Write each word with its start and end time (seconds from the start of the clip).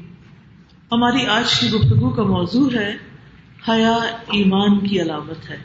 ہماری 0.93 1.27
آج 1.27 1.61
کی 1.61 1.70
گفتگو 1.70 2.11
کا 2.11 2.22
موضوع 2.22 2.70
ہے، 2.75 2.96
حیا 3.68 3.96
ایمان 4.32 4.86
کی 4.86 5.02
علامت 5.02 5.50
ہے۔ 5.50 5.56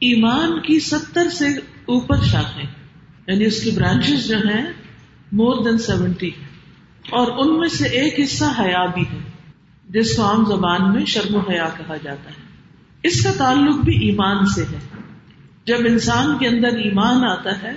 ایمان 0.00 0.62
کی 0.62 0.80
ستر 0.80 1.28
سے 1.28 1.48
اوپر 1.86 2.16
شاخیں۔ 2.16 2.75
یعنی 3.26 3.44
اس 3.44 3.62
کی 3.62 3.70
برانچز 3.70 4.28
جو 4.28 4.36
ہیں 4.36 4.66
مور 5.32 5.64
دین 5.64 5.78
سیونٹی 5.78 6.30
اور 7.10 7.26
ان 7.38 7.58
میں 7.58 7.68
سے 7.68 7.88
ایک 7.88 8.20
حصہ 8.20 8.44
حیا 8.44 8.86
بھی 8.86 9.02
ہے، 9.02 9.18
جس 9.88 10.16
کو 10.16 10.22
عام 10.22 10.44
زبان 10.44 10.94
میں 10.94 11.04
شرم 11.04 11.34
و 11.34 11.38
حیا 11.38 11.68
کہا 11.78 11.96
جاتا 11.96 12.30
ہے۔ 12.30 12.46
اس 13.02 13.24
کا 13.24 13.30
تعلق 13.36 13.84
بھی 13.84 14.08
ایمان 14.08 14.46
سے 14.46 14.62
ہے۔ 14.62 14.78
جب 15.64 15.76
انسان 15.86 16.38
کے 16.38 16.48
اندر 16.48 16.68
ایمان 16.68 17.24
آتا 17.24 17.62
ہے، 17.62 17.72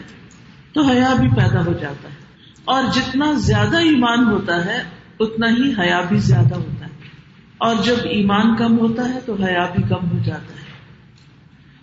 تو 0.74 0.82
حیا 0.82 1.14
بھی 1.14 1.30
پیدا 1.30 1.66
ہو 1.66 1.74
جاتا 1.82 2.10
ہے۔ 2.10 2.16
اور 2.66 2.84
جتنا 2.94 3.34
زیادہ 3.34 3.78
ایمان 3.78 4.26
ہوتا 4.26 4.66
ہے، 4.66 4.84
اتنا 5.20 5.48
ہی 5.50 5.74
حیا 5.80 6.02
بھی 6.02 6.18
زیادہ 6.18 6.56
ہوتا 6.56 6.86
ہے۔ 6.86 6.92
اور 7.58 7.76
جب 7.84 7.96
ایمان 8.04 8.56
کم 8.56 8.80
ہوتا 8.80 9.14
ہے، 9.14 9.20
تو 9.26 9.34
حیا 9.34 9.66
بھی 9.76 9.84
کم 9.84 10.12
ہو 10.12 10.24
جاتا 10.26 10.54
ہے۔ 10.54 10.70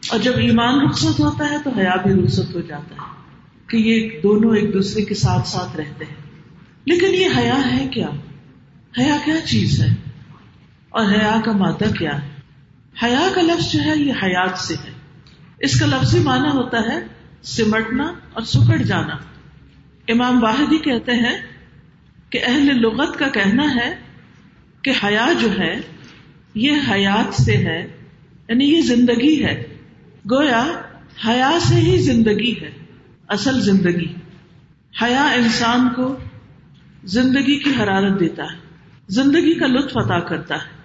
اور 0.08 0.18
جب 0.18 0.32
ایمان 0.36 0.80
رخصت 0.80 1.20
ہوتا 1.20 1.50
ہے، 1.50 1.56
تو 1.64 1.70
حیا 1.70 1.96
بھی 1.96 2.24
رخصت 2.24 2.54
ہو 2.54 2.60
جاتا 2.60 2.94
ہے۔ 2.94 3.25
کہ 3.66 3.76
یہ 3.76 4.20
دونوں 4.22 4.56
ایک 4.56 4.74
دوسرے 4.74 5.04
کے 5.04 5.14
ساتھ 5.14 5.48
ساتھ 5.48 5.76
رہتے 5.76 6.04
ہیں۔ 6.04 6.14
لیکن 6.84 7.14
یہ 7.14 7.26
حیا 7.36 7.60
ہے 7.72 7.88
کیا؟ 7.88 8.08
حیا 8.98 9.16
کیا 9.24 9.40
چیز 9.40 9.82
ہے؟ 9.82 9.94
اور 10.88 11.04
حیا 11.06 11.40
کا 11.44 11.52
مادہ 11.52 11.84
کیا 11.98 12.22
ہے؟ 12.22 12.28
حیا 13.02 13.28
کا 13.34 13.42
لفظ 13.42 13.72
جو 13.72 13.80
ہے 13.80 13.96
یہ 13.96 14.12
حیات 14.22 14.58
سے 14.58 14.74
ہے۔ 14.74 14.90
اس 15.58 15.80
کا 15.80 15.86
لفظی 15.86 16.18
معنی 16.18 16.48
ہوتا 16.48 16.78
ہے 16.78 16.98
سمٹنا 17.42 18.12
اور 18.32 18.42
سکڑ 18.42 18.76
جانا۔ 18.76 19.14
امام 20.08 20.42
واحدی 20.42 20.78
کہتے 20.78 21.12
ہیں 21.12 21.36
کہ 22.30 22.40
اہل 22.46 22.80
لغت 22.80 23.18
کا 23.18 23.28
کہنا 23.28 23.74
ہے 23.74 23.94
کہ 24.82 24.92
حیا 25.04 25.28
جو 25.40 25.58
ہے 25.58 25.80
یہ 26.54 26.72
حیات 26.90 27.34
سے 27.34 27.56
ہے 27.56 27.86
یعنی 28.48 28.64
یہ 28.64 28.80
زندگی 28.80 29.44
ہے۔ 29.44 29.64
گویا 30.30 30.66
حیا 31.26 31.58
سے 31.68 31.74
ہی 31.74 31.98
زندگی 31.98 32.54
ہے۔ 32.62 32.85
اصل 33.28 33.60
زندگی۔ 33.60 34.14
حیا 35.02 35.28
انسان 35.28 35.88
کو 35.96 36.16
زندگی 37.04 37.58
کی 37.58 37.70
حرارت 37.82 38.20
دیتا 38.20 38.42
ہے۔ 38.42 38.58
زندگی 39.08 39.54
کا 39.54 39.66
لطف 39.66 39.96
عطا 39.96 40.20
کرتا 40.20 40.54
ہے۔ 40.54 40.76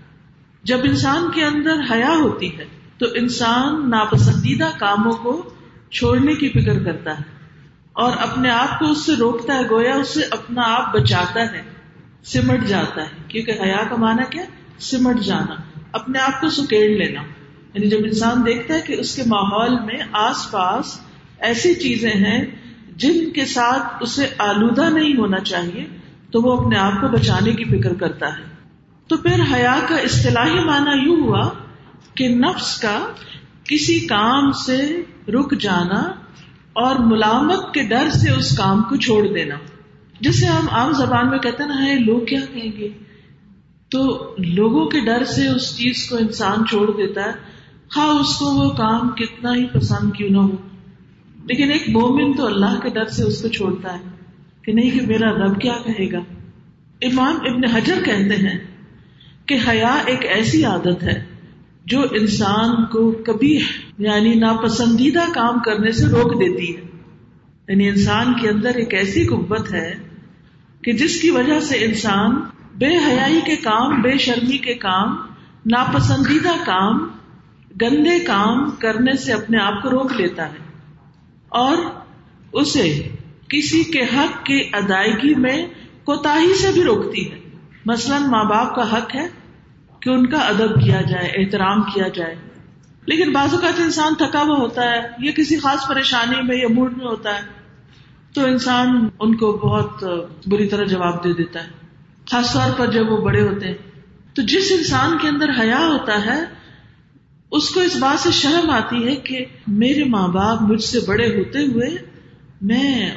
جب 0.64 0.78
انسان 0.84 1.32
کے 1.32 1.46
اندر 1.46 1.74
حیا 1.92 2.12
ہوتی 2.24 2.58
ہے، 2.58 2.66
تو 2.98 3.06
انسان 3.16 3.90
ناپسندیدہ 3.90 4.70
کاموں 4.80 5.12
کو 5.12 5.54
چھوڑنے 5.92 6.34
کی 6.34 6.50
فکر 6.50 6.84
کرتا 6.84 7.18
ہے۔ 7.18 7.24
اور 7.94 8.12
اپنے 8.20 8.50
آپ 8.50 8.80
کو 8.80 8.92
اس 8.92 9.06
سے 9.06 9.16
روکتا 9.16 9.56
ہے، 9.56 9.70
گویا 9.70 9.96
اس 9.96 10.14
سے 10.14 10.22
اپنا 10.32 10.62
آپ 10.66 10.94
بچاتا 10.94 11.42
ہے، 11.42 11.62
سمٹ 12.24 12.66
جاتا 12.68 13.02
ہے۔ 13.02 13.10
کیونکہ 13.28 13.52
حیا 13.52 13.84
کا 13.90 13.96
مانا 13.96 14.24
کیا؟ 14.24 14.44
سمٹ 14.80 15.22
جانا۔ 15.22 15.80
اپنے 15.92 16.20
آپ 16.20 16.42
کو 16.42 16.50
سکیڑ 16.50 17.06
لینا۔ 17.06 17.22
یعنی 17.74 17.90
جب 17.90 17.98
انسان 18.04 18.46
دیکھتا 18.46 18.74
ہے 18.74 18.82
کہ 18.82 18.94
اس 18.94 19.16
کے 19.16 19.24
ماحول 19.26 19.80
میں 19.80 19.98
آس 20.12 20.52
پاس 20.52 21.00
ایسی 21.42 21.74
چیزیں 21.74 22.12
ہیں 22.12 22.46
جن 22.96 23.32
کے 23.32 23.46
ساتھ 23.46 23.96
اسے 24.02 24.28
آلودہ 24.38 24.90
نہیں 24.90 25.18
ہونا 25.18 25.40
چاہیے، 25.40 25.86
تو 26.32 26.42
وہ 26.42 26.62
اپنے 26.62 26.78
آپ 26.78 27.02
کو 27.02 27.08
بچانے 27.08 27.52
کی 27.52 27.64
فکر 27.64 27.94
کرتا 27.94 28.28
ہے۔ 28.28 28.44
تو 29.08 29.18
پھر 29.18 29.42
حیا 29.54 29.80
کا 29.88 29.96
اصطلاحی 29.96 30.66
معنی 30.66 31.06
یوں 31.06 31.22
ہوا 31.22 31.50
کہ 32.16 32.28
نفس 32.28 32.80
کا 32.80 33.08
کسی 33.64 34.00
کام 34.00 34.52
سے 34.52 35.02
رک 35.28 35.58
جانا 35.60 36.02
اور 36.74 36.96
ملامت 36.96 37.74
کے 37.74 37.84
ڈر 37.84 38.10
سے 38.10 38.32
اس 38.32 38.58
کام 38.58 38.82
کو 38.82 38.96
چھوڑ 38.96 39.28
دینا۔ 39.34 39.56
جسے 40.20 40.46
ہم 40.46 40.70
عام 40.70 40.94
زبان 40.94 41.30
میں 41.30 41.40
کہتے 41.40 41.66
نا 41.66 41.86
ہے 41.86 41.96
لوگ 42.00 42.26
کیا 42.26 42.40
کہیں 42.54 42.72
گے؟ 42.78 42.90
تو 43.90 44.36
لوگوں 44.38 44.86
کے 44.86 45.00
ڈر 45.00 45.24
سے 45.24 45.48
اس 45.48 45.78
چیز 45.78 46.10
کو 46.10 46.18
انسان 46.18 46.66
چھوڑ 46.66 46.92
دیتا 46.92 47.22
ہے۔ 47.22 47.32
ہاں 47.98 48.20
اس 48.20 48.38
کو 48.38 48.46
وہ 48.46 48.70
کام 48.70 49.10
کتنا 49.10 49.56
ہی 49.56 49.66
پسند 49.66 50.12
کیوں 50.14 50.30
نہ 50.30 50.38
ہو۔ 50.38 50.56
لیکن 51.46 51.72
ایک 51.72 51.90
مومن 51.90 52.34
تو 52.34 52.46
اللہ 52.46 52.80
کے 52.80 52.90
ڈر 52.90 53.06
سے 53.06 53.24
اس 53.24 53.42
کو 53.42 53.48
چھوڑتا 53.48 53.94
ہے 53.94 54.00
کہ 54.62 54.74
نہیں 54.74 54.92
کہ 54.92 55.06
میرا 55.08 55.32
رب 55.32 55.62
کیا 55.62 55.74
کہے 55.86 56.12
گا؟ 56.12 56.20
امام 57.02 57.36
ابن 57.36 57.66
حجر 57.66 58.04
کہتے 58.06 58.36
ہیں 58.36 58.60
کہ 59.46 59.58
حیا 59.70 60.02
ایک 60.06 60.26
ایسی 60.26 60.66
عادت 60.66 61.04
ہے 61.04 61.24
جو 61.86 62.02
انسان 62.02 62.86
کو 62.86 63.12
کبھی 63.12 63.60
یعنی 63.98 64.34
ناپسندیدہ 64.34 65.24
کام 65.34 65.60
کرنے 65.60 65.92
سے 65.92 66.06
روک 66.06 66.34
دیتی 66.34 66.76
ہے۔ 66.76 66.82
یعنی 67.70 67.90
انسان 67.90 68.34
کے 68.34 68.50
اندر 68.50 68.70
ایک 68.70 68.94
ایسی 68.94 69.26
قوت 69.26 69.74
ہے 69.74 69.94
کہ 70.82 70.92
جس 70.92 71.22
کی 71.22 71.30
وجہ 71.30 71.60
سے 71.60 71.86
انسان 71.86 72.36
بے 72.76 72.98
حیائی 72.98 73.42
کے 73.46 73.56
کام، 73.56 74.02
بے 74.02 74.18
شرمی 74.18 74.58
کے 74.58 74.74
کام، 74.74 75.16
ناپسندیدہ 75.66 76.54
کام، 76.66 77.08
گندے 77.82 78.20
کام 78.20 78.72
کرنے 78.72 79.14
سے 79.18 79.34
اپنے 79.34 79.58
آپ 79.58 79.82
کو 79.82 79.90
روک 79.90 80.12
لیتا 80.18 80.46
ہے۔ 80.46 80.71
اور 81.52 81.78
اسے 82.54 83.08
کسی 83.50 83.84
کے 83.84 84.02
حق 84.02 84.46
کی 84.46 84.70
ادائیگی 84.74 85.36
میں 85.36 85.68
کوتا 86.04 86.38
سے 86.62 86.72
بھی 86.72 86.84
روکتی 86.84 87.32
ہے۔ 87.32 87.40
مثلاً 87.86 88.22
ماں 88.22 88.44
باپ 88.44 88.76
کا 88.76 88.98
حق 88.98 89.16
ہے 89.16 89.28
کہ 90.00 90.10
ان 90.10 90.26
کا 90.26 90.38
ادب 90.38 90.84
کیا 90.84 91.02
جائے، 91.02 91.28
احترام 91.28 91.82
کیا 91.82 92.08
جائے۔ 92.08 92.36
لیکن 93.06 93.32
بعض 93.32 93.54
اوقات 93.54 93.80
انسان 93.80 94.16
تھکا 94.16 94.42
ہوا 94.42 94.58
ہوتا 94.58 94.82
ہے، 94.92 95.02
یا 95.20 95.32
کسی 95.32 95.58
خاص 95.58 95.88
پریشانی 95.88 96.42
میں 96.44 96.58
یا 96.58 96.68
موڈ 96.68 96.98
میں 96.98 97.06
ہوتا 97.06 97.36
ہے، 97.36 97.42
تو 98.34 98.46
انسان 98.46 99.10
ان 99.20 99.36
کو 99.36 99.52
بہت 99.52 100.04
بری 100.48 100.68
طرح 100.68 100.84
جواب 100.84 101.24
دے 101.24 101.34
دیتا 101.34 101.64
ہے۔ 101.64 101.70
خاص 102.32 102.54
طور 102.54 102.72
پر 102.78 102.92
جب 102.92 103.12
وہ 103.12 103.18
بڑے 103.18 103.42
ہوتے 103.42 103.68
ہیں۔ 103.68 103.76
تو 104.34 104.42
جس 104.42 104.72
انسان 104.72 105.18
کے 105.18 105.28
اندر 105.28 105.50
حیا 105.60 105.80
ہوتا 105.80 106.26
ہے 106.26 106.61
اس 107.52 107.70
کو 107.70 107.82
اس 107.82 107.96
بات 107.96 108.20
سے 108.20 108.32
شرم 108.32 108.70
آتی 108.70 109.08
ہے 109.08 109.16
کہ 109.16 109.46
میرے 109.68 110.04
ماں 110.04 110.28
باپ 110.28 110.62
مجھ 110.62 110.84
سے 110.84 111.00
بڑے 111.08 111.28
ہوتے 111.28 111.60
ہوئے 111.60 111.90
میں 112.62 113.12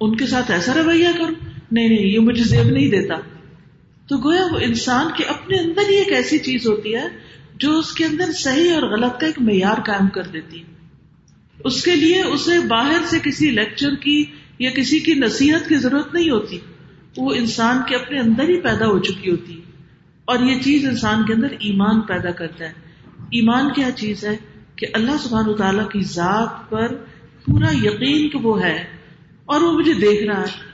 ان 0.00 0.16
کے 0.16 0.26
ساتھ 0.26 0.50
ایسا 0.50 0.74
رویہ 0.74 1.08
کروں؟ 1.14 1.34
نہیں 1.72 1.88
نہیں، 1.88 2.06
یہ 2.06 2.18
مجھے 2.18 2.44
زیب 2.44 2.70
نہیں 2.70 2.90
دیتا۔ 2.90 3.14
تو 4.08 4.16
گویا 4.16 4.46
وہ 4.52 4.58
انسان 4.58 5.06
کے 5.16 5.24
اپنے 5.24 5.58
اندر 5.58 5.90
ہی 5.90 5.94
ایک 5.94 6.12
ایسی 6.12 6.38
چیز 6.38 6.66
ہوتی 6.66 6.94
ہے 6.94 7.04
جو 7.54 7.78
اس 7.78 7.92
کے 7.92 8.04
اندر 8.04 8.32
صحیح 8.32 8.74
اور 8.74 8.82
غلط 8.82 9.20
کا 9.20 9.26
ایک 9.26 9.42
معیار 9.42 9.80
قائم 9.86 10.08
کر 10.08 10.22
دیتی 10.22 10.58
ہے۔ 10.58 10.64
اس 11.64 11.84
کے 11.84 11.96
لیے 11.96 12.22
اسے 12.22 12.58
باہر 12.58 13.00
سے 13.06 13.18
کسی 13.18 13.50
لیکچر 13.50 13.94
کی 13.94 14.24
یا 14.58 14.70
کسی 14.70 14.98
کی 14.98 15.14
نصیحت 15.14 15.68
کی 15.68 15.76
ضرورت 15.76 16.14
نہیں 16.14 16.30
ہوتی۔ 16.30 16.58
وہ 17.16 17.34
انسان 17.34 17.78
کے 17.88 17.96
اپنے 17.96 18.20
اندر 18.20 18.48
ہی 18.48 18.60
پیدا 18.60 18.86
ہو 18.86 18.98
چکی 18.98 19.30
ہوتی۔ 19.30 19.60
اور 20.24 20.38
یہ 20.38 20.62
چیز 20.62 20.86
انسان 20.86 21.26
کے 21.26 21.32
اندر 21.32 21.48
ایمان 21.50 22.00
پیدا 22.00 22.30
کرتا 22.30 22.64
ہے۔ 22.64 22.89
ایمان 23.30 23.72
کیا 23.72 23.90
چیز 23.90 24.24
ہے 24.24 24.36
کہ 24.76 24.86
اللہ 24.92 25.16
سبحان 25.20 25.48
و 25.48 25.52
تعالیٰ 25.52 25.88
کی 25.88 26.00
ذات 26.00 26.70
پر 26.70 26.94
پورا 27.44 27.76
یقین 27.76 28.28
کہ 28.28 28.38
وہ 28.38 28.62
ہے 28.62 28.84
اور 29.44 29.60
وہ 29.60 29.72
مجھے 29.72 29.92
دیکھ 29.92 30.22
رہا 30.22 30.40
ہے 30.40 30.70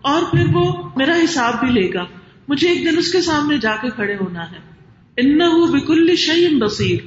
اور 0.00 0.22
پھر 0.30 0.46
وہ 0.52 0.90
میرا 0.96 1.16
حساب 1.24 1.60
بھی 1.60 1.82
لے 1.82 1.94
گا۔ 1.94 2.04
مجھے 2.48 2.68
ایک 2.68 2.92
دن 2.92 2.98
اس 2.98 3.12
کے 3.12 3.20
سامنے 3.20 3.58
جا 3.58 3.76
کے 3.76 3.88
کھڑے 3.90 4.14
ہونا 4.14 4.50
ہے۔ 4.50 4.56
ان 5.16 5.38
بکل 5.70 6.16
شعیم 6.16 6.58
بصیر۔ 6.58 6.98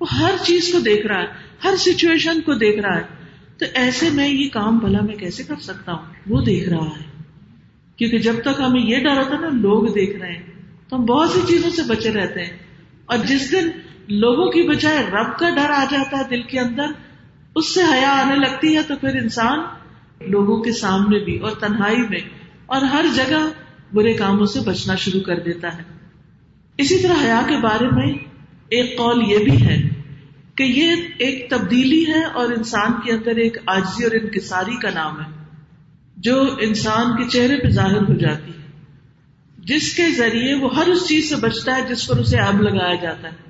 وہ 0.00 0.06
ہر 0.12 0.34
چیز 0.44 0.72
کو 0.72 0.78
دیکھ 0.78 1.06
رہا 1.06 1.20
ہے، 1.20 1.26
ہر 1.64 1.76
سچویشن 1.76 2.40
کو 2.40 2.54
دیکھ 2.54 2.80
رہا 2.80 2.96
ہے۔ 2.96 3.02
تو 3.58 3.64
ایسے 3.74 4.10
میں 4.10 4.28
یہ 4.28 4.48
کام 4.48 4.78
بھلا 4.78 5.00
میں 5.00 5.14
کیسے 5.14 5.42
کر 5.42 5.54
سکتا 5.60 5.92
ہوں؟ 5.92 6.04
وہ 6.26 6.42
دیکھ 6.42 6.68
رہا 6.68 6.84
ہے۔ 6.84 7.22
کیونکہ 7.96 8.18
جب 8.18 8.34
تک 8.42 8.60
ہمیں 8.60 8.80
یہ 8.80 8.98
ڈر 8.98 9.16
ہوتا 9.18 9.30
ہے 9.30 9.40
نا، 9.40 9.48
لوگ 9.48 9.92
دیکھ 9.92 10.16
رہے 10.16 10.32
ہیں۔ 10.32 10.42
تو 10.88 10.96
ہم 10.96 11.04
بہت 11.04 11.30
سی 11.30 11.40
چیزوں 11.48 11.70
سے 11.70 11.82
بچے 11.88 12.12
رہتے 12.12 12.44
ہیں۔ 12.44 12.58
اور 13.06 13.18
جس 13.18 13.52
دن 13.52 13.68
لوگوں 14.10 14.50
کی 14.50 14.62
بجائے 14.62 15.06
رب 15.12 15.38
کا 15.38 15.50
ڈر 15.50 15.70
آ 15.70 15.84
جاتا 15.90 16.18
ہے 16.18 16.22
دل 16.30 16.42
کے 16.42 16.60
اندر، 16.60 16.86
اس 17.56 17.74
سے 17.74 17.80
حیا 17.82 18.10
آنے 18.10 18.36
لگتی 18.36 18.76
ہے 18.76 18.82
تو 18.82 18.96
پھر 18.96 19.08
انسان 19.08 19.58
لوگوں 20.30 20.62
کے 20.62 20.72
سامنے 20.72 21.18
بھی 21.18 21.38
اور 21.38 21.50
تنہائی 21.50 21.96
میں 21.96 22.20
اور 22.66 22.82
ہر 22.82 23.04
جگہ 23.14 23.48
برے 23.94 24.12
کاموں 24.12 24.46
سے 24.46 24.60
بچنا 24.60 24.94
شروع 24.94 25.20
کر 25.20 25.40
دیتا 25.40 25.78
ہے۔ 25.78 25.82
اسی 26.78 26.98
طرح 26.98 27.24
حیا 27.24 27.42
کے 27.48 27.56
بارے 27.56 27.88
میں 27.88 28.14
ایک 28.68 28.98
قول 28.98 29.30
یہ 29.30 29.38
بھی 29.38 29.66
ہے 29.66 29.88
کہ 30.54 30.62
یہ 30.62 30.90
ایک 31.18 31.50
تبدیلی 31.50 32.06
ہے 32.06 32.24
اور 32.24 32.48
انسان 32.48 32.92
کے 33.04 33.12
اندر 33.12 33.36
ایک 33.36 33.56
آجزی 33.66 34.04
اور 34.04 34.12
انکساری 34.12 34.76
کا 34.76 34.90
نام 34.94 35.20
ہے، 35.20 35.44
جو 36.16 36.56
انسان 36.60 37.16
کے 37.16 37.24
چہرے 37.28 37.56
پہ 37.62 37.68
ظاہر 37.68 37.96
ہو 37.96 38.14
جاتی 38.14 38.52
ہے۔ 38.52 38.66
جس 39.58 39.94
کے 39.94 40.10
ذریعے 40.10 40.54
وہ 40.54 40.76
ہر 40.76 40.86
اس 40.86 41.08
چیز 41.08 41.28
سے 41.28 41.36
بچتا 41.36 41.76
ہے 41.76 41.82
جس 41.88 42.06
پر 42.06 42.16
اسے 42.16 42.38
آب 42.38 42.60
لگایا 42.60 42.94
جاتا 42.94 43.28
ہے۔ 43.28 43.47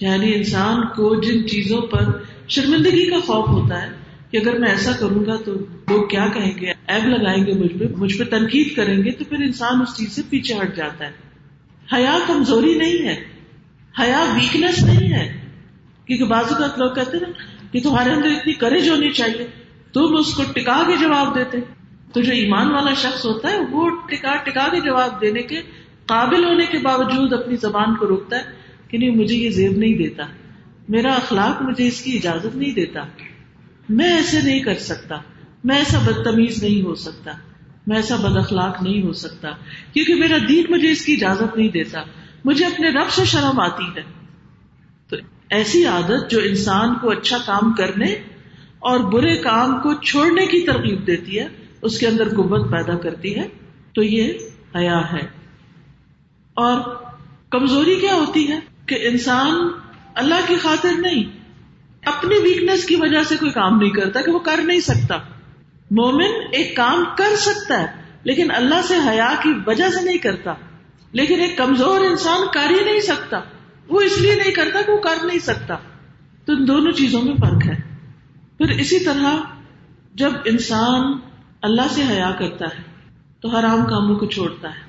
یعنی 0.00 0.34
انسان 0.34 0.86
کو 0.86 1.20
جن 1.20 1.48
چیزوں 1.48 1.80
پر 1.80 2.04
شرمندگی 2.48 3.10
کا 3.10 3.16
خوف 3.18 3.48
ہوتا 3.48 3.82
ہے 3.82 3.88
کہ 4.30 4.36
اگر 4.36 4.58
میں 4.58 4.68
ایسا 4.68 4.92
کروں 4.92 5.26
گا 5.26 5.36
تو 5.36 5.54
لوگ 5.54 6.08
کیا 6.08 6.28
کہیں 6.34 6.58
گے؟ 6.60 6.66
ایب 6.86 7.06
لگائیں 7.06 7.46
گے 7.46 7.52
مجھ 7.52 7.78
پہ 7.78 7.84
مجھ 7.96 8.18
پہ 8.18 8.24
تنقید 8.24 8.76
کریں 8.76 9.04
گے 9.04 9.10
تو 9.10 9.24
پھر 9.24 9.36
انسان 9.36 9.80
اس 9.80 9.96
چیز 9.96 10.12
سے 10.12 10.22
پیچھے 10.30 10.54
ہٹ 10.62 10.76
جاتا 10.76 11.06
ہے۔ 11.06 11.10
حیا 11.92 12.18
کمزوری 12.26 12.74
نہیں 12.74 13.08
ہے، 13.08 13.24
حیا 14.00 14.34
ویکنیس 14.34 14.82
نہیں 14.82 15.12
ہے۔ 15.12 15.40
کیونکہ 16.06 16.24
بازو 16.24 16.54
کا 16.58 16.66
لوگ 16.76 16.94
کہتے 16.94 17.18
نا 17.18 17.28
کہ 17.72 17.80
تمہارے 17.80 18.10
اندر 18.10 18.26
اتنی 18.26 18.52
کریج 18.52 18.90
ہونی 18.90 19.10
چاہیے، 19.10 19.46
تم 19.92 20.16
اس 20.18 20.34
کو 20.34 20.42
ٹکا 20.42 20.82
کے 20.86 20.96
جواب 20.96 21.34
دیتے۔ 21.34 21.58
تو 22.12 22.20
جو 22.20 22.32
ایمان 22.32 22.70
والا 22.70 22.92
شخص 22.92 23.24
ہوتا 23.24 23.50
ہے، 23.50 23.58
وہ 23.70 23.90
ٹکا 23.90 24.36
ٹکا 24.36 24.68
کے 24.68 24.80
جواب 24.80 25.20
دینے 25.20 25.42
کے 25.42 25.60
قابل 26.06 26.44
ہونے 26.44 26.66
کے 26.66 26.78
باوجود 26.78 27.32
اپنی 27.32 27.56
زبان 27.56 27.94
کو 27.94 28.06
روکتا 28.06 28.36
ہے۔ 28.36 28.65
کہ 28.98 29.06
نہیں 29.06 29.16
مجھے 29.16 29.34
یہ 29.34 29.50
زیب 29.50 29.78
نہیں 29.78 29.98
دیتا۔ 29.98 30.22
میرا 30.88 31.12
اخلاق 31.14 31.62
مجھے 31.62 31.88
اس 31.88 32.00
کی 32.00 32.16
اجازت 32.16 32.56
نہیں 32.56 32.74
دیتا۔ 32.74 33.00
میں 33.88 34.16
ایسے 34.16 34.40
نہیں 34.40 34.60
کر 34.60 34.74
سکتا۔ 34.74 35.16
میں 35.64 35.76
ایسا 35.76 35.98
بدتمیز 35.98 36.62
نہیں 36.62 36.82
ہو 36.82 36.94
سکتا۔ 36.94 37.32
میں 37.86 37.96
ایسا 37.96 38.16
بد 38.16 38.36
اخلاق 38.36 38.82
نہیں 38.82 39.02
ہو 39.02 39.12
سکتا۔ 39.12 39.48
کیونکہ 39.92 40.14
میرا 40.14 40.36
دین 40.48 40.64
مجھے 40.68 40.90
اس 40.90 41.04
کی 41.04 41.12
اجازت 41.12 41.56
نہیں 41.56 41.68
دیتا۔ 41.68 42.02
مجھے 42.44 42.64
اپنے 42.64 42.90
رب 42.90 43.10
سے 43.10 43.24
شرم 43.24 43.60
آتی 43.60 43.84
ہے۔ 43.96 44.02
تو 45.08 45.16
ایسی 45.50 45.86
عادت 45.86 46.30
جو 46.30 46.38
انسان 46.38 46.94
کو 46.94 47.10
اچھا 47.10 47.38
کام 47.46 47.72
کرنے 47.72 48.12
اور 48.78 49.00
برے 49.00 49.36
کام 49.36 49.80
کو 49.80 49.94
چھوڑنے 49.94 50.46
کی 50.46 50.66
ترغیب 50.66 51.06
دیتی 51.06 51.38
ہے، 51.38 51.48
اس 51.82 51.98
کے 51.98 52.06
اندر 52.06 52.28
قوت 52.28 52.70
پیدا 52.70 52.98
کرتی 52.98 53.36
ہے، 53.36 53.48
تو 53.94 54.02
یہ 54.02 54.32
حیا 54.76 55.00
ہے۔ 55.12 55.26
اور 56.54 56.80
کمزوری 57.50 57.96
کیا 58.00 58.14
ہوتی 58.14 58.52
ہے؟ 58.52 58.75
کہ 58.86 59.08
انسان 59.08 59.68
اللہ 60.14 60.34
کی 60.46 60.56
خاطر 60.56 60.92
نہیں، 60.98 61.22
اپنی 62.04 62.34
ویکنیس 62.42 62.84
کی 62.84 62.96
وجہ 62.96 63.22
سے 63.22 63.36
کوئی 63.36 63.50
کام 63.50 63.78
نہیں 63.78 63.90
کرتا 63.90 64.20
کہ 64.20 64.30
وہ 64.30 64.38
کر 64.38 64.60
نہیں 64.64 64.80
سکتا۔ 64.80 65.16
مومن 65.90 66.46
ایک 66.52 66.76
کام 66.76 67.04
کر 67.16 67.36
سکتا 67.36 67.80
ہے، 67.80 67.86
لیکن 68.24 68.50
اللہ 68.50 68.82
سے 68.88 68.94
حیا 69.08 69.34
کی 69.42 69.52
وجہ 69.66 69.90
سے 69.90 70.04
نہیں 70.04 70.18
کرتا۔ 70.18 70.54
لیکن 71.12 71.40
ایک 71.40 71.56
کمزور 71.56 72.00
انسان 72.00 72.40
کر 72.54 72.70
ہی 72.70 72.84
نہیں 72.84 73.00
سکتا۔ 73.00 73.40
وہ 73.88 74.00
اس 74.00 74.18
لیے 74.20 74.34
نہیں 74.34 74.52
کرتا 74.52 74.82
کہ 74.82 74.92
وہ 74.92 74.98
کر 74.98 75.24
نہیں 75.24 75.38
سکتا۔ 75.38 75.74
تو 76.44 76.52
ان 76.52 76.68
دونوں 76.68 76.92
چیزوں 76.92 77.22
میں 77.22 77.34
فرق 77.40 77.66
ہے۔ 77.66 77.96
پھر 78.58 78.70
اسی 78.70 79.04
طرح 79.04 79.36
جب 80.14 80.30
انسان 80.44 81.12
اللہ 81.62 81.82
سے 81.90 82.02
حیا 82.02 82.30
کرتا 82.38 82.64
ہے، 82.64 82.82
تو 83.40 83.48
حرام 83.48 83.84
کاموں 83.84 84.16
کو 84.16 84.26
چھوڑتا 84.26 84.68
ہے۔ 84.68 84.85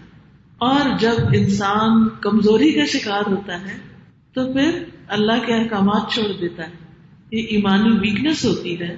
اور 0.57 0.97
جب 0.99 1.15
انسان 1.33 2.09
کمزوری 2.21 2.71
کا 2.71 2.85
شکار 2.85 3.21
ہوتا 3.27 3.59
ہے، 3.61 3.77
تو 4.33 4.53
پھر 4.53 4.83
اللہ 5.07 5.45
کے 5.45 5.53
احکامات 5.53 6.11
چھوڑ 6.11 6.31
دیتا 6.41 6.63
ہے۔ 6.63 6.75
یہ 7.31 7.45
ایمانی 7.49 7.89
ویکنیس 8.01 8.45
ہوتی 8.45 8.79
ہے 8.79 8.95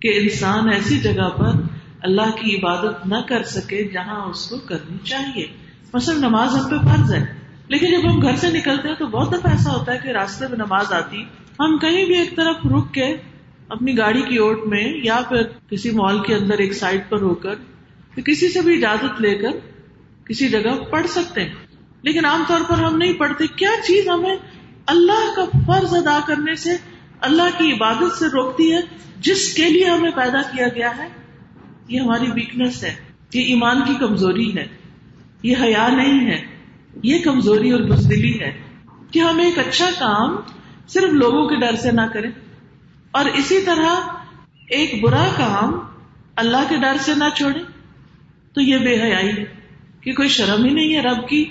کہ 0.00 0.18
انسان 0.20 0.68
ایسی 0.68 0.98
جگہ 0.98 1.28
پر 1.28 1.60
اللہ 2.02 2.30
کی 2.36 2.56
عبادت 2.56 3.06
نہ 3.06 3.20
کر 3.28 3.42
سکے 3.42 3.84
جہاں 3.92 4.24
اس 4.24 4.48
کو 4.48 4.58
کرنی 4.58 4.98
چاہیے۔ 5.04 5.46
مثلا 5.94 6.28
نماز 6.28 6.56
ہم 6.56 6.68
پہ 6.70 6.86
فرض 6.86 7.12
ہے، 7.14 7.24
لیکن 7.68 7.90
جب 7.90 8.10
ہم 8.10 8.22
گھر 8.22 8.36
سے 8.36 8.50
نکلتے 8.50 8.88
ہیں 8.88 8.94
تو 8.94 9.06
بہت 9.06 9.32
دفعہ 9.32 9.52
ایسا 9.52 9.72
ہوتا 9.72 9.92
ہے 9.92 9.98
کہ 10.02 10.08
راستے 10.08 10.48
میں 10.48 10.58
نماز 10.58 10.92
آتی، 10.92 11.24
ہم 11.60 11.78
کہیں 11.78 12.04
بھی 12.04 12.16
ایک 12.16 12.36
طرف 12.36 12.66
رک 12.66 12.94
کے 12.94 13.16
اپنی 13.68 13.98
گاڑی 13.98 14.22
کی 14.22 14.36
اوٹ 14.36 14.66
میں 14.66 14.84
یا 15.04 15.20
پھر 15.28 15.42
کسی 15.70 15.90
مال 15.90 16.18
کے 16.22 16.34
اندر 16.34 16.58
ایک 16.58 16.72
سائڈ 16.72 17.00
پر 17.08 17.22
ہو 17.22 17.34
کر 17.34 17.54
کسی 18.24 18.48
سے 18.48 18.60
بھی 18.60 18.74
اجازت 18.76 19.20
لے 19.20 19.34
کر 19.34 19.50
کسی 20.24 20.48
جگہ 20.48 20.84
پڑھ 20.90 21.06
سکتے 21.06 21.44
ہیں۔ 21.44 21.54
لیکن 22.02 22.24
عام 22.24 22.44
طور 22.48 22.60
پر 22.68 22.82
ہم 22.82 22.96
نہیں 22.96 23.12
پڑھتے۔ 23.12 23.46
کیا 23.46 23.70
چیز 23.84 24.08
ہمیں 24.08 24.36
اللہ 24.86 25.36
کا 25.36 25.44
فرض 25.44 25.94
ادا 25.94 26.18
کرنے 26.26 26.54
سے، 26.54 26.70
اللہ 27.20 27.42
کی 27.58 27.72
عبادت 27.72 28.18
سے 28.18 28.26
روکتی 28.26 28.72
ہے، 28.72 28.80
جس 29.20 29.54
کے 29.54 29.68
لیے 29.68 29.84
ہمیں 29.84 30.10
پیدا 30.10 30.42
کیا 30.42 30.68
گیا 30.68 30.96
ہے؟ 30.96 31.08
یہ 31.88 32.00
ہماری 32.00 32.26
ویکنیس 32.34 32.84
ہے۔ 32.84 32.94
یہ 33.34 33.42
ایمان 33.42 33.84
کی 33.84 33.94
کمزوری 33.94 34.56
ہے۔ 34.56 34.66
یہ 35.42 35.54
حیا 35.60 35.88
نہیں 35.88 36.30
ہے۔ 36.30 36.42
یہ 37.02 37.18
کمزوری 37.24 37.70
اور 37.70 37.80
بزدلی 37.80 38.40
ہے۔ 38.40 38.62
کہ 39.10 39.18
ہم 39.18 39.38
ایک 39.38 39.58
اچھا 39.58 39.90
کام 39.98 40.36
صرف 40.88 41.12
لوگوں 41.12 41.48
کے 41.48 41.56
ڈر 41.56 41.76
سے 41.76 41.90
نہ 41.90 42.00
کریں۔ 42.14 42.30
اور 43.10 43.24
اسی 43.24 43.62
طرح 43.62 43.96
ایک 44.68 45.02
برا 45.02 45.24
کام 45.36 45.78
اللہ 46.36 46.56
کے 46.68 46.76
ڈر 46.76 46.96
سے 47.00 47.14
نہ 47.14 47.24
چھوڑے 47.36 47.58
تو 48.52 48.60
یہ 48.60 48.78
بے 48.78 49.02
حیائی 49.02 49.28
ہے۔ 49.28 49.44
کہ 50.02 50.12
کوئی 50.12 50.28
شرم 50.28 50.64
ہی 50.64 50.70
نہیں 50.70 50.94
ہے 50.94 51.00
رب 51.00 51.28
کی۔ 51.28 51.44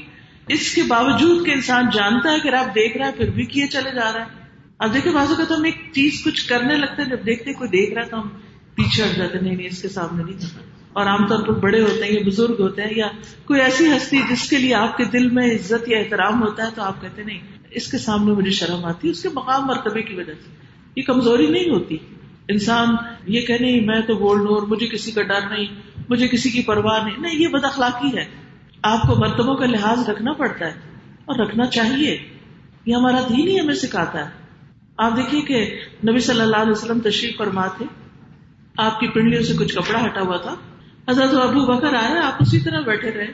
اس 0.47 0.75
کے 0.75 0.81
باوجود 0.87 1.45
کہ 1.45 1.51
انسان 1.51 1.85
جانتا 1.93 2.31
ہے 2.31 2.39
کہ 2.39 2.49
رب 2.49 2.75
دیکھ 2.75 2.97
رہا 2.97 3.07
ہے، 3.07 3.11
پھر 3.11 3.29
بھی 3.29 3.45
کیے 3.45 3.67
چلے 3.67 3.95
جا 3.95 4.13
رہا 4.13 4.19
ہے۔ 4.19 4.41
اب 4.79 4.93
دیکھیں 4.93 5.13
بازو 5.13 5.35
کا 5.35 5.43
تو 5.43 5.55
ہم 5.55 5.63
ایک 5.63 5.75
چیز 5.93 6.21
کچھ 6.25 6.47
کرنے 6.47 6.75
لگتے 6.75 7.01
ہیں، 7.01 7.09
جب 7.09 7.25
دیکھتے 7.25 7.53
کوئی 7.53 7.69
دیکھ 7.69 7.93
رہا 7.93 8.01
تو 8.01 8.21
ہم 8.21 8.29
پیچھے 8.75 9.03
ہٹ 9.03 9.17
جاتے 9.17 9.39
نہیں 9.39 9.55
نہیں، 9.55 9.67
اس 9.67 9.81
کے 9.81 9.89
سامنے 9.89 10.23
نہیں 10.23 10.33
کرنا۔ 10.33 10.61
اور 10.93 11.05
عام 11.05 11.27
طور 11.27 11.43
پر 11.43 11.53
بڑے 11.53 11.81
ہوتے 11.81 12.05
ہیں 12.05 12.11
یا 12.11 12.19
بزرگ 12.25 12.55
ہوتے 12.59 12.81
ہیں 12.81 12.93
یا 12.95 13.07
کوئی 13.45 13.61
ایسی 13.61 13.87
ہستی 13.87 14.17
جس 14.29 14.49
کے 14.49 14.57
لیے 14.57 14.73
آپ 14.73 14.97
کے 14.97 15.05
دل 15.05 15.29
میں 15.29 15.51
عزت 15.51 15.89
یا 15.89 15.99
احترام 15.99 16.41
ہوتا 16.41 16.65
ہے 16.65 16.71
تو 16.75 16.81
آپ 16.81 17.01
کہتے 17.01 17.23
نہیں، 17.23 17.39
اس 17.71 17.91
کے 17.91 17.97
سامنے 17.97 18.31
مجھے 18.31 18.51
شرم 18.51 18.85
آتی 18.85 19.07
ہے، 19.07 19.11
اس 19.11 19.23
کے 19.23 19.29
مقام 19.33 19.65
مرتبے 19.65 20.01
کی 20.01 20.15
وجہ 20.15 20.33
سے۔ 20.33 20.49
یہ 20.95 21.03
کمزوری 21.03 21.47
نہیں 21.47 21.69
ہوتی۔ 21.69 21.97
انسان 22.47 22.95
یہ 23.27 23.41
کہ 23.41 23.57
نہیں، 23.59 23.81
میں 23.81 24.01
تو 24.01 24.15
بول 24.15 24.39
دوں 24.39 24.55
اور 24.55 24.63
مجھے 24.63 24.87
کسی 24.87 25.11
کا 25.11 25.21
ڈر 25.21 25.49
نہیں، 25.49 25.65
مجھے 26.09 26.27
کسی 26.27 26.49
کی 26.49 26.61
پرواہ 26.61 27.03
نہیں۔ 27.03 27.15
نہیں، 27.17 27.39
یہ 27.39 27.47
بد 27.47 27.65
اخلاقی 27.65 28.17
ہے۔ 28.17 28.40
آپ 28.81 29.01
کو 29.01 29.15
مرتبوں 29.15 29.55
کا 29.55 29.65
لحاظ 29.65 30.09
رکھنا 30.09 30.33
پڑتا 30.33 30.65
ہے 30.65 30.73
اور 31.25 31.39
رکھنا 31.39 31.65
چاہیے۔ 31.65 32.29
یہ 32.85 32.95
ہمارا 32.95 33.19
دین 33.29 33.47
ہی 33.47 33.59
ہمیں 33.59 33.73
سکھاتا 33.73 34.25
ہے۔ 34.25 34.29
آپ 34.97 35.17
دیکھیے 35.17 35.41
کہ 35.41 35.79
نبی 36.09 36.19
صلی 36.19 36.41
اللہ 36.41 36.55
علیہ 36.55 36.71
وسلم 36.71 36.99
تشریف 36.99 37.37
فرما 37.37 37.67
تھے۔ 37.67 37.85
آپ 38.77 38.99
کی 38.99 39.07
پنڈلیوں 39.07 39.43
سے 39.43 39.53
کچھ 39.53 39.75
کپڑا 39.75 40.05
ہٹا 40.05 40.21
ہوا 40.21 40.37
تھا۔ 40.37 40.55
حضرت 41.09 41.33
ابو 41.33 41.75
بکر 41.75 41.93
آئے، 41.93 42.19
آپ 42.19 42.33
اسی 42.39 42.59
طرح 42.59 42.81
بیٹھے 42.81 43.11
رہے۔ 43.11 43.27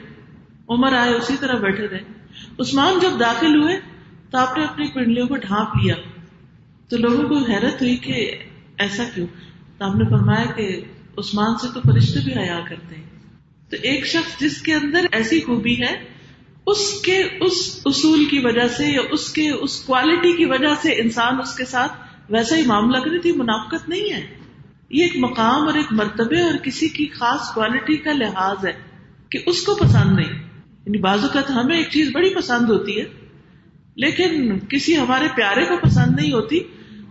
عمر 0.68 0.92
آئے، 0.92 1.14
اسی 1.14 1.36
طرح 1.40 1.58
بیٹھے 1.58 1.88
رہے۔ 1.88 2.00
عثمان 2.60 2.98
جب 3.02 3.20
داخل 3.20 3.62
ہوئے 3.62 3.80
تو 4.30 4.38
آپ 4.38 4.58
نے 4.58 4.64
اپنی 4.64 4.88
پنڈلیوں 4.94 5.28
کو 5.28 5.36
ڈھانپ 5.36 5.68
لیا۔ 5.76 5.94
تو 6.88 6.96
لوگوں 6.96 7.28
کو 7.28 7.36
حیرت 7.36 7.82
ہوئی 7.82 7.96
کہ 7.96 8.38
ایسا 8.78 9.04
کیوں؟ 9.14 9.26
تو 9.78 9.84
آپ 9.84 9.96
نے 9.96 10.04
فرمایا 10.04 10.44
کہ 10.44 10.80
عثمان 11.18 11.58
سے 11.58 11.68
تو 11.74 11.80
فرشتے 11.80 12.20
بھی 12.24 12.38
حیا 12.38 12.60
کرتے 12.68 12.94
ہیں۔ 12.94 13.07
تو 13.70 13.76
ایک 13.82 14.06
شخص 14.06 14.40
جس 14.40 14.62
کے 14.62 14.74
اندر 14.74 15.06
ایسی 15.12 15.40
خوبی 15.40 15.82
ہے، 15.82 16.04
اس 16.66 17.00
کے، 17.00 17.22
اس 17.40 17.80
اصول 17.84 18.24
کی 18.24 18.38
وجہ 18.38 18.68
سے 18.68 18.86
یا 18.86 19.00
اس 19.10 19.30
کے، 19.30 19.50
اس 19.50 19.80
کوالٹی 19.80 20.32
کی 20.36 20.44
وجہ 20.44 20.74
سے 20.82 20.92
انسان 20.92 21.40
اس 21.40 21.56
کے 21.56 21.64
ساتھ 21.64 21.92
ویسا 22.28 22.56
ہی 22.56 22.62
معاملہ 22.66 22.98
کرے 22.98 23.18
تھی 23.18 23.32
منافقت 23.32 23.88
نہیں 23.88 24.12
ہے۔ 24.12 24.26
یہ 24.90 25.02
ایک 25.02 25.12
مقام 25.16 25.66
اور 25.66 25.74
ایک 25.74 25.86
مرتبے 25.90 26.40
اور 26.40 26.56
کسی 26.56 26.88
کی 26.88 27.06
خاص 27.06 27.54
کوالٹی 27.54 27.96
کا 27.96 28.12
لحاظ 28.12 28.66
ہے 28.66 28.72
کہ 29.30 29.38
اس 29.46 29.62
کو 29.62 29.74
پسند 29.74 30.16
نہیں۔ 30.16 30.32
یعنی 30.68 30.98
بعض 30.98 31.22
اوقات 31.22 31.50
ہمیں 31.50 31.76
ایک 31.76 31.90
چیز 31.90 32.10
بڑی 32.14 32.34
پسند 32.34 32.70
ہوتی 32.70 33.00
ہے، 33.00 33.04
لیکن 33.96 34.58
کسی 34.58 34.98
ہمارے 34.98 35.28
پیارے 35.34 35.64
کو 35.64 35.76
پسند 35.76 36.20
نہیں 36.20 36.32
ہوتی، 36.32 36.60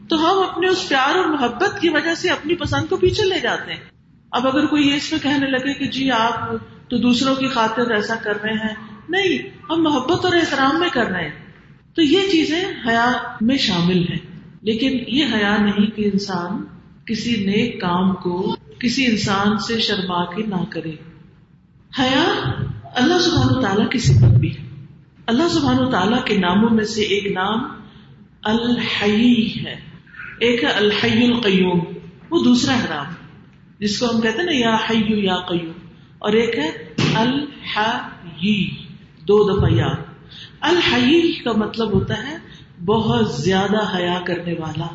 تو 0.09 0.15
ہم 0.15 0.49
اپنے 0.49 0.67
اس 0.67 0.89
پیار 0.89 1.15
اور 1.15 1.25
محبت 1.25 1.81
کی 1.81 1.89
وجہ 1.89 2.15
سے 2.15 2.29
اپنی 2.29 2.55
پسند 2.55 2.89
کو 2.89 2.97
پیچھے 2.97 3.23
لے 3.23 3.39
جاتے 3.39 3.73
ہیں۔ 3.73 3.96
اب 4.31 4.47
اگر 4.47 4.65
کوئی 4.65 4.93
اس 4.93 5.11
میں 5.11 5.19
کہنے 5.19 5.51
لگے 5.51 5.73
کہ 5.73 5.87
جی 5.87 6.11
آپ 6.11 6.51
تو 6.89 6.97
دوسروں 6.97 7.35
کی 7.35 7.47
خاطر 7.47 7.91
ایسا 7.91 8.15
کر 8.15 8.41
رہے 8.41 8.53
ہیں، 8.53 8.75
نہیں، 9.09 9.37
ہم 9.69 9.83
محبت 9.83 10.25
اور 10.25 10.33
احترام 10.33 10.79
میں 10.79 10.89
کر 10.89 11.05
رہے 11.05 11.23
ہیں۔ 11.23 11.47
تو 11.95 12.01
یہ 12.01 12.21
چیزیں 12.31 12.63
حیا 12.87 13.11
میں 13.41 13.57
شامل 13.57 13.97
ہیں۔ 13.97 14.41
لیکن 14.61 14.99
یہ 15.07 15.25
حیا 15.33 15.57
نہیں 15.57 15.87
کہ 15.87 16.09
انسان 16.13 16.63
کسی 17.05 17.45
نیک 17.45 17.81
کام 17.81 18.15
کو 18.15 18.55
کسی 18.79 19.05
انسان 19.05 19.57
سے 19.57 19.79
شرما 19.79 20.35
کے 20.35 20.43
نہ 20.43 20.63
کرے۔ 20.69 20.91
حیا 21.99 22.51
اللہ 22.83 23.19
سبحان 23.19 23.57
و 23.57 23.61
تعالیٰ 23.61 23.89
کی 23.89 23.99
صفت 23.99 24.37
بھی 24.39 24.57
ہے۔ 24.57 24.85
اللہ 25.25 25.47
سبحان 25.47 25.79
و 25.79 25.91
تعالیٰ 25.91 26.25
کے 26.25 26.37
ناموں 26.37 26.69
میں 26.69 26.85
سے 26.85 27.01
ایک 27.01 27.31
نام 27.31 27.63
الحی 28.43 29.65
ہے۔ 29.65 29.75
ایک 30.39 30.63
ہے 30.63 30.69
الحی 30.69 31.25
القیوم، 31.25 31.79
وہ 32.29 32.43
دوسرا 32.43 32.73
ہے 32.75 32.85
نام 32.89 33.05
جس 33.79 33.99
کو 33.99 34.15
ہم 34.15 34.21
کہتے 34.21 34.37
ہیں 34.37 34.45
نا، 34.45 34.51
یا 34.51 34.75
حیو 34.75 35.17
یا 35.17 35.35
قیوم۔ 35.35 35.71
اور 36.19 36.33
ایک 36.33 36.57
ہے 36.57 36.93
الحی 37.15 38.69
دو 39.21 39.57
دفعہ 39.57 39.77
یاد۔ 39.77 39.95
الحی 40.61 41.43
کا 41.43 41.51
مطلب 41.51 41.93
ہوتا 41.93 42.13
ہے 42.27 42.37
بہت 42.85 43.35
زیادہ 43.35 43.97
حیا 43.97 44.19
کرنے 44.25 44.53
والا۔ 44.53 44.87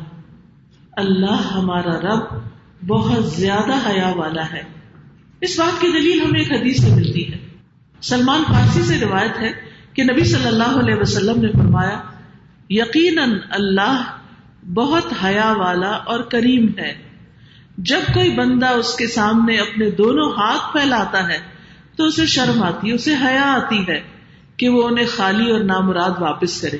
اللہ 0.91 1.51
ہمارا 1.53 1.99
رب 2.01 2.23
بہت 2.87 3.25
زیادہ 3.25 3.89
حیا 3.89 4.13
والا 4.15 4.51
ہے۔ 4.51 4.63
اس 5.41 5.59
بات 5.59 5.81
کی 5.81 5.87
دلیل 5.87 6.21
ہمیں 6.21 6.39
ایک 6.39 6.51
حدیث 6.51 6.81
سے 6.81 6.95
ملتی 6.95 7.33
ہے۔ 7.33 7.37
سلمان 8.01 8.43
فارسی 8.47 8.81
سے 8.81 9.05
روایت 9.05 9.39
ہے 9.39 9.51
کہ 9.93 10.03
نبی 10.03 10.23
صلی 10.23 10.47
اللہ 10.47 10.79
علیہ 10.79 10.95
وسلم 10.95 11.41
نے 11.41 11.51
فرمایا، 11.51 11.99
یقیناً 12.69 13.31
اللہ 13.49 14.03
بہت 14.73 15.05
حیا 15.23 15.53
والا 15.57 15.91
اور 15.91 16.19
کریم 16.19 16.67
ہے۔ 16.79 17.12
جب 17.77 17.99
کوئی 18.13 18.29
بندہ 18.29 18.69
اس 18.69 18.95
کے 18.95 19.07
سامنے 19.07 19.57
اپنے 19.57 19.89
دونوں 19.89 20.31
ہاتھ 20.31 20.73
پھیلاتا 20.73 21.27
ہے 21.27 21.39
تو 21.97 22.05
اسے 22.05 22.25
شرم 22.25 22.63
آتی 22.63 22.89
ہے، 22.89 22.93
اسے 22.93 23.15
حیا 23.15 23.53
آتی 23.53 23.87
ہے 23.87 24.01
کہ 24.57 24.69
وہ 24.69 24.87
انہیں 24.87 25.05
خالی 25.15 25.51
اور 25.51 25.59
نامراد 25.59 26.11
واپس 26.19 26.61
کرے۔ 26.61 26.77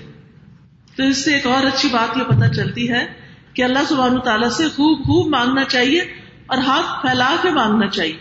تو 0.98 1.04
اس 1.04 1.26
سے 1.26 1.34
ایک 1.34 1.46
اور 1.46 1.64
اچھی 1.64 1.90
بات 1.90 2.18
یہ 2.18 2.24
پتا 2.24 2.54
چلتی 2.54 2.92
ہے 2.92 3.14
کہ 3.54 3.62
اللہ 3.62 3.80
سبحانہ 3.90 4.20
تعالیٰ 4.20 4.50
سے 4.50 4.68
خوب 4.68 5.00
خوب 5.00 5.28
مانگنا 5.28 5.64
چاہیے 5.64 6.00
اور 6.46 6.58
ہاتھ 6.58 7.02
پھیلا 7.02 7.36
کے 7.42 7.50
مانگنا 7.50 7.88
چاہیے۔ 7.88 8.18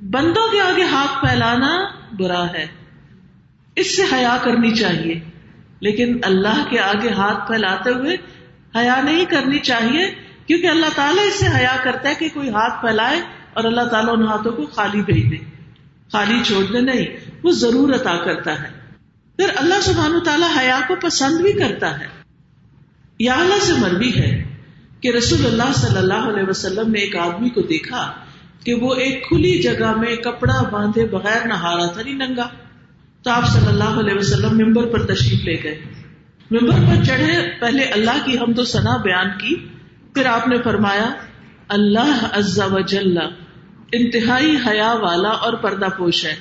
بندوں 0.00 0.48
کے 0.52 0.60
آگے 0.60 0.82
ہاتھ 0.82 1.26
پھیلانا 1.26 1.84
برا 2.18 2.46
ہے۔ 2.46 2.66
اس 3.76 3.96
سے 3.96 4.02
حیا 4.12 4.36
کرنی 4.42 4.70
چاہیے۔ 4.70 5.20
لیکن 5.80 6.18
اللہ 6.22 6.64
کے 6.70 6.80
آگے 6.80 7.08
ہاتھ 7.08 7.46
پھیلاتے 7.46 7.90
ہوئے 7.90 8.16
حیا 8.76 9.00
نہیں 9.00 9.24
کرنی 9.24 9.58
چاہیے۔ 9.58 10.31
کیونکہ 10.52 10.66
اللہ 10.66 10.86
تعالیٰ 10.94 11.26
اس 11.26 11.34
سے 11.34 11.46
حیا 11.46 11.76
کرتا 11.84 12.08
ہے 12.08 12.14
کہ 12.14 12.28
کوئی 12.34 12.48
ہاتھ 12.48 12.80
پھیلائے 12.80 13.20
اور 13.54 13.64
اللہ 13.64 13.80
تعالیٰ 13.80 14.14
ان 14.16 14.26
ہاتھوں 14.26 14.52
کو 14.52 14.66
خالی 14.66 15.02
بھیج 15.02 15.30
دے، 15.30 15.36
خالی 16.12 16.38
چھوڑ 16.44 16.72
دے، 16.72 16.80
نہیں، 16.80 17.30
وہ 17.42 17.50
ضرور 17.50 17.94
عطا 17.94 18.16
کرتا 18.16 18.62
ہے۔ 18.62 18.68
پھر 19.36 19.46
اللہ 19.56 19.74
سبحانہ 19.82 20.18
تعالیٰ 20.18 20.48
حیا 20.58 20.80
کو 20.88 20.94
پسند 21.02 21.40
بھی 21.40 21.52
کرتا 21.52 22.00
ہے۔ 22.00 22.06
یا 23.18 23.34
اللہ 23.34 23.64
سے 23.64 23.72
مربی 23.72 24.18
ہے 24.18 24.44
کہ 25.00 25.08
رسول 25.08 25.46
اللہ 25.46 25.72
صلی 25.74 25.98
اللہ 25.98 26.14
علیہ 26.14 26.48
وسلم 26.48 26.90
نے 26.90 26.98
ایک 26.98 27.16
آدمی 27.16 27.48
کو 27.48 27.60
دیکھا 27.60 28.12
کہ 28.64 28.74
وہ 28.74 28.94
ایک 28.94 29.28
کھلی 29.28 29.62
جگہ 29.62 29.96
میں 29.96 30.16
کپڑا 30.16 30.62
باندھے 30.62 31.06
بغیر 31.06 31.46
نہا 31.46 31.76
رہا 31.76 31.86
تھا، 31.86 32.02
نہیں 32.02 32.14
ننگا۔ 32.14 32.48
تو 33.22 33.30
آپ 33.30 33.48
صلی 33.52 33.66
اللہ 33.66 34.00
علیہ 34.00 34.14
وسلم 34.14 34.58
ممبر 34.58 34.86
پر 34.86 35.06
تشریف 35.06 35.44
لے 35.44 35.62
گئے۔ 35.62 35.80
ممبر 36.50 36.78
پر 36.78 37.04
چڑھے، 37.04 37.50
پہلے 37.60 37.82
اللہ 37.82 38.24
کی 38.24 38.38
حمد 38.38 38.58
و 38.58 38.64
ثنا 38.64 38.96
بیان 38.96 39.28
کی۔ 39.38 39.68
پھر 40.14 40.26
آپ 40.26 40.48
نے 40.48 40.56
فرمایا، 40.64 41.10
اللہ 41.68 42.28
عزا 42.32 42.66
و 42.66 42.80
جل 42.80 43.18
انتہائی 43.92 44.56
حیا 44.66 44.92
والا 44.92 45.28
اور 45.28 45.52
پردہ 45.52 45.86
پوش 45.98 46.24
ہے۔ 46.24 46.34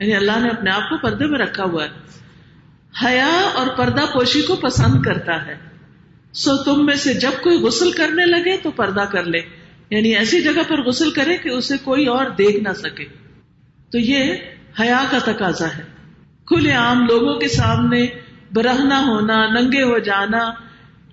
یعنی 0.00 0.16
اللہ 0.16 0.38
نے 0.38 0.48
اپنے 0.48 0.70
آپ 0.70 0.90
کو 0.90 0.96
پردے 0.96 1.26
میں 1.26 1.38
رکھا 1.38 1.64
ہوا 1.64 1.84
ہے۔ 1.84 1.88
حیا 3.06 3.50
اور 3.54 3.66
پردہ 3.76 4.02
پوشی 4.12 4.42
کو 4.42 4.56
پسند 4.56 5.02
کرتا 5.02 5.46
ہے۔ 5.46 5.54
سو 6.32 6.56
تم 6.56 6.86
میں 6.86 6.96
سے 6.96 7.14
جب 7.14 7.30
کوئی 7.42 7.58
غسل 7.58 7.92
کرنے 7.92 8.26
لگے 8.26 8.56
تو 8.56 8.70
پردہ 8.70 9.00
کر 9.00 9.24
لے۔ 9.24 9.38
یعنی 9.90 10.16
ایسی 10.16 10.42
جگہ 10.42 10.62
پر 10.68 10.82
غسل 10.82 11.10
کرے 11.10 11.36
کہ 11.36 11.48
اسے 11.48 11.74
کوئی 11.76 12.06
اور 12.06 12.26
دیکھ 12.26 12.68
نہ 12.68 12.72
سکے۔ 12.72 13.04
تو 13.90 13.98
یہ 13.98 14.34
حیا 14.80 15.04
کا 15.10 15.18
تقاضا 15.18 15.66
ہے۔ 15.66 15.82
کھلے 16.46 16.72
عام 16.72 17.06
لوگوں 17.06 17.40
کے 17.40 17.48
سامنے 17.48 18.06
برہنا 18.52 19.00
ہونا، 19.06 19.46
ننگے 19.46 19.82
ہو 19.82 19.98
جانا، 19.98 20.50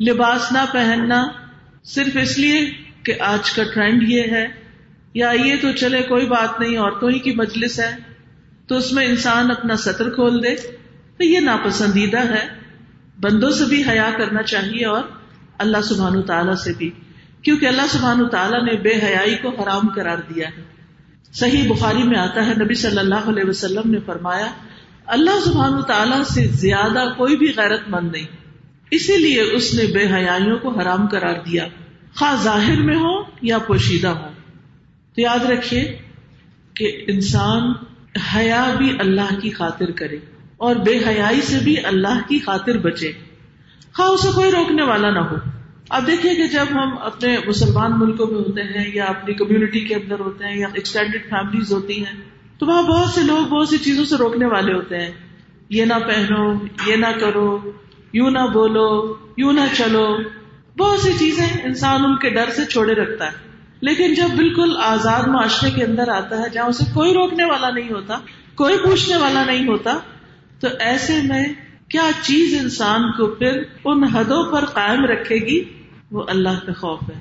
لباس 0.08 0.52
نہ 0.52 0.66
پہننا 0.72 1.28
صرف 1.84 2.18
اس 2.22 2.40
لیے 2.40 2.72
کہ 3.04 3.14
آج 3.20 3.52
کا 3.52 3.64
ٹرینڈ 3.74 4.04
یہ 4.04 4.22
ہے، 4.22 4.48
یا 5.14 5.32
یہ 5.32 5.56
تو 5.62 5.72
چلے 5.72 6.04
کوئی 6.04 6.26
بات 6.26 6.60
نہیں، 6.60 6.78
عورتوں 6.78 7.10
ہی 7.10 7.20
کی 7.20 7.32
مجلس 7.32 7.80
ہے، 7.80 7.96
تو 8.68 8.78
اس 8.78 8.94
میں 8.94 9.06
انسان 9.06 9.52
اپنا 9.52 9.76
سطر 9.76 10.10
کھول 10.10 10.44
دے۔ 10.44 10.56
تو 11.18 11.24
یہ 11.24 11.40
ناپسندیدہ 11.40 12.20
ہے۔ 12.20 12.48
بندوں 13.22 13.50
سے 13.50 13.66
بھی 13.66 13.84
حیا 13.90 14.10
کرنا 14.18 14.44
چاہیے 14.44 14.86
اور 14.86 15.04
اللہ 15.58 15.82
سبحان 15.84 16.22
تعالیٰ 16.22 16.56
سے 16.56 16.74
بھی، 16.78 16.92
کیونکہ 17.42 17.66
اللہ 17.66 17.82
سبحان 17.90 18.30
تعالیٰ 18.30 18.66
نے 18.66 18.78
بے 18.78 18.90
حیائی 18.90 19.36
کو 19.36 19.62
حرام 19.62 19.88
قرار 19.96 20.18
دیا 20.18 20.48
ہے۔ 20.48 20.64
صحیح 21.34 21.74
بخاری 21.74 22.04
میں 22.04 22.20
آتا 22.20 22.46
ہے، 22.46 22.54
نبی 22.64 22.74
صلی 22.74 23.00
اللہ 23.00 23.16
علیہ 23.16 23.50
وسلم 23.50 23.92
نے 23.92 23.98
فرمایا، 24.06 24.48
اللہ 25.06 25.40
سبحان 25.46 25.82
تعالیٰ 25.84 26.24
سے 26.24 26.48
زیادہ 26.48 27.14
کوئی 27.18 27.38
بھی 27.38 27.54
غیرت 27.58 27.82
مند 27.88 28.12
نہیں۔ 28.12 28.43
اسی 28.94 29.18
لیے 29.18 29.42
اس 29.42 29.74
نے 29.74 29.86
بے 29.86 30.14
حیائیوں 30.14 30.58
کو 30.58 30.70
حرام 30.70 31.08
قرار 31.08 31.36
دیا۔ 31.36 31.68
خواہ 32.16 32.44
ظاہر 32.44 32.82
میں 32.82 32.96
ہو 32.96 33.24
یا 33.42 33.58
پوشیدہ 33.58 34.08
ہو۔ 34.08 34.28
تو 35.16 35.22
یاد 35.22 35.46
رکھیے 35.46 35.98
کہ 36.74 37.04
انسان 37.08 37.74
حیا 38.36 38.76
بھی 38.78 38.94
اللہ 39.00 39.40
کی 39.40 39.50
خاطر 39.50 39.92
کرے 39.92 40.18
اور 40.58 40.76
بے 40.76 40.98
حیائی 41.08 41.42
سے 41.42 41.60
بھی 41.64 41.76
اللہ 41.86 42.30
کی 42.30 42.40
خاطر 42.40 42.78
بچے۔ 42.78 43.12
خواہ 43.94 44.08
اسے 44.08 44.28
کوئی 44.36 44.52
روکنے 44.52 44.84
والا 44.84 45.10
نہ 45.10 45.20
ہو۔ 45.20 45.36
اب 45.90 46.08
دیکھیے 46.08 46.36
کہ 46.36 46.48
جب 46.48 46.66
ہم 46.72 46.98
اپنے 46.98 47.38
مسلمان 47.48 47.92
ملکوں 48.00 48.28
میں 48.28 48.36
ہوتے 48.36 48.62
ہیں 48.62 48.92
یا 48.94 49.06
اپنی 49.06 49.34
کمیونٹی 49.34 49.80
کے 49.80 49.96
اندر 49.96 50.20
ہوتے 50.20 50.46
ہیں 50.46 50.58
یا 50.58 50.68
ایکسٹینڈیڈ 50.74 51.30
فیملیز 51.30 51.72
ہوتی 51.72 52.00
ہیں، 52.00 52.22
تو 52.58 52.66
وہاں 52.66 52.84
بہت 52.84 53.14
سے 53.14 53.22
لوگ 53.22 53.48
بہت 53.48 53.70
سی 53.70 53.78
چیزوں 53.78 54.06
سے 54.06 54.16
روکنے 54.16 54.46
والے 54.46 54.74
ہوتے 54.74 54.98
ہیں۔ 54.98 55.12
یہ 55.70 55.86
نہ 55.86 55.94
پہنو، 55.94 56.54
یہ 56.88 56.96
نہ 56.96 57.20
کرو۔ 57.20 57.72
یوں 58.14 58.32
نہ 58.32 58.40
بولو، 58.54 59.16
یوں 59.38 59.54
نہ 59.54 59.60
چلو۔ 59.78 60.18
بہت 60.78 61.00
سی 61.00 61.14
چیزیں 61.20 61.48
انسان 61.64 62.06
ان 62.06 62.18
کے 62.18 62.30
ڈر 62.30 62.50
سے 62.50 62.66
چھوڑے 62.66 62.94
رکھتا 62.94 63.26
ہے۔ 63.26 63.32
لیکن 63.82 64.14
جب 64.14 64.28
بالکل 64.36 64.78
آزاد 64.84 65.28
معاشرے 65.28 65.72
کے 65.72 65.84
اندر 65.84 66.08
آتا 66.08 66.38
ہے، 66.38 66.50
جہاں 66.50 66.66
اسے 66.66 66.84
کوئی 66.94 67.14
روکنے 67.14 67.44
والا 67.44 67.70
نہیں 67.70 67.90
ہوتا، 67.90 68.18
کوئی 68.56 68.78
پوچھنے 68.78 69.18
والا 69.18 69.46
نہیں 69.46 69.68
ہوتا، 69.68 69.98
تو 70.60 70.68
ایسے 70.80 71.22
میں 71.24 71.46
کیا 71.88 72.10
چیز 72.22 72.60
انسان 72.62 73.12
کو 73.12 73.28
پھر 73.28 73.64
ان 73.86 74.04
حدوں 74.04 74.52
پر 74.52 74.66
قائم 74.66 75.06
رکھے 75.06 75.36
گی؟ 75.36 75.64
وہ 76.12 76.24
اللہ 76.28 76.66
کا 76.66 76.74
خوف 76.74 77.00
ہے۔ 77.04 77.20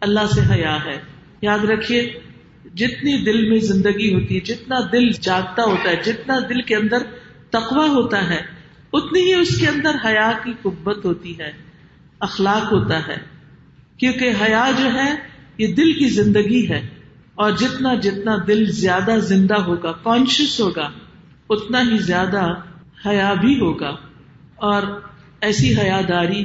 اللہ 0.00 0.26
سے 0.34 0.40
حیا 0.50 0.84
ہے۔ 0.84 1.00
یاد 1.42 1.58
رکھیے، 1.58 2.20
جتنی 2.74 3.24
دل 3.24 3.50
میں 3.50 3.58
زندگی 3.58 4.14
ہوتی 4.14 4.34
ہے، 4.34 4.40
جتنا 4.40 4.76
دل 4.92 5.10
جاگتا 5.10 5.62
ہوتا 5.62 5.90
ہے، 5.90 5.96
جتنا 6.04 6.38
دل 6.48 6.62
کے 6.62 6.76
اندر 6.76 6.98
تقوا 7.50 7.86
ہوتا 7.86 8.30
ہے 8.30 8.59
اتنی 8.92 9.20
ہی 9.20 9.34
اس 9.34 9.60
کے 9.60 9.68
اندر 9.68 9.90
حیا 10.04 10.32
کی 10.44 10.52
قبت 10.62 11.04
ہوتی 11.04 11.38
ہے، 11.38 11.52
اخلاق 12.20 12.72
ہوتا 12.72 13.06
ہے۔ 13.06 13.16
کیونکہ 13.96 14.30
حیا 14.40 14.70
جو 14.78 14.92
ہے، 14.92 15.14
یہ 15.58 15.74
دل 15.74 15.92
کی 15.92 16.08
زندگی 16.08 16.68
ہے۔ 16.68 16.88
اور 17.34 17.50
جتنا 17.50 17.94
جتنا 17.94 18.36
دل 18.46 18.64
زیادہ 18.70 19.18
زندہ 19.18 19.54
ہوگا 19.54 19.92
کانشیس 19.92 20.60
ہوگا، 20.60 20.90
اتنا 21.50 21.80
ہی 21.80 21.98
زیادہ 21.98 22.54
حیا 23.06 23.34
بھی 23.34 23.60
ہوگا۔ 23.60 23.96
اور 24.56 24.82
ایسی 25.40 25.78
حیا 25.78 26.00
داری 26.08 26.44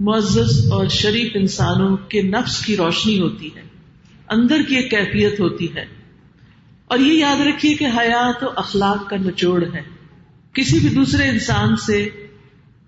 معزز 0.00 0.72
اور 0.72 0.86
شریف 0.86 1.32
انسانوں 1.34 1.96
کے 1.96 2.22
نفس 2.22 2.64
کی 2.64 2.76
روشنی 2.76 3.20
ہوتی 3.20 3.56
ہے۔ 3.56 3.62
اندر 4.28 4.60
کی 4.68 4.76
ایک 4.76 4.90
کیفیت 4.90 5.40
ہوتی 5.40 5.74
ہے۔ 5.74 5.84
اور 6.86 6.98
یہ 6.98 7.12
یاد 7.12 7.46
رکھیے 7.46 7.74
کہ 7.74 7.84
حیا 7.84 8.30
تو 8.40 8.46
اخلاق 8.56 9.10
کا 9.10 9.16
نچوڑ 9.16 9.64
ہے۔ 9.74 9.95
کسی 10.56 10.78
بھی 10.78 10.88
دوسرے 10.88 11.28
انسان 11.28 11.76
سے 11.76 12.08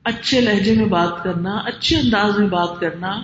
اچھے 0.04 0.40
لہجے 0.40 0.74
میں 0.74 0.84
بات 0.84 1.24
کرنا، 1.24 1.50
اچھے 1.50 1.96
انداز 1.96 2.38
میں 2.38 2.48
بات 2.48 2.80
کرنا، 2.80 3.20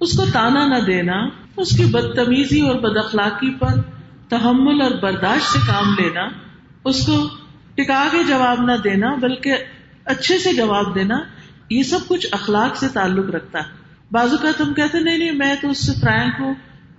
اس 0.00 0.16
کو 0.16 0.24
تانا 0.32 0.66
نہ 0.66 0.84
دینا، 0.86 1.28
اس 1.56 1.76
کی 1.76 1.84
بدتمیزی 1.84 2.60
اور 2.60 2.74
بد 2.74 2.96
اخلاقی 2.96 3.54
پر 3.54 3.80
تحمل 4.28 4.82
اور 4.82 4.90
برداشت 4.90 5.52
سے 5.52 5.58
کام 5.66 5.94
لینا، 5.98 6.28
اس 6.84 7.06
کو 7.06 7.28
ٹکا 7.74 8.08
کے 8.10 8.18
جواب 8.28 8.60
نہ 8.60 8.72
دینا، 8.84 9.14
بلکہ 9.14 9.54
اچھے 10.04 10.38
سے 10.38 10.52
جواب 10.52 10.94
دینا، 10.94 11.18
یہ 11.70 11.82
سب 11.82 11.98
کچھ 12.08 12.26
اخلاق 12.32 12.76
سے 12.76 12.88
تعلق 12.88 13.30
رکھتا 13.30 13.58
ہے۔ 13.58 13.64
بازو 14.12 14.36
کا 14.36 14.50
تم 14.56 14.74
کہتے 14.74 15.00
نہیں 15.00 15.18
نہیں، 15.18 15.32
میں 15.32 15.54
تو 15.62 15.70
اس 15.70 15.86
سے 15.86 15.92
فرینک 16.00 16.34
ہوں، 16.40 16.54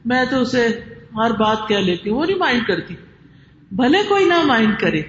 میں 0.06 0.26
تو 0.30 0.42
اسے 0.42 0.68
ہر 1.16 1.32
بات 1.32 1.68
کہہ 1.68 1.78
لیتی 1.78 2.10
ہوں، 2.10 2.18
وہ 2.18 2.26
نہیں 2.26 2.38
مائنڈ 2.38 2.68
کرتی۔ 2.68 2.96
بھلے 3.72 3.98
کوئی 4.10 4.26
نہ 4.26 4.46
مائنڈ 4.46 4.80
کرے۔ 4.80 5.02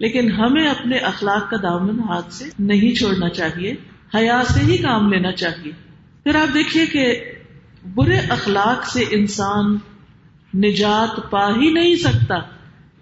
لیکن 0.00 0.32
ہمیں 0.32 0.68
اپنے 0.68 0.96
اخلاق 0.96 1.50
کا 1.50 1.56
دامن 1.62 2.00
ہاتھ 2.00 2.32
سے 2.32 2.44
نہیں 2.58 2.98
چھوڑنا 2.98 3.28
چاہیے، 3.28 3.74
حیا 4.14 4.42
سے 4.48 4.60
ہی 4.60 4.78
کام 4.78 5.12
لینا 5.12 5.32
چاہیے۔ 5.32 5.72
پھر 6.24 6.34
آپ 6.34 6.54
دیکھیے 6.54 6.86
کہ 6.86 7.32
برے 7.94 8.16
اخلاق 8.18 8.86
سے 8.86 9.04
انسان 9.10 9.78
نجات 10.54 11.30
پا 11.30 11.50
ہی 11.56 11.70
نہیں 11.72 11.96
سکتا 11.96 12.36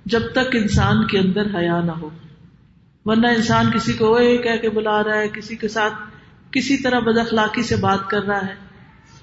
جب 0.05 0.21
تک 0.33 0.57
انسان 0.57 1.07
کے 1.07 1.19
اندر 1.19 1.47
حیا 1.55 1.81
نہ 1.81 1.93
ہو۔ 1.93 2.11
ورنہ 3.05 3.27
انسان 3.27 3.71
کسی 3.75 3.93
کو 3.93 4.07
وہ 4.11 4.37
کہہ 4.43 4.57
کے 4.61 4.71
بلا 4.71 5.05
رہا 5.05 5.19
ہے، 5.19 5.29
کسی 5.29 5.57
کے 5.57 5.69
ساتھ 5.69 5.95
کسی 6.51 6.77
طرح 6.77 6.99
بد 6.99 7.19
اخلاقی 7.19 7.63
سے 7.63 7.77
بات 7.77 8.11
کر 8.11 8.23
رہا 8.23 8.47
ہے۔ 8.47 8.55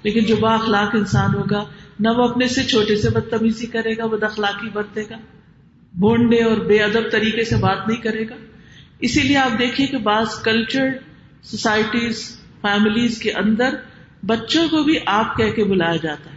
لیکن 0.02 0.24
جو 0.24 0.36
با 0.36 0.54
اخلاق 0.54 0.94
انسان 0.94 1.34
ہوگا، 1.34 1.64
نہ 2.00 2.08
وہ 2.08 2.28
اپنے 2.28 2.48
سے 2.48 2.62
چھوٹے 2.62 2.96
سے 2.96 3.10
بدتمیزی 3.10 3.66
کرے 3.66 3.96
گا، 3.96 4.06
بد 4.06 4.22
اخلاقی 4.22 4.68
برتے 4.72 5.02
گا۔ 5.10 5.16
بھونڈے 5.96 6.42
اور 6.42 6.56
بے 6.56 6.78
ادب 6.78 7.12
طریقے 7.12 7.44
سے 7.44 7.56
بات 7.56 7.88
نہیں 7.88 8.02
کرے 8.02 8.28
گا۔ 8.28 8.34
اسی 8.98 9.22
لیے 9.22 9.36
آپ 9.36 9.58
دیکھیے 9.58 9.86
کہ 9.86 9.98
بعض 9.98 10.42
کلچر 10.42 10.86
سوسائٹیز 11.42 12.40
فیملیز 12.60 13.18
کے 13.18 13.32
اندر 13.32 13.74
بچوں 14.26 14.68
کو 14.68 14.82
بھی 14.82 14.98
آپ 15.06 15.36
کہہ 15.36 15.50
کے 15.50 15.64
بلایا 15.64 15.96
جاتا 15.96 16.30
ہے۔ 16.30 16.36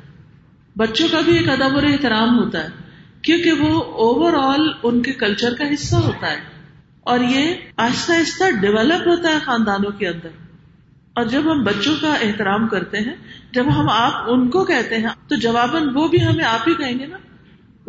بچوں 0.75 1.08
کا 1.12 1.22
بھی 1.22 1.38
ایک 1.38 1.50
ادب 1.50 1.75
اور 1.75 1.84
احترام 1.84 2.39
ہوتا 2.39 2.63
ہے، 2.63 2.70
کیونکہ 3.22 3.51
وہ 3.51 3.84
اوور 3.84 4.34
آل 4.34 4.72
ان 4.84 5.01
کے 5.01 5.13
کلچر 5.13 5.54
کا 5.54 5.66
حصہ 5.74 5.96
ہوتا 5.96 6.32
ہے۔ 6.32 6.38
اور 7.01 7.20
یہ 7.20 7.56
آہستہ 7.78 8.12
آہستہ 8.12 8.44
ڈیولپ 8.62 9.08
ہوتا 9.08 9.30
ہے 9.30 9.39
خاندانوں 9.46 9.92
کے 9.92 10.08
اندر۔ 10.08 10.30
اور 11.13 11.25
جب 11.25 11.51
ہم 11.51 11.63
بچوں 11.63 11.96
کا 12.01 12.13
احترام 12.13 12.68
کرتے 12.68 12.98
ہیں، 12.98 13.16
جب 13.51 13.66
ہم 13.80 13.89
آپ 13.89 14.13
ان 14.28 14.50
کو 14.50 14.66
کہتے 14.66 14.98
ہیں، 14.98 15.08
تو 15.28 15.36
جواباً 15.36 15.84
وہ 15.94 16.08
بھی 16.08 16.25
ہمیں 16.25 16.46
آپ 16.46 16.68
ہی 16.68 16.74
کہیں 16.74 17.00
گے 17.00 17.06
نا۔ 17.06 17.18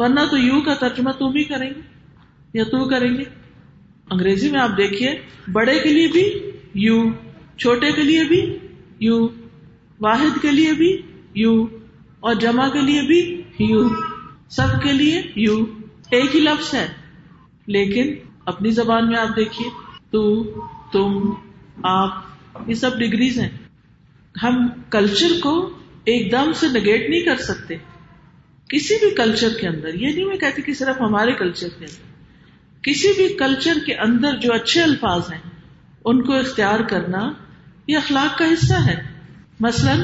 ورنہ 0.01 0.21
تو 0.31 0.37
یو 0.37 0.61
کا 0.61 0.75
ترجمہ 0.75 1.11
تم 1.11 1.37
ہی 1.37 1.45
کریں 1.45 1.71
گے 1.71 1.81
یا 2.55 2.65
تو 2.65 2.89
کریں 2.89 3.17
گے۔ 3.17 3.25
انگریزی 4.11 4.51
میں 4.51 4.61
آپ 4.61 4.71
دیکھیے، 4.77 5.21
بڑے 5.53 5.79
کے 5.79 5.89
لیے 5.89 6.09
بھی 6.09 6.51
یو، 6.75 7.05
چھوٹے 7.57 7.93
کے 7.93 8.03
لیے 8.03 8.25
بھی 8.25 8.59
یو، 9.01 9.29
واحد 10.01 10.43
کے 10.43 10.51
لیے 10.51 10.73
بھی 10.73 11.03
یو، 11.35 11.67
اور 12.21 12.35
جمع 12.35 12.69
کے 12.69 12.81
لیے 12.81 13.03
بھی 13.03 13.43
یو، 13.59 13.89
سب 14.51 14.83
کے 14.83 14.93
لیے 14.93 15.23
یو۔ 15.37 15.65
ایک 16.11 16.35
ہی 16.35 16.41
لفظ 16.41 16.75
ہے۔ 16.75 16.89
لیکن 17.67 18.15
اپنی 18.45 18.71
زبان 18.71 19.09
میں 19.09 19.19
آپ 19.19 19.37
دیکھیے، 19.37 19.69
تو، 20.11 20.45
تم، 20.93 21.33
آپ، 21.83 22.11
یہ 22.67 22.75
سب 22.75 22.99
ڈگریز 22.99 23.39
ہیں۔ 23.39 23.49
ہم 24.43 24.69
کلچر 24.91 25.29
کو 25.43 25.71
ایک 26.05 26.33
دم 26.33 26.53
سے 26.53 26.67
نگیٹ 26.69 27.11
نہیں 27.11 27.21
کر 27.21 27.37
سکتے۔ 27.37 27.75
کسی 28.71 28.95
بھی 28.95 29.15
کلچر 29.15 29.49
کے 29.61 29.69
اندر، 29.69 29.95
یہ 29.95 30.13
نہیں 30.15 30.25
میں 30.25 30.37
کہتی 30.37 30.63
کہ 30.63 30.75
صرف 30.75 31.01
ہمارے 31.01 31.33
کلچر 31.33 31.69
کے 31.69 31.85
اندر، 31.85 32.83
کسی 32.83 33.13
بھی 33.17 33.37
کلچر 33.37 33.79
کے 33.87 33.95
اندر 33.95 34.37
جو 34.37 34.53
اچھے 34.53 34.83
الفاظ 34.83 35.33
ہیں، 35.33 35.51
ان 36.05 36.23
کو 36.23 36.33
اختیار 36.33 36.81
کرنا 36.81 37.33
یہ 37.87 37.97
اخلاق 37.97 38.39
کا 38.39 38.45
حصہ 38.45 38.75
ہے۔ 38.75 39.03
مثلا، 39.61 39.95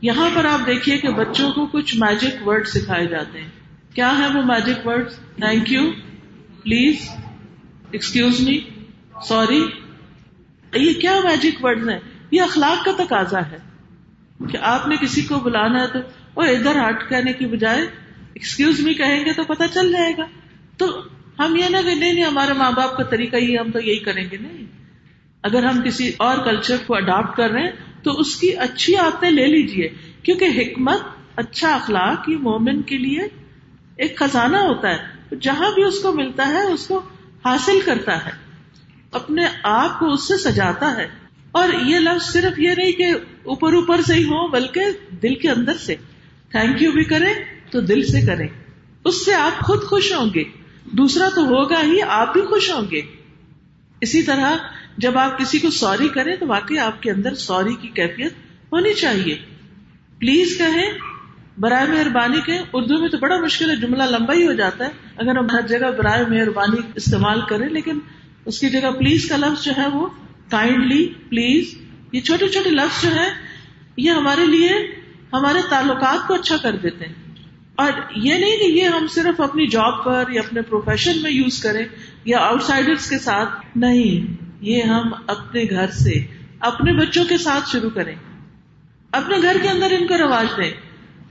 یہاں 0.00 0.30
پر 0.34 0.44
آپ 0.44 0.66
دیکھیے 0.66 0.98
کہ 0.98 1.08
بچوں 1.08 1.52
کو 1.52 1.66
کچھ 1.66 1.96
میجک 1.96 2.48
ورڈ 2.48 2.66
سکھائے 2.66 3.06
جاتے 3.06 3.40
ہیں۔ 3.40 3.48
کیا 3.94 4.18
ہے 4.18 4.38
وہ 4.38 4.42
magic 4.44 4.86
word 4.86 5.10
thank 5.10 5.72
you 5.72 5.90
please 6.62 7.08
excuse 7.90 8.40
me 8.40 8.60
sorry 9.28 9.66
یہ 10.74 11.00
کیا 11.00 11.20
میجک 11.24 11.64
ورڈ 11.64 11.88
ہے 11.88 11.98
یہ 12.30 12.42
اخلاق 12.42 12.84
کا 12.84 12.92
تقاضا 12.96 13.40
ہے 13.50 13.58
کہ 14.52 14.58
آپ 14.62 14.88
نے 14.88 14.96
کسی 15.00 15.22
کو 15.22 15.38
بلانا 15.38 15.82
ہے 15.82 15.86
تو 15.86 15.98
وہ 16.36 16.42
ادھر 16.42 16.88
ہٹ 16.88 17.08
کہنے 17.08 17.32
کی 17.32 17.46
بجائے 17.46 17.86
ایکسکیوز 18.34 18.80
می 18.80 18.94
کہیں 18.94 19.24
گے 19.24 19.32
تو 19.32 19.44
پتا 19.44 19.68
چل 19.68 19.92
جائے 19.92 20.12
گا۔ 20.18 20.24
تو 20.76 21.02
ہم 21.38 21.56
یہ 21.56 21.64
نہ 21.64 21.76
کہ 21.76 21.94
نہیں 21.94 22.12
نہیں، 22.12 22.24
ہمارے 22.24 22.52
ماں 22.52 22.72
باپ 22.72 22.96
کا 22.96 23.02
طریقہ 23.02 23.36
ہی 23.36 23.58
ہم 23.58 23.70
تو 23.70 23.80
یہی 23.80 23.98
کریں 23.98 24.24
گے، 24.32 24.36
نہیں۔ 24.36 24.64
اگر 25.42 25.64
ہم 25.64 25.82
کسی 25.82 26.12
اور 26.16 26.38
کلچر 26.38 26.76
کو 26.86 26.96
اڈاپٹ 26.96 27.36
کر 27.36 27.50
رہے 27.50 27.62
ہیں، 27.62 28.04
تو 28.04 28.12
اس 28.12 28.36
کی 28.36 28.56
اچھی 28.56 28.96
عادتیں 28.96 29.30
لے 29.30 29.46
لیجیے 29.46 29.88
کیونکہ 30.22 30.44
حکمت 30.44 31.00
اچھا 31.36 31.74
اخلاق 31.74 32.28
یہ 32.28 32.36
مومن 32.36 32.82
کے 32.82 32.98
لیے 32.98 33.20
ایک 33.96 34.18
خزانہ 34.18 34.56
ہوتا 34.56 34.90
ہے۔ 34.90 35.20
جہاں 35.40 35.70
بھی 35.74 35.84
اس 35.84 35.98
کو 35.98 36.12
ملتا 36.12 36.48
ہے، 36.48 36.62
اس 36.62 36.86
کو 36.86 37.02
حاصل 37.44 37.80
کرتا 37.84 38.26
ہے۔ 38.26 38.30
اپنے 39.12 39.44
آپ 39.62 39.98
کو 39.98 40.12
اس 40.12 40.28
سے 40.28 40.36
سجاتا 40.36 40.96
ہے۔ 40.96 41.06
اور 41.52 41.68
یہ 41.86 41.98
لفظ 41.98 42.32
صرف 42.32 42.58
یہ 42.58 42.70
نہیں 42.76 42.92
کہ 42.92 43.06
اوپر 43.42 43.72
اوپر 43.72 44.00
سے 44.00 44.14
ہی 44.14 44.24
ہو 44.24 44.48
بلکہ 44.48 44.80
دل 45.22 45.34
کے 45.34 45.50
اندر 45.50 45.76
سے۔ 45.76 45.94
تھینک 46.50 46.82
یو 46.82 46.92
بھی 46.92 47.04
کریں۔ 47.04 47.34
تو 47.70 47.80
دل 47.80 48.06
سے 48.06 48.20
کریں۔ 48.26 48.48
اس 49.04 49.24
سے 49.24 49.34
آپ 49.34 49.60
خود 49.60 49.82
خوش 49.82 50.12
ہوں 50.12 50.30
گے۔ 50.34 50.44
دوسرا 50.84 51.28
تو 51.34 51.40
ہوگا 51.40 51.82
ہی، 51.82 52.02
آپ 52.02 52.32
بھی 52.32 52.40
خوش 52.40 52.70
ہوں 52.70 52.90
گے۔ 52.90 53.00
اسی 54.00 54.22
طرح 54.22 54.56
جب 54.98 55.18
آپ 55.18 55.38
کسی 55.38 55.58
کو 55.58 55.70
سوری 55.70 56.08
کریں 56.08 56.36
تو 56.36 56.46
واقعی 56.46 56.78
آپ 56.78 57.02
کے 57.02 57.10
اندر 57.10 57.34
سوری 57.34 57.74
کی 57.74 57.88
کیفیت 57.88 58.32
ہونی 58.72 58.94
چاہیے۔ 58.94 59.38
پلیز 60.18 60.58
کہیں، 60.58 60.92
برائے 61.58 61.86
مہربانی 61.88 62.40
کے 62.46 62.58
اردو 62.72 63.00
میں 63.00 63.08
تو 63.08 63.18
بڑا 63.18 63.40
مشکل 63.40 63.70
ہے، 63.70 63.76
جملہ 63.76 64.02
لمبا 64.02 64.34
ہی 64.34 64.46
ہو 64.46 64.52
جاتا 64.52 64.84
ہے۔ 64.84 64.90
اگر 65.16 65.36
ہم 65.36 65.46
ہر 65.50 65.66
جگہ 65.66 65.90
برائے 65.98 66.24
مہربانی 66.28 66.80
استعمال 66.94 67.40
کریں، 67.48 67.68
لیکن 67.68 67.98
اس 68.44 68.60
کی 68.60 68.70
جگہ 68.70 68.90
پلیز 68.98 69.28
کا 69.28 69.36
لفظ 69.36 69.64
جو 69.64 69.72
ہے 69.78 69.86
وہ 69.86 70.06
کائنڈلی 70.50 71.12
پلیز 71.28 71.78
یہ 72.12 72.20
چھوٹے 72.20 72.48
چھوٹے 72.48 72.70
لفظ 72.70 73.02
جو 73.02 73.08
ہے 73.14 73.28
یہ 73.96 74.10
ہمارے 74.10 74.46
لیے، 74.46 74.70
ہمارے 75.32 75.58
تعلقات 75.70 76.28
کو 76.28 76.34
اچھا 76.34 76.56
کر 76.56 76.76
دیتے 76.76 77.04
ہیں۔ 77.04 77.14
اور 77.80 77.92
یہ 78.16 78.34
نہیں 78.34 78.56
کہ 78.56 78.64
یہ 78.64 78.84
ہم 78.84 79.06
صرف 79.06 79.40
اپنی 79.40 79.66
جاب 79.66 80.04
پر 80.04 80.24
یا 80.30 80.42
اپنے 80.46 80.62
پروفیشن 80.62 81.22
میں 81.22 81.30
یوز 81.30 81.62
کریں 81.62 81.84
یا 82.24 82.38
آؤٹ 82.38 82.62
سائڈر 82.62 82.94
کے 82.94 83.18
ساتھ 83.18 83.78
نہیں، 83.78 84.44
یہ 84.60 84.82
ہم 84.82 85.12
اپنے 85.26 85.64
گھر 85.70 85.86
سے، 85.90 86.26
اپنے 86.60 86.92
بچوں 86.92 87.24
کے 87.24 87.38
ساتھ 87.38 87.70
شروع 87.70 87.90
کریں۔ 87.90 88.14
اپنے 89.12 89.36
گھر 89.42 89.56
کے 89.62 89.68
اندر 89.68 89.90
ان 89.90 90.06
کو 90.06 90.18
رواج 90.18 90.46
دیں۔ 90.56 90.70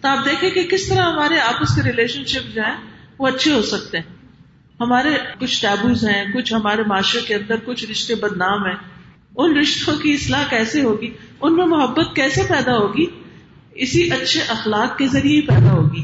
تو 0.01 0.07
آپ 0.07 0.25
دیکھیں 0.25 0.49
کہ 0.49 0.63
کس 0.63 0.87
طرح 0.87 1.01
ہمارے 1.01 1.39
آپس 1.39 1.75
کے 1.75 1.81
ریلیشن 1.81 2.25
شپ 2.25 2.55
جو 2.55 2.61
ہیں، 2.61 2.75
وہ 3.19 3.27
اچھے 3.27 3.53
ہو 3.53 3.61
سکتے 3.61 3.97
ہیں۔ 3.97 4.15
ہمارے 4.79 5.09
کچھ 5.39 5.61
ٹیبوز 5.61 6.05
ہیں، 6.05 6.25
کچھ 6.33 6.53
ہمارے 6.53 6.83
معاشرے 6.83 7.21
کے 7.21 7.35
اندر 7.35 7.55
کچھ 7.65 7.85
رشتے 7.91 8.15
بدنام 8.15 8.65
ہیں۔ 8.65 8.75
ان 9.37 9.57
رشتوں 9.57 9.95
کی 9.95 10.13
اصلاح 10.13 10.43
کیسے 10.49 10.81
ہوگی؟ 10.81 11.11
ان 11.41 11.55
میں 11.55 11.65
محبت 11.65 12.15
کیسے 12.15 12.41
پیدا 12.49 12.77
ہوگی؟ 12.77 13.05
اسی 13.71 14.11
اچھے 14.11 14.39
اخلاق 14.47 14.97
کے 14.97 15.07
ذریعے 15.07 15.35
ہی 15.35 15.41
پیدا 15.41 15.71
ہوگی۔ 15.71 16.03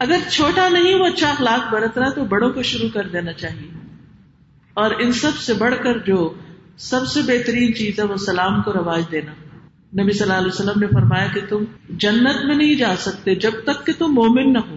اگر 0.00 0.16
چھوٹا 0.30 0.68
نہیں 0.68 0.94
وہ 0.94 1.06
اچھا 1.06 1.30
اخلاق 1.30 1.72
برت 1.72 1.98
رہا 1.98 2.10
تو 2.10 2.24
بڑوں 2.24 2.50
کو 2.50 2.62
شروع 2.62 2.88
کر 2.94 3.08
دینا 3.08 3.32
چاہیے۔ 3.32 3.70
اور 4.74 4.90
ان 4.98 5.12
سب 5.12 5.36
سے 5.36 5.54
بڑھ 5.54 5.74
کر 5.82 5.98
جو 5.98 6.34
سب 6.76 7.06
سے 7.06 7.20
بہترین 7.22 7.74
چیز 7.74 7.98
ہے 7.98 8.04
وہ 8.04 8.16
سلام 8.16 8.62
کو 8.62 8.72
رواج 8.72 9.02
دینا۔ 9.12 9.32
نبی 10.02 10.12
صلی 10.12 10.22
اللہ 10.22 10.34
علیہ 10.34 10.46
وسلم 10.46 10.80
نے 10.80 10.86
فرمایا 10.86 11.26
کہ 11.34 11.40
تم 11.48 11.64
جنت 11.88 12.44
میں 12.44 12.54
نہیں 12.54 12.74
جا 12.74 12.94
سکتے 12.98 13.34
جب 13.34 13.50
تک 13.64 13.86
کہ 13.86 13.92
تم 13.98 14.06
مومن 14.06 14.52
نہ 14.52 14.58
ہو۔ 14.58 14.76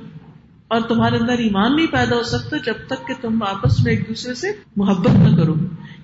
اور 0.68 0.82
تمہارے 0.82 1.18
اندر 1.18 1.38
ایمان 1.38 1.76
نہیں 1.76 1.88
پیدا 1.88 2.16
ہو 2.16 2.24
سکتا 2.24 2.58
جب 2.58 2.74
تک 2.88 3.08
کہ 3.08 3.14
تم 3.22 3.44
آپس 3.44 3.80
میں 3.80 3.94
ایک 3.94 4.10
دوسرے 4.10 4.34
سے 4.34 4.48
محبت 4.76 5.12
نہ 5.12 5.38
کرو۔ 5.38 5.56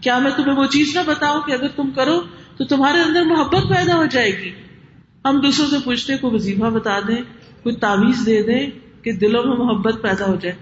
کیا 0.02 0.20
میں 0.20 0.32
تمہیں 0.38 0.58
وہ 0.58 0.66
چیز 0.66 0.96
نہ 0.96 1.00
بتاؤں 1.06 1.42
کہ 1.42 1.52
اگر 1.52 1.68
تم 1.68 1.92
کرو 1.92 2.22
تو 2.58 2.66
تمہارے 2.66 3.02
اندر 3.02 3.22
محبت 3.22 3.70
پیدا 3.70 3.96
ہو 3.96 4.06
جائے 4.06 4.42
گی۔ 4.42 4.52
ہم 5.26 5.40
دوسروں 5.40 5.68
سے 5.68 5.76
پوچھتے 5.84 6.18
کو 6.18 6.32
وظیفہ 6.32 6.66
بتا 6.66 7.00
دیں، 7.08 7.22
کوئی 7.64 7.76
تعویذ 7.76 8.26
دے 8.26 8.44
دیں 8.44 8.79
کہ 9.02 9.12
دلوں 9.12 9.44
میں 9.44 9.58
محبت 9.58 10.02
پیدا 10.02 10.26
ہو 10.26 10.36
جائے۔ 10.36 10.56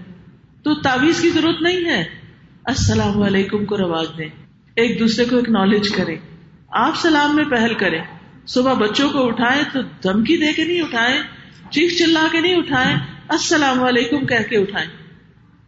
تو 0.62 0.74
تعویذ 0.74 1.20
کی 1.20 1.30
ضرورت 1.30 1.62
نہیں 1.62 1.84
ہے۔ 1.84 2.04
السلام 2.64 3.22
علیکم 3.22 3.64
کو 3.64 3.76
رواج 3.76 4.06
دیں۔ 4.18 4.28
ایک 4.76 5.00
دوسرے 5.00 5.24
کو 5.24 5.38
اکنالج 5.38 5.88
کریں۔ 5.88 6.16
آپ 6.68 6.96
سلام 6.96 7.36
میں 7.36 7.44
پہل 7.44 7.74
کریں۔ 7.74 8.02
صبح 8.46 8.72
بچوں 8.72 9.10
کو 9.10 9.26
اٹھائیں 9.26 9.62
تو 9.72 9.82
دھمکی 9.82 10.36
دے 10.36 10.52
کے 10.52 10.64
نہیں 10.64 10.82
اٹھائیں۔ 10.82 11.22
چیخ 11.70 11.98
چلا 11.98 12.26
کے 12.32 12.40
نہیں 12.40 12.56
اٹھائیں۔ 12.56 12.96
السلام 13.28 13.82
علیکم 13.82 14.26
کہہ 14.26 14.48
کے 14.50 14.56
اٹھائیں۔ 14.56 14.88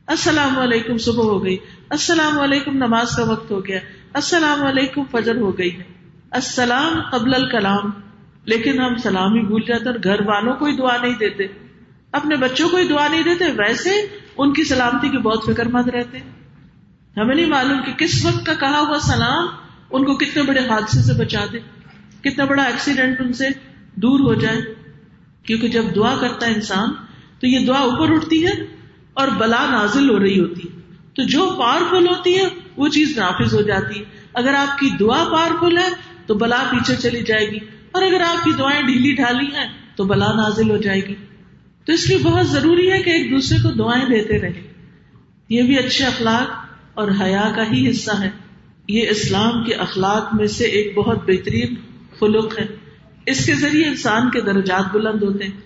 السلام 0.06 0.58
علیکم، 0.58 0.96
صبح 0.96 1.24
ہو 1.24 1.44
گئی۔ 1.44 1.56
السلام 1.90 2.40
علیکم، 2.40 2.76
نماز 2.76 3.16
کا 3.16 3.30
وقت 3.32 3.50
ہو 3.50 3.66
گیا۔ 3.66 3.78
السلام 4.12 4.66
علیکم، 4.66 5.02
فجر 5.10 5.36
ہو 5.36 5.58
گئی 5.58 5.78
ہے۔ 5.78 5.82
السلام 6.30 7.00
قبل 7.12 7.34
الکلام۔ 7.34 7.90
لیکن 8.44 8.80
ہم 8.80 8.96
سلام 8.96 9.34
ہی 9.34 9.40
بھول 9.40 9.62
جاتے 9.66 9.88
اور 9.88 9.98
گھر 10.04 10.20
والوں 10.26 10.54
کو 10.54 10.64
ہی 10.64 10.76
دعا 10.76 10.96
نہیں 11.02 11.18
دیتے۔ 11.18 11.46
اپنے 12.12 12.36
بچوں 12.36 12.68
کو 12.68 12.76
ہی 12.76 12.88
دعا 12.88 13.08
نہیں 13.08 13.22
دیتے، 13.22 13.44
ویسے 13.44 13.90
ان 14.38 14.52
کی 14.52 14.64
سلامتی 14.64 15.08
کی 15.08 15.18
بہت 15.18 15.44
فکر 15.46 15.68
مند 15.68 15.88
رہتے۔ 15.88 16.18
ہمیں 17.16 17.34
نہیں 17.34 17.46
معلوم 17.46 17.82
کہ 17.82 17.92
کس 17.92 18.26
وقت 18.26 18.46
کا 18.46 18.54
کہا 18.54 18.80
ہوا 18.80 18.98
سلام 18.98 19.46
ان 19.90 20.04
کو 20.04 20.16
کتنے 20.16 20.42
بڑے 20.42 20.60
حادثے 20.60 21.02
سے 21.02 21.12
بچا 21.18 21.44
دے، 21.52 21.58
کتنا 22.20 22.44
بڑا 22.44 22.62
ایکسیڈنٹ 22.62 23.20
ان 23.20 23.32
سے 23.32 23.48
دور 23.94 24.20
ہو 24.20 24.34
جائے۔ 24.34 24.60
کیونکہ 25.42 25.68
جب 25.68 25.82
دعا 25.96 26.16
کرتا 26.20 26.46
ہے 26.46 26.54
انسان، 26.54 26.90
تو 27.40 27.46
یہ 27.46 27.66
دعا 27.66 27.78
اوپر 27.78 28.12
اٹھتی 28.12 28.46
ہے 28.46 28.52
اور 29.12 29.28
بلا 29.28 29.66
نازل 29.70 30.10
ہو 30.10 30.18
رہی 30.18 30.40
ہوتی۔ 30.40 30.60
ہے 30.68 30.80
تو 31.14 31.22
جو 31.22 31.56
پاورفل 31.58 32.08
ہوتی 32.08 32.38
ہے، 32.38 32.48
وہ 32.76 32.88
چیز 32.88 33.18
نافذ 33.18 33.54
ہو 33.54 33.60
جاتی۔ 33.60 34.00
ہے 34.00 34.04
اگر 34.34 34.54
آپ 34.54 34.78
کی 34.78 34.90
دعا 35.00 35.24
پاورفل 35.32 35.78
ہے، 35.78 35.88
تو 36.26 36.34
بلا 36.34 36.64
پیچھے 36.70 36.96
چلی 36.96 37.22
جائے 37.22 37.50
گی۔ 37.50 37.58
اور 37.92 38.02
اگر 38.02 38.20
آپ 38.20 38.44
کی 38.44 38.52
دعائیں 38.58 38.82
ڈھیلی 38.82 39.14
ڈھالی 39.14 39.46
ہیں، 39.46 39.68
تو 39.96 40.04
بلا 40.04 40.32
نازل 40.32 40.70
ہو 40.70 40.76
جائے 40.76 41.00
گی۔ 41.00 41.14
تو 41.86 41.92
اس 41.92 42.08
لیے 42.08 42.18
بہت 42.18 42.46
ضروری 42.46 42.92
ہے 42.92 43.02
کہ 43.02 43.10
ایک 43.10 43.30
دوسرے 43.30 43.58
کو 43.58 43.70
دعائیں 43.70 44.04
دیتے 44.04 44.40
رہے 44.40 44.62
یہ 45.48 45.62
بھی 45.62 45.78
اچھے 45.78 46.04
اخلاق 46.04 46.66
اور 46.94 47.08
حیا 47.20 47.52
کا 47.56 47.62
ہی 47.72 47.90
حصہ 47.90 48.10
ہے 48.20 48.30
یہ 48.88 49.08
اسلام 49.10 49.64
کے 49.64 49.74
اخلاق 49.74 50.34
میں 50.34 50.46
سے 50.46 50.64
ایک 50.64 50.94
بہت 50.94 51.18
بہترین 51.26 51.74
خلق 52.20 52.58
ہے 52.58 52.66
اس 53.26 53.46
کے 53.46 53.54
ذریعے 53.54 53.86
انسان 53.86 54.30
کے 54.30 54.40
درجات 54.40 54.92
بلند 54.92 55.22
ہوتے 55.22 55.44
ہیں۔ 55.44 55.60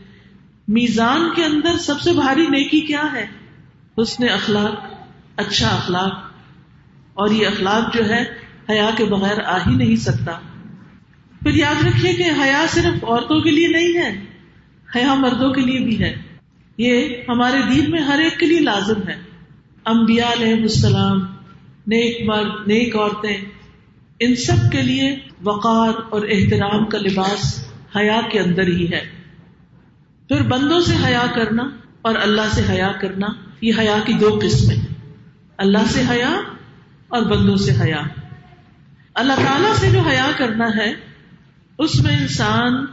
میزان 0.69 1.21
کے 1.37 1.45
اندر 1.45 1.79
سب 1.79 2.01
سے 2.01 2.13
بھاری 2.13 2.47
نیکی 2.47 2.81
کیا 2.81 3.03
ہے؟ 3.13 3.27
حسن 4.03 4.29
اخلاق 4.29 4.85
اچھا 5.37 5.69
اخلاق۔ 5.69 6.13
اور 7.15 7.31
یہ 7.31 7.47
اخلاق 7.47 7.97
جو 7.97 8.09
ہے، 8.09 8.25
حیا 8.71 8.91
کے 8.97 9.05
بغیر 9.05 9.41
آ 9.45 9.59
ہی 9.59 9.75
نہیں 9.75 9.97
سکتا۔ 9.97 10.33
پھر 11.43 11.55
یاد 11.55 11.87
رکھیے 11.87 12.13
کہ 12.13 12.23
حیا 12.23 12.67
صرف 12.69 13.05
عورتوں 13.05 13.41
کے 13.41 13.51
لیے 13.51 13.69
نہیں 13.69 13.99
ہے۔ 13.99 14.34
حیا 14.95 15.15
مردوں 15.15 15.53
کے 15.53 15.61
لیے 15.61 15.81
بھی 15.81 16.03
ہے۔ 16.03 16.17
یہ 16.79 17.09
ہمارے 17.29 17.57
دین 17.71 17.91
میں 17.91 18.01
ہر 18.01 18.19
ایک 18.19 18.39
کے 18.39 18.47
لیے 18.47 18.61
لازم 18.61 19.09
ہے۔ 19.09 19.17
امبیا 19.85 20.33
علیہ 20.33 20.55
السلام، 20.55 21.19
نیک 21.87 22.29
مرد، 22.29 22.69
نیک 22.69 22.97
عورتیں، 22.97 23.37
ان 24.21 24.35
سب 24.35 24.73
کے 24.73 24.83
لیے 24.83 25.17
وقار 25.43 25.93
اور 26.11 26.23
احترام 26.23 26.85
کا 26.85 26.99
لباس 26.99 27.69
حیا 27.97 28.21
کے 28.33 28.41
اندر 28.41 28.67
ہی 28.67 28.93
ہے۔ 28.93 29.01
پھر 30.29 30.43
بندوں 30.43 30.81
سے 30.81 30.95
حیا 31.05 31.27
کرنا 31.35 31.63
اور 32.03 32.15
اللہ 32.23 32.43
سے 32.53 32.63
حیا 32.71 32.93
کرنا، 33.01 33.27
یہ 33.61 33.73
حیا 33.79 33.97
کی 34.07 34.13
دو 34.13 34.39
قسمیں 34.43 34.77
اللہ 35.57 35.79
سے 35.87 36.03
حیا 36.11 36.41
اور 37.09 37.23
بندوں 37.23 37.57
سے 37.57 37.73
حیا۔ 37.83 38.03
اللہ 39.15 39.33
تعالی 39.33 39.69
سے 39.75 39.91
جو 39.91 40.01
حیا 40.01 40.31
کرنا 40.37 40.67
ہے، 40.77 40.93
اس 41.79 42.01
میں 42.01 42.19
انسان 42.21 42.85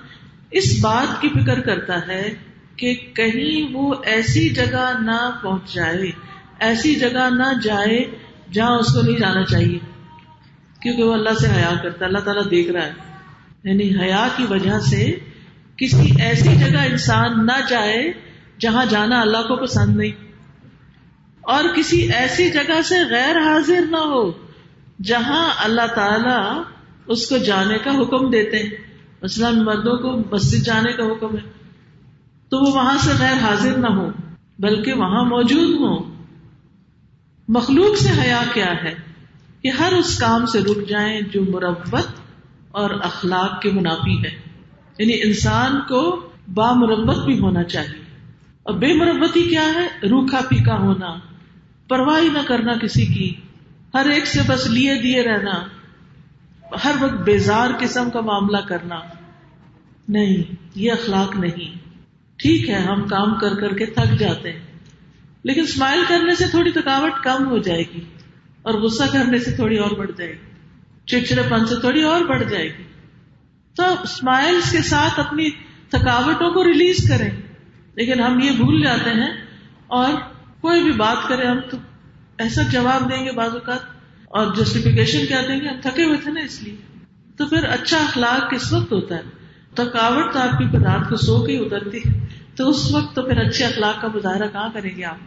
اس 0.51 0.79
بات 0.81 1.21
کی 1.21 1.29
فکر 1.29 1.59
کرتا 1.59 2.07
ہے 2.07 2.33
کہ 2.75 2.95
کہیں 3.13 3.73
وہ 3.73 3.93
ایسی 4.05 4.49
جگہ 4.49 4.91
نہ 4.99 5.39
پہنچ 5.43 5.73
جائے، 5.73 6.11
ایسی 6.59 6.95
جگہ 6.95 7.29
نہ 7.29 7.59
جائے 7.63 8.05
جہاں 8.51 8.77
اس 8.77 8.93
کو 8.93 9.01
نہیں 9.01 9.19
جانا 9.19 9.43
چاہیے، 9.43 9.79
کیونکہ 10.81 11.03
وہ 11.03 11.13
اللہ 11.13 11.33
سے 11.41 11.47
حیا 11.47 11.71
کرتا 11.83 11.99
ہے، 12.01 12.05
اللہ 12.05 12.19
تعالیٰ 12.19 12.51
دیکھ 12.51 12.71
رہا 12.71 12.85
ہے۔ 12.85 12.91
یعنی 13.63 14.01
حیا 14.01 14.27
کی 14.35 14.45
وجہ 14.49 14.79
سے 14.79 15.19
کسی 15.77 16.21
ایسی 16.21 16.55
جگہ 16.55 16.79
انسان 16.79 17.45
نہ 17.45 17.59
جائے 17.69 18.11
جہاں 18.59 18.85
جانا 18.85 19.21
اللہ 19.21 19.37
کو 19.37 19.55
پسند 19.55 19.97
نہیں۔ 19.97 20.31
اور 21.41 21.63
کسی 21.75 22.11
ایسی 22.11 22.49
جگہ 22.49 22.81
سے 22.81 22.95
غیر 23.09 23.35
حاضر 23.37 23.81
نہ 23.89 23.97
ہو 23.97 24.31
جہاں 25.03 25.49
اللہ 25.57 25.87
تعالی 25.95 26.61
اس 27.07 27.29
کو 27.29 27.37
جانے 27.37 27.77
کا 27.77 27.91
حکم 27.91 28.29
دیتے 28.29 28.57
ہیں۔ 28.57 28.90
مثلاً 29.23 29.63
مردوں 29.63 29.97
کو 29.97 30.35
مسجد 30.35 30.65
جانے 30.65 30.93
کا 30.93 31.03
حکم 31.03 31.35
ہے، 31.35 31.41
تو 32.49 32.57
وہ 32.57 32.75
وہاں 32.75 32.97
سے 32.97 33.11
غیر 33.19 33.33
حاضر 33.33 33.77
نہ 33.77 33.87
ہو 33.87 34.11
بلکہ 34.59 34.93
وہاں 34.93 35.25
موجود 35.25 35.69
ہوں۔ 35.69 36.25
مخلوق 37.47 37.97
سے 37.97 38.09
حیا 38.21 38.41
کیا 38.53 38.83
ہے 38.83 38.95
کہ 39.61 39.67
ہر 39.67 39.93
اس 39.93 40.19
کام 40.19 40.45
سے 40.45 40.59
رک 40.59 40.89
جائیں 40.89 41.21
جو 41.21 41.43
مربت 41.43 42.07
اور 42.71 42.89
اخلاق 42.89 43.61
کے 43.61 43.71
منافی 43.71 44.23
ہے 44.23 44.31
یعنی 44.97 45.21
انسان 45.23 45.79
کو 45.87 46.29
با 46.53 46.73
مربت 46.73 47.25
بھی 47.25 47.39
ہونا 47.39 47.63
چاہیے۔ 47.63 48.01
اور 48.63 48.73
بے 48.73 48.93
مربتی 48.93 49.41
کیا 49.41 49.65
ہے؟ 49.73 49.87
روکھا 50.07 50.41
پھیکا 50.49 50.77
ہونا 50.77 51.15
پرواہ 51.87 52.33
نہ 52.33 52.39
کرنا 52.47 52.73
کسی 52.73 53.05
کی، 53.05 53.33
ہر 53.93 54.05
ایک 54.05 54.27
سے 54.27 54.39
بس 54.47 54.67
لیے 54.67 55.01
دیے 55.01 55.23
رہنا۔ 55.23 55.63
ہر 56.83 56.91
وقت 56.99 57.13
بیزار 57.13 57.69
قسم 57.79 58.09
کا 58.09 58.21
معاملہ 58.21 58.57
کرنا 58.57 58.95
نہیں، 60.09 60.55
یہ 60.75 60.91
اخلاق 60.91 61.35
نہیں۔ 61.35 61.77
ٹھیک 62.35 62.69
ہے، 62.69 62.75
ہم 62.75 63.07
کام 63.07 63.39
کر 63.39 63.55
کر 63.55 63.73
کے 63.73 63.85
تھک 63.85 64.19
جاتے 64.19 64.51
ہیں، 64.51 64.59
لیکن 65.43 65.61
اسمائل 65.61 66.03
کرنے 66.07 66.35
سے 66.35 66.47
تھوڑی 66.47 66.71
تھکاوٹ 66.71 67.23
کم 67.23 67.47
ہو 67.47 67.57
جائے 67.57 67.81
گی 67.81 68.05
اور 68.61 68.73
غصہ 68.73 69.03
کرنے 69.13 69.39
سے 69.39 69.51
تھوڑی 69.51 69.77
اور 69.77 69.91
بڑھ 69.91 70.11
جائے 70.17 70.31
گی 70.31 70.51
چڑچڑے 71.05 71.41
پن 71.49 71.65
سے 71.65 71.79
تھوڑی 71.79 72.03
اور 72.03 72.21
بڑھ 72.21 72.43
جائے 72.43 72.77
گی۔ 72.77 72.83
تو 73.75 73.83
اسمائل 74.03 74.59
کے 74.71 74.81
ساتھ 74.81 75.19
اپنی 75.19 75.49
تھکاوٹوں 75.89 76.51
کو 76.51 76.63
ریلیز 76.63 77.09
کریں۔ 77.09 77.29
لیکن 77.95 78.19
ہم 78.23 78.39
یہ 78.39 78.51
بھول 78.51 78.83
جاتے 78.83 79.09
ہیں 79.09 79.45
اور 79.87 80.13
کوئی 80.61 80.83
بھی 80.83 80.91
بات 80.91 81.27
کرے، 81.27 81.47
ہم 81.47 81.59
تو 81.71 81.77
ایسا 82.37 82.61
جواب 82.63 83.11
دیں 83.11 83.25
گے 83.25 83.31
بعض 83.31 83.53
اوقات 83.53 83.90
اور 84.31 84.55
جسٹیفیکیشن 84.55 85.25
کیا 85.25 85.41
دیں 85.47 85.59
گے؟ 85.61 85.67
ہم 85.67 85.81
تھکے 85.81 86.03
ہوئے 86.03 86.17
تھے 86.17 86.31
نا 86.31 86.39
اس 86.39 86.63
لیے۔ 86.63 86.75
تو 87.37 87.45
پھر 87.45 87.63
اچھا 87.63 87.97
اخلاق 87.97 88.51
کس 88.51 88.73
وقت 88.73 88.91
ہوتا 88.91 89.15
ہے؟ 89.15 89.21
تھکاوٹ 89.75 90.33
تو 90.33 90.39
آپ 90.39 90.57
کی 90.57 90.77
رات 90.77 91.09
کو 91.09 91.15
سو 91.15 91.45
کے 91.45 91.57
اترتی 91.57 91.97
ہے۔ 91.97 92.25
تو 92.55 92.69
اس 92.69 92.91
وقت 92.91 93.15
تو 93.15 93.21
پھر 93.21 93.37
اچھے 93.37 93.65
اخلاق 93.65 94.01
کا 94.01 94.07
مظاہرہ 94.07 94.47
کہاں 94.47 94.69
کریں 94.73 94.95
گے 94.97 95.03
آپ؟ 95.03 95.17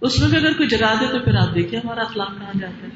اس 0.00 0.18
میں 0.18 0.28
بھی 0.28 0.36
اگر 0.36 0.52
کوئی 0.52 0.68
جگا 0.68 0.94
دے 1.00 1.06
تو 1.06 1.18
پھر 1.24 1.34
آپ 1.34 1.54
دیکھیں 1.54 1.80
ہمارا 1.84 2.00
اخلاق 2.00 2.38
کہاں 2.40 2.58
جاتا 2.60 2.86
ہے۔ 2.86 2.92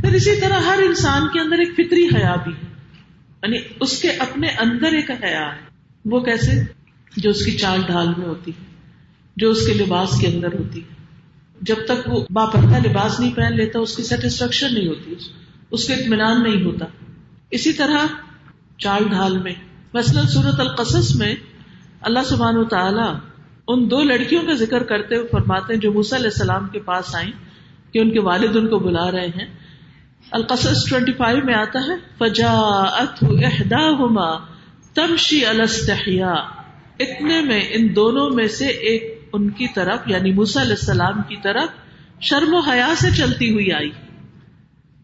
پھر 0.00 0.12
اسی 0.12 0.40
طرح 0.40 0.60
ہر 0.60 0.78
انسان 0.86 1.28
کے 1.32 1.40
اندر 1.40 1.58
ایک 1.58 1.72
فطری 1.74 2.06
حیا 2.06 2.34
بھی 2.44 2.52
ہے۔ 2.52 2.74
یعنی 3.42 3.58
اس 3.80 4.02
کے 4.02 4.10
اپنے 4.10 4.48
اندر 4.48 4.92
ایک 4.92 5.10
حیا۔ 5.10 5.54
ہے 5.54 5.60
وہ 6.04 6.20
کیسے؟ 6.20 6.62
جو 7.16 7.30
اس 7.30 7.44
کی 7.44 7.50
چال 7.50 7.80
ڈھال 7.86 8.08
میں 8.18 8.26
ہوتی 8.26 8.50
ہے، 8.50 8.64
جو 9.36 9.50
اس 9.50 9.66
کے 9.66 9.74
لباس 9.74 10.20
کے 10.20 10.26
اندر 10.26 10.52
ہوتی 10.58 10.80
ہے۔ 10.80 10.99
جب 11.60 11.76
تک 11.84 12.08
وہ 12.08 12.24
باپردہ 12.30 12.88
لباس 12.88 13.20
نہیں 13.20 13.34
پہن 13.34 13.56
لیتا، 13.56 13.78
اس 13.78 13.96
کی 13.96 14.02
سیٹسفیکشن 14.02 14.74
نہیں 14.74 14.88
ہوتی، 14.88 15.14
اس 15.70 15.88
کا 15.88 15.94
اطمینان 15.94 16.42
نہیں 16.42 16.64
ہوتا۔ 16.64 16.86
اسی 17.50 17.72
طرح 17.72 18.06
چال 18.78 19.08
ڈھال 19.08 19.38
میں، 19.38 19.54
مثلاً 19.94 20.26
صورت 20.26 20.60
القصص 20.60 21.14
میں 21.16 21.34
اللہ 22.00 22.24
سبحان 22.24 22.56
و 22.56 22.64
تعالی 22.64 23.08
ان 23.68 23.90
دو 23.90 24.02
لڑکیوں 24.02 24.42
کا 24.42 24.54
ذکر 24.54 24.82
کرتے 24.82 25.16
ہوئے 25.16 25.28
فرماتے 25.32 25.72
ہیں 25.74 25.80
جو 25.80 25.92
موسی 25.92 26.16
علیہ 26.16 26.30
السلام 26.32 26.68
کے 26.68 26.80
پاس 26.80 27.14
آئیں، 27.14 27.32
کہ 27.92 27.98
ان 27.98 28.10
کے 28.10 28.20
والد 28.20 28.56
ان 28.56 28.68
کو 28.68 28.78
بلا 28.78 29.10
رہے 29.10 29.26
ہیں۔ 29.26 29.46
القصص 30.30 30.88
ٹوینٹی 30.90 31.12
فائیو 31.12 31.44
میں 31.44 31.54
آتا 31.54 31.78
ہے 31.78 31.94
فجا 32.18 32.52
احدا 33.46 33.90
ہوما 33.90 34.30
تمشی 34.94 35.44
الستحیا 35.46 36.32
اتنے 37.00 37.40
میں 37.40 37.60
ان 37.70 37.96
دونوں 37.96 38.30
میں 38.30 38.46
سے 38.48 38.66
ایک 38.66 39.09
ان 39.32 39.50
کی 39.50 39.66
طرف 39.74 39.98
یعنی 40.06 40.32
موسا 40.32 40.62
علیہ 40.62 40.72
السلام 40.72 41.22
کی 41.28 41.36
طرف 41.42 41.68
شرم 42.20 42.54
و 42.54 42.58
حیا 42.58 42.94
سے 42.96 43.10
چلتی 43.10 43.52
ہوئی 43.52 43.72
آئی۔ 43.72 43.90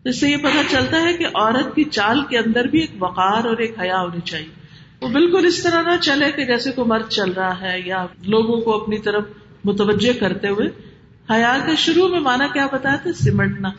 اس 0.05 0.21
سے 0.21 0.31
یہ 0.31 0.37
پتا 0.37 0.63
چلتا 0.71 1.03
ہے 1.03 1.13
کہ 1.13 1.27
عورت 1.35 1.75
کی 1.75 1.85
چال 1.85 2.25
کے 2.25 2.39
اندر 2.39 2.65
بھی 2.65 2.81
ایک 2.81 2.91
وقار 2.99 3.45
اور 3.45 3.57
ایک 3.57 3.81
حیا 3.81 4.01
ہونی 4.01 4.21
چاہیے۔ 4.21 4.67
وہ 5.01 5.09
بالکل 5.09 5.47
اس 5.47 5.63
طرح 5.63 5.83
نہ 5.83 5.97
چلے 6.01 6.33
کہ 6.33 6.45
جیسے 6.45 6.73
کوئی 6.73 6.89
مرد 6.89 7.09
چل 7.09 7.33
رہا 7.33 7.61
ہے 7.61 7.81
یا 7.85 8.07
لوگوں 8.27 8.61
کو 8.61 8.83
اپنی 8.83 8.99
طرف 8.99 9.25
متوجہ 9.65 10.21
کرتے 10.21 10.49
ہوئے۔ 10.49 10.69
حیا 11.31 11.59
کے 11.67 11.77
شروع 11.77 12.09
میں 12.09 12.21
مانا 12.21 12.47
کیا 12.47 12.67
بتایا 12.73 12.97
تھا؟ 12.97 13.13
سمٹنا۔ 13.13 13.71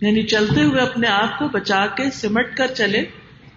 یعنی 0.00 0.22
چلتے 0.22 0.62
ہوئے 0.62 0.80
اپنے 0.80 1.08
آپ 1.08 1.38
کو 1.38 1.48
بچا 1.48 1.86
کے 1.86 2.10
سمٹ 2.10 2.56
کر 2.56 2.66
چلے 2.66 3.04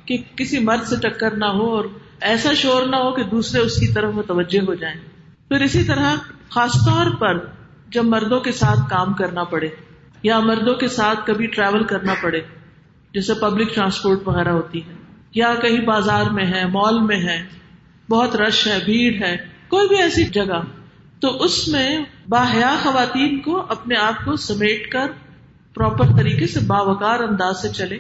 کہ 0.06 0.17
کسی 0.36 0.60
مرد 0.60 0.84
سے 0.84 1.10
ٹکر 1.10 1.32
نہ 1.32 1.46
ہو 1.46 1.76
اور 1.76 1.86
ایسا 2.22 2.54
شور 2.54 2.88
نہ 2.88 2.96
ہو 2.96 3.12
کہ 3.12 3.24
دوسرے 3.24 3.62
اس 3.62 3.80
کی 3.80 3.88
طرف 3.88 4.13
متوجہ 4.13 4.60
ہو 4.60 4.74
جائیں۔ 4.74 5.02
پھر 5.52 5.62
اسی 5.62 5.84
طرح 5.84 6.16
خاص 6.50 6.74
طور 6.74 7.12
پر 7.12 7.38
جب 7.90 8.06
مردوں 8.06 8.40
کے 8.40 8.52
ساتھ 8.52 8.80
کام 8.90 9.14
کرنا 9.14 9.44
پڑے 9.44 9.68
یا 10.24 10.40
مردوں 10.40 10.76
کے 10.76 10.88
ساتھ 10.88 11.20
کبھی 11.26 11.48
ٹریول 11.48 11.84
کرنا 11.84 12.14
پڑے، 12.22 12.42
جیسے 13.14 13.34
پبلک 13.34 13.76
ٹرانسپورٹ 13.76 14.28
وغیرہ 14.28 14.50
ہوتی 14.50 14.80
ہے، 14.80 14.94
یا 15.34 15.56
کہیں 15.62 15.82
بازار 15.82 16.26
میں 16.26 16.46
ہے 16.46 16.66
مال 16.66 17.00
میں 17.00 17.18
ہے، 17.18 17.44
بہت 18.10 18.36
رش 18.36 18.68
ہے، 18.68 18.78
بھیڑ 18.86 19.24
ہے، 19.24 19.38
کوئی 19.68 19.88
بھی 19.88 19.98
ایسی 19.98 20.24
جگہ، 20.24 20.62
تو 21.20 21.44
اس 21.44 21.68
میں 21.68 22.00
باحیا 22.30 22.76
خواتین 22.84 23.40
کو 23.40 23.66
اپنے 23.70 23.96
آپ 23.96 24.26
کو 24.26 24.36
سمیٹ 24.36 24.92
کر 24.92 25.12
پراپر 25.74 26.06
طریقے 26.18 26.48
سے 26.48 26.60
باوقار 26.68 27.20
انداز 27.20 27.62
سے 27.62 27.70
چلے 27.70 27.98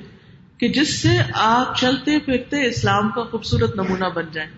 کہ 0.57 0.67
جس 0.67 1.01
سے 1.01 1.09
آپ 1.33 1.77
چلتے 1.77 2.19
پھرتے 2.19 2.65
اسلام 2.65 3.09
کا 3.09 3.23
خوبصورت 3.23 3.75
نمونہ 3.75 4.05
بن 4.15 4.23
جائیں۔ 4.31 4.49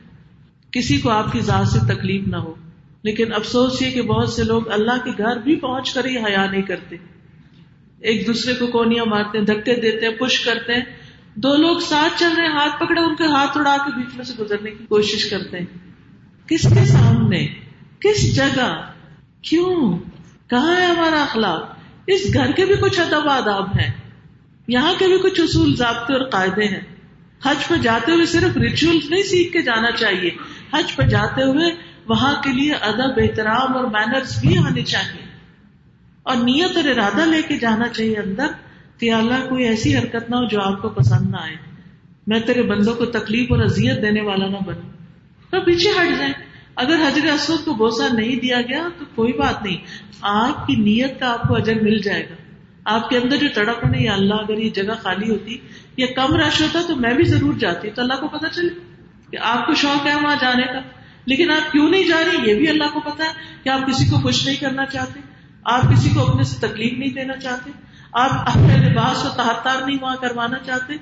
کسی 0.72 0.98
کو 0.98 1.10
آپ 1.10 1.32
کی 1.32 1.40
ذات 1.40 1.68
سے 1.68 1.80
تکلیف 1.80 2.28
نہ 2.28 2.38
ہو۔ 2.38 2.56
لیکن 3.04 3.34
افسوس 3.34 3.82
یہ 3.82 3.92
کہ 3.92 4.02
بہت 4.02 4.30
سے 4.30 4.44
لوگ 4.44 4.72
اللہ 4.72 5.04
کے 5.04 5.12
گھر 5.18 5.38
بھی 5.38 5.56
پہنچ 5.56 5.94
کر 5.94 6.06
ہی 6.06 6.18
حیا 6.18 6.52
نہیں 6.52 6.62
کرتے۔ 6.62 6.96
ایک 8.00 8.28
دوسرے 8.28 8.54
کو 8.54 8.68
کونیاں 8.68 9.06
مارتے 9.06 9.38
ہیں، 9.38 9.46
دھکے 9.46 9.76
دیتے 9.76 10.06
ہیں، 10.06 10.14
پش 10.14 10.40
کرتے 10.40 10.74
ہیں۔ 10.74 10.82
دو 11.36 11.56
لوگ 11.56 11.80
ساتھ 11.80 12.20
چل 12.20 12.30
رہے 12.38 12.46
ہیں، 12.46 12.54
ہاتھ 12.54 12.80
پکڑے، 12.80 13.00
ان 13.00 13.16
کے 13.16 13.24
ہاتھ 13.24 13.58
اڑا 13.58 13.78
کے 13.78 13.98
بیچ 13.98 14.16
میں 14.16 14.26
سے 14.26 14.34
گزرنے 14.40 14.72
کی 14.72 14.86
کوشش 14.86 15.30
کرتے 15.30 15.60
ہیں۔ 15.60 15.66
کس 16.48 16.62
کے 16.62 16.86
سامنے؟ 16.86 17.48
کس 18.00 18.36
جگہ؟ 18.36 18.92
کیوں؟ 19.42 19.98
کہاں 20.50 20.76
ہے 20.76 20.86
ہمارا 20.86 21.24
اخلاق؟ 21.24 21.76
اس 22.08 22.34
گھر 22.34 22.52
کے 22.52 22.66
بھی 22.66 22.76
کچھ 22.76 23.00
ادب 23.00 23.30
آداب 23.30 23.80
ہیں۔ 23.80 23.92
یہاں 24.68 24.94
کے 25.00 25.08
بھی 25.08 25.18
کچھ 25.18 25.42
اصول، 25.42 25.76
ضابطے 25.76 26.14
اور 26.14 26.30
قاعدے 26.30 26.66
ہیں۔ 26.68 26.82
حج 27.46 27.68
پہ 27.68 27.76
جاتے 27.76 28.12
ہوئے 28.12 28.26
صرف 28.26 28.58
ریچول 28.58 29.00
نہیں 29.10 29.24
سیکھ 29.24 29.54
کے 29.54 29.62
جانا 29.62 29.92
چاہیے۔ 29.92 30.30
حج 30.74 30.96
پہ 30.96 31.04
جاتے 31.04 31.44
ہوئے 31.44 31.93
وہاں 32.08 32.42
کے 32.42 32.50
لیے 32.50 32.74
ادب، 32.74 33.14
احترام 33.18 33.78
اور 33.78 33.84
مینرس 33.84 34.42
بھی 34.42 34.58
آنے 34.58 34.82
چاہیے۔ 34.82 35.24
اور 36.24 36.36
نیت 36.36 36.78
اور 36.78 36.86
ارادہ 36.86 37.22
لے 37.26 37.42
کے 37.42 37.60
جانا 37.60 37.88
چاہیے 37.88 38.20
اندر 38.20 38.48
کہ 38.98 39.14
اللہ 39.14 39.50
کوئی 39.50 39.66
ایسی 39.66 39.98
حرکت 39.98 40.30
نہ 40.30 40.36
ہو 40.36 40.48
جو 40.48 40.62
آپ 40.62 40.82
کو 40.82 40.90
پسند 40.90 41.32
نہ 41.32 41.36
آئے۔ 41.36 41.56
میں 42.28 42.40
تیرے 42.40 42.62
بندوں 42.62 42.96
کو 42.96 43.06
تکلیف 43.06 43.52
اور 43.52 43.60
اذیت 43.60 44.02
دینے 44.02 44.22
والا 44.22 44.48
نہ 44.48 44.58
بنوں۔ 44.66 44.90
تو 45.52 45.62
پیچھے 45.62 45.90
ہٹ 45.90 46.18
جائیں۔ 46.18 46.34
اگر 46.76 46.96
حضر 47.08 47.34
اسود 47.34 47.66
کو 47.66 47.74
بوسا 47.74 48.08
نہیں 48.14 48.36
دیا 48.36 48.62
گیا 48.62 48.88
تو 49.00 49.06
کوئی 49.16 49.34
بات 49.34 49.64
نہیں۔ 49.64 49.78
آپ 50.22 50.68
کی 50.68 50.76
نیت 50.76 51.20
کا 51.20 51.32
آپ 51.32 51.42
کو 51.48 51.56
اجر 51.56 51.76
مل 51.82 51.98
جائے 51.98 52.30
گا۔ 52.30 52.36
آپ 52.86 53.10
کے 53.10 53.18
اندر 53.18 53.38
جو 53.38 53.48
تڑپ 53.54 53.86
ہے 53.86 54.04
یا 54.04 54.14
اللہ 54.14 54.34
اگر 54.34 54.58
یہ 54.58 54.70
جگہ 54.70 54.94
خالی 55.04 55.30
ہوتی 55.30 55.58
یا 55.98 56.08
کم 56.16 56.36
رش 56.36 56.62
ہوتا 56.62 56.80
تو 56.88 56.96
میں 56.96 57.14
بھی 57.14 57.24
ضرور 57.24 57.54
جاتی۔ 57.54 57.90
تو 57.90 58.02
اللہ 58.02 58.14
کو 58.14 58.28
پتا 58.28 58.50
چلے 58.50 58.70
کہ 59.32 59.38
آپ 59.42 59.68
کو 59.68 59.74
شوق 59.74 60.08
ہے 60.08 60.16
وہاں 60.16 60.36
جانے 60.42 60.64
کا۔ 60.64 60.80
لیکن 61.26 61.52
آپ 61.52 61.72
کیوں 61.72 61.90
نہیں 61.90 62.04
جا 62.04 62.18
رہی 62.20 62.50
یہ 62.50 62.56
بھی 62.56 62.70
اللہ 62.70 62.84
کو 62.94 63.00
پتا 63.00 63.24
ہے 63.24 63.30
کہ 63.64 63.70
آپ 63.70 63.88
کسی 63.88 64.06
کو 64.06 64.18
خوش 64.18 64.46
نہیں 64.46 64.56
کرنا 64.56 64.86
چاہتے، 64.86 65.20
آپ 65.64 65.82
کسی 65.82 66.10
کو 66.10 66.32
اپنے 66.32 66.44
سے 66.44 66.68
تکلیف 66.68 66.94
نہیں 66.98 67.14
دینا 67.14 67.38
چاہتے، 67.38 67.72
آپ 68.12 68.30
اپنے 68.34 68.90
لباس 68.90 69.24
کو 69.24 69.30
تحتار 69.30 69.86
نہیں 69.86 69.98
وہاں 70.02 70.16
کروانا 70.22 70.58
چاہتے 70.66 70.94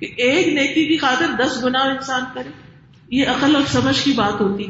کہ 0.00 0.22
ایک 0.22 0.48
نیکی 0.48 0.86
کی 0.86 0.96
خاطر 0.96 1.26
دس 1.38 1.64
گنا 1.64 1.78
انسان 1.78 2.22
کرے۔ 2.34 2.48
یہ 3.10 3.26
عقل 3.28 3.56
اور 3.56 3.62
سمجھ 3.66 4.04
کی 4.04 4.12
بات 4.12 4.40
ہوتی۔ 4.40 4.64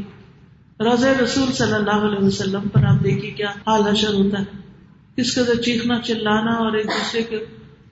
روز 0.80 1.04
رسول 1.04 1.52
صلی 1.52 1.72
اللہ 1.72 1.90
علیہ 1.90 2.24
وسلم 2.24 2.68
پر 2.68 2.84
آپ 2.84 3.04
دیکھیے 3.04 3.30
کیا 3.30 3.48
حال 3.48 3.82
حشر 3.82 4.14
ہوتا 4.14 4.40
ہے۔ 4.40 4.56
کس 5.16 5.34
قدر 5.34 5.54
چیخنا، 5.54 6.00
چلانا 6.00 6.52
اور 6.52 6.72
ایک 6.72 6.86
دوسرے 6.86 7.22
کے 7.22 7.38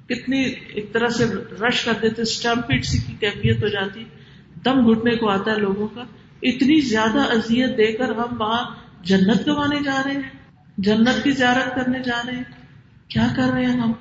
کتنی 0.08 0.44
ایک 0.68 0.92
طرح 0.92 1.08
سے 1.08 1.24
رش 1.68 1.84
کر 1.84 1.92
دیتے 2.02 2.22
اسٹمپٹ 2.22 2.84
سی 2.84 2.98
کی 2.98 3.12
کیفیت 3.20 3.62
ہو 3.62 3.68
جاتی۔ 3.68 4.04
دم 4.64 4.90
گھٹنے 4.90 5.16
کو 5.16 5.28
آتا 5.28 5.50
ہے 5.50 5.56
لوگوں 5.56 5.88
کا۔ 5.88 6.04
اتنی 6.44 6.80
زیادہ 6.80 7.18
اذیت 7.18 7.78
دے 7.78 7.92
کر 7.92 8.10
ہم 8.10 8.40
وہاں 8.40 8.64
جنت 9.02 9.48
گوانے 9.48 9.82
جا 9.84 10.02
رہے 10.04 10.12
ہیں، 10.12 10.22
جنت 10.78 11.24
کی 11.24 11.30
زیارت 11.30 11.74
کرنے 11.74 12.00
جا 12.00 12.22
رہے 12.26 12.36
ہیں۔ 12.36 12.44
کیا 13.08 13.26
کر 13.36 13.42
رہے 13.42 13.66
ہیں 13.66 13.80
ہم؟ 13.80 13.92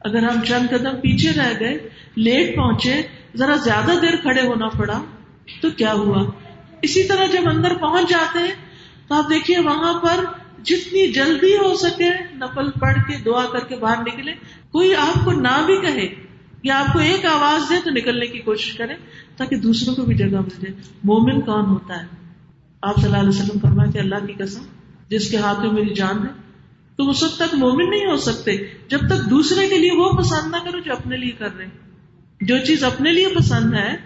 اگر 0.00 0.22
ہم 0.22 0.40
چند 0.44 0.70
قدم 0.70 0.96
پیچھے 0.96 1.32
رہ 1.32 1.52
گئے، 1.60 1.88
لیٹ 2.16 2.56
پہنچے، 2.56 3.02
ذرا 3.36 3.56
زیادہ 3.56 3.90
دیر 4.02 4.16
کھڑے 4.16 4.40
ہونا 4.40 4.68
پڑا، 4.68 5.02
تو 5.62 5.70
کیا 5.70 5.92
ہوا؟ 5.92 6.30
اسی 6.82 7.04
طرح 7.04 7.26
جب 7.26 7.48
اندر 7.48 7.74
پہنچ 7.74 8.10
جاتے 8.10 8.38
ہیں، 8.38 8.54
تو 9.08 9.14
آپ 9.14 9.30
دیکھیے 9.30 9.58
وہاں 9.58 10.00
پر 10.00 10.24
جتنی 10.62 11.12
جلدی 11.12 11.56
ہو 11.56 11.76
سکے 11.76 12.08
نفل 12.32 12.70
پڑھ 12.70 12.98
کے 13.08 13.16
دعا 13.24 13.46
کر 13.46 13.58
کے 13.58 13.76
باہر 13.76 14.00
نکلے، 14.00 14.32
کوئی 14.70 14.94
آپ 14.94 15.24
کو 15.24 15.32
نہ 15.32 15.62
بھی 15.66 15.80
کہے۔ 15.80 16.29
یا 16.62 16.78
آپ 16.78 16.92
کو 16.92 16.98
ایک 16.98 17.26
آواز 17.26 17.70
دے 17.70 17.74
تو 17.84 17.90
نکلنے 17.90 18.26
کی 18.26 18.38
کوشش 18.38 18.72
کرے 18.72 18.94
تاکہ 19.36 19.56
دوسروں 19.56 19.94
کو 19.94 20.02
بھی 20.02 20.14
جگہ 20.14 20.26
مل 20.26 20.62
جائے 20.62 20.74
مومن 21.04 21.40
کون 21.40 21.64
ہوتا 21.64 22.02
ہے؟ 22.02 22.06
آپ 22.82 22.96
صلی 22.96 23.04
اللہ 23.04 23.16
علیہ 23.16 23.28
وسلم 23.28 23.58
فرمائے 23.60 23.98
اللہ 23.98 24.26
کی 24.26 24.32
قسم، 24.32 24.62
جس 25.08 25.30
کے 25.30 25.36
ہاتھ 25.36 25.60
میں 25.60 25.72
میری 25.72 25.94
جان 25.94 26.18
ہے، 26.18 26.32
تو 26.96 27.10
اس 27.10 27.22
وقت 27.22 27.36
تک 27.36 27.54
مومن 27.54 27.90
نہیں 27.90 28.06
ہو 28.06 28.16
سکتے۔ 28.16 28.56
جب 28.88 28.98
تک 28.98 29.30
دوسرے 29.30 29.68
کے 29.68 29.78
لیے 29.78 29.92
وہ 29.92 30.12
پسند 30.12 30.50
نہ 30.50 30.56
کرو 30.64 30.78
جو 30.78 30.92
اپنے 30.92 31.16
لیے 31.16 31.30
کر 31.30 31.56
رہے 31.56 31.66
جو 32.40 32.58
چیز 32.66 32.84
اپنے 32.84 33.12
لیے 33.12 33.26
پسند 33.38 33.74
ہے، 33.74 33.96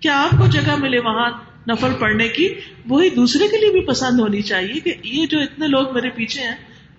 کیا 0.00 0.22
آپ 0.22 0.30
کو 0.30 0.46
جگہ 0.46 0.76
ملے 0.78 0.98
وہاں 0.98 1.30
نفل 1.68 1.92
پڑھنے 2.00 2.28
کی؟ 2.28 2.54
وہی 2.88 3.10
دوسرے 3.10 3.48
کے 3.48 3.56
لیے 3.56 3.70
بھی 3.70 3.80
پسند 3.80 4.20
ہونی 4.20 4.42
چاہیے 4.42 4.80
کہ 4.80 4.94
یہ 5.02 5.26
جو 5.26 5.40
اتنے 5.40 5.66
لوگ 5.66 5.94
میرے 5.94 6.10
پیچھے 6.10 6.42
ہیں، 6.42 6.56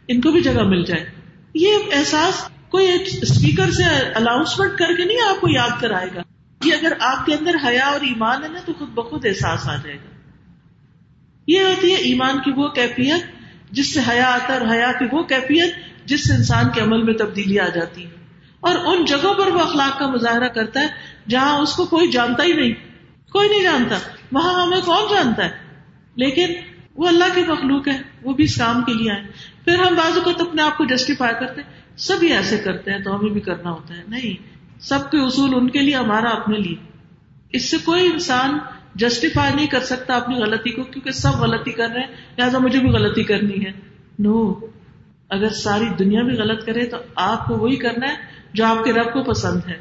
ان 0.08 0.22
کو 0.22 0.32
بھی 0.32 0.42
جگہ 0.42 0.64
مل 0.64 0.84
جائے۔ 0.84 1.06
یہ 1.54 1.70
احساس 1.92 2.50
کوئی 2.72 2.88
ایک 2.88 3.02
اسپیکر 3.02 3.72
سے 3.72 3.84
اناؤنسمنٹ 4.16 4.80
کر 4.80 4.96
کے 4.98 5.06
نہیں 5.06 5.18
آپ 5.30 5.42
کو 5.42 5.48
یاد 5.50 5.82
کرائے 5.82 6.08
گا؟ 6.16 6.22
یہ 6.64 6.74
اگر 6.74 6.94
آپ 7.00 7.26
کے 7.26 7.34
اندر 7.34 7.52
حیا 7.68 7.86
اور 7.86 8.02
ایمان 8.02 8.44
ہے 8.44 8.48
نا 8.48 8.60
تو 8.66 8.74
خود 8.74 8.90
بخود 8.90 9.26
احساس 9.26 9.70
آ 9.70 9.76
جائے 9.76 9.96
گا۔ 9.96 10.10
یہ 11.48 11.62
ہوتی 11.62 11.92
ہے 11.92 11.96
ایمان 11.96 12.38
کی 12.38 12.52
وہ 12.56 12.68
کیفیت 12.68 13.24
جس 13.72 13.94
سے 13.94 14.00
حیا 14.10 14.32
آتا 14.32 14.54
ہے 14.54 14.60
اور 14.60 14.76
حیا 14.76 14.92
کی 14.92 15.06
وہ 15.12 15.24
کیفیت 15.24 15.74
جس 16.06 16.28
سے 16.28 16.34
انسان 16.34 16.70
کے 16.74 16.82
عمل 16.82 17.04
میں 17.04 17.14
تبدیلی 17.14 17.60
آ 17.60 17.68
جاتی 17.68 18.06
ہے۔ 18.06 18.10
اور 18.60 18.76
ان 18.86 19.06
جگہوں 19.06 19.34
پر 19.34 19.48
وہ 19.48 19.60
اخلاق 19.60 20.00
کا 20.00 20.08
مظاہرہ 20.08 20.48
کرتا 20.48 20.80
ہے 20.80 20.88
جہاں 21.30 21.60
اس 21.60 21.76
کو 21.76 21.86
کوئی 21.86 22.12
جانتا 22.12 22.44
ہی 22.44 22.54
نہیں۔ 22.54 22.74
کوئی 23.32 23.50
نہیں 23.50 23.64
جانتا۔ 23.64 23.96
وہاں 24.32 24.64
ہمیں 24.64 24.82
کون 24.86 25.16
جانتا 25.16 25.46
ہے؟ 25.46 25.50
لیکن 26.16 26.46
وہ 26.96 27.08
اللہ 27.08 27.24
کے 27.36 27.42
مخلوق 27.48 27.88
ہے، 27.88 27.98
وہ 28.22 28.34
بھی 28.34 28.44
اس 28.44 28.56
کام 28.56 28.84
کے 28.84 28.94
لیے 28.94 29.12
آئے۔ 29.12 29.24
پھر 29.66 29.80
ہم 29.80 29.96
بازو 29.96 30.22
کو 30.22 30.32
تو 30.32 30.50
اپنے 30.50 30.62
آپ 30.62 30.78
کو 30.78 30.86
جسٹیفائی 30.86 31.34
کرتے 31.40 31.62
سبھی 31.98 32.34
ایسے 32.34 32.58
کرتے 32.58 32.92
ہیں، 32.92 33.00
تو 33.00 33.20
ہمیں 33.20 33.30
بھی 33.30 33.42
کرنا 33.42 33.72
ہوتا 33.72 33.98
ہے۔ 33.98 34.04
نہیں، 34.08 34.48
سب 34.82 35.12
کے 35.12 35.26
اصول 35.26 35.50
ان 35.56 35.70
کے 35.70 35.80
لیے، 35.80 35.96
ہمارا 35.96 36.30
اپنے 36.30 36.58
لیے۔ 36.58 36.76
اس 37.50 37.72
سے 37.72 37.78
کوئی 37.78 38.06
انسان 38.06 38.58
جسٹیفائی 38.96 39.54
نہیں 39.56 39.68
کر 39.68 39.80
سکتا 39.80 40.16
اپنی 40.16 40.36
غلطی 40.36 40.70
کو، 40.70 40.84
کیونکہ 40.84 41.12
سب 41.12 41.30
غلطی 41.30 41.72
کر 41.72 41.88
رہے 41.90 42.02
ہیں۔ 42.02 42.16
لہٰذا 42.38 42.58
مجھے 42.58 42.80
بھی 42.80 42.90
غلطی 42.90 43.24
کرنی 43.24 43.66
ہے۔ 43.66 43.72
نو 44.20 44.54
اگر 45.30 45.50
ساری 45.50 45.86
دنیا 46.00 46.22
بھی 46.24 46.34
غلط 46.34 46.66
کرے 46.66 46.86
تو 46.86 46.98
آپ 47.16 47.48
کو 47.48 47.56
وہی 47.56 47.76
کرنا 47.76 48.08
ہے 48.08 48.16
جو 48.54 48.66
آپ 48.66 48.84
کے 48.84 48.94
رب 48.94 49.14
کو 49.14 49.24
پسند 49.24 49.62
ہے۔ 49.68 49.80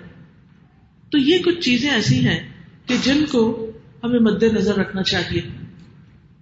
تو 1.10 1.18
یہ 1.18 1.38
کچھ 1.38 1.60
چیزیں 1.60 1.90
ایسی 1.90 2.28
ہیں 2.28 2.48
کہ 2.86 2.96
جن 3.02 3.24
کو 3.32 3.70
ہمیں 4.04 4.20
مد 4.20 4.42
نظر 4.42 4.74
رکھنا 4.74 5.02
چاہیے۔ 5.02 5.40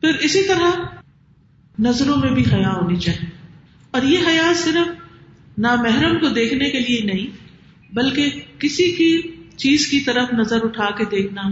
پھر 0.01 0.15
اسی 0.15 0.45
طرح 0.45 0.71
نظروں 1.79 2.17
میں 2.17 2.31
بھی 2.31 2.45
حیا 2.53 2.73
ہونی 2.73 2.97
چاہیے۔ 2.97 3.31
اور 3.91 4.03
یہ 4.03 4.19
حیا 4.27 4.53
صرف 4.55 4.98
نامحرم 5.59 6.19
کو 6.19 6.29
دیکھنے 6.29 6.71
کے 6.71 6.81
لیے 6.81 7.01
نہیں، 7.03 7.27
بلکہ 7.95 8.31
کسی 8.59 8.91
کی 8.91 9.23
چیز 9.57 9.87
کی 9.87 10.01
طرف 10.01 10.33
نظر 10.33 10.65
اٹھا 10.65 10.91
کے 10.91 11.05
دیکھنا۔ 11.05 11.43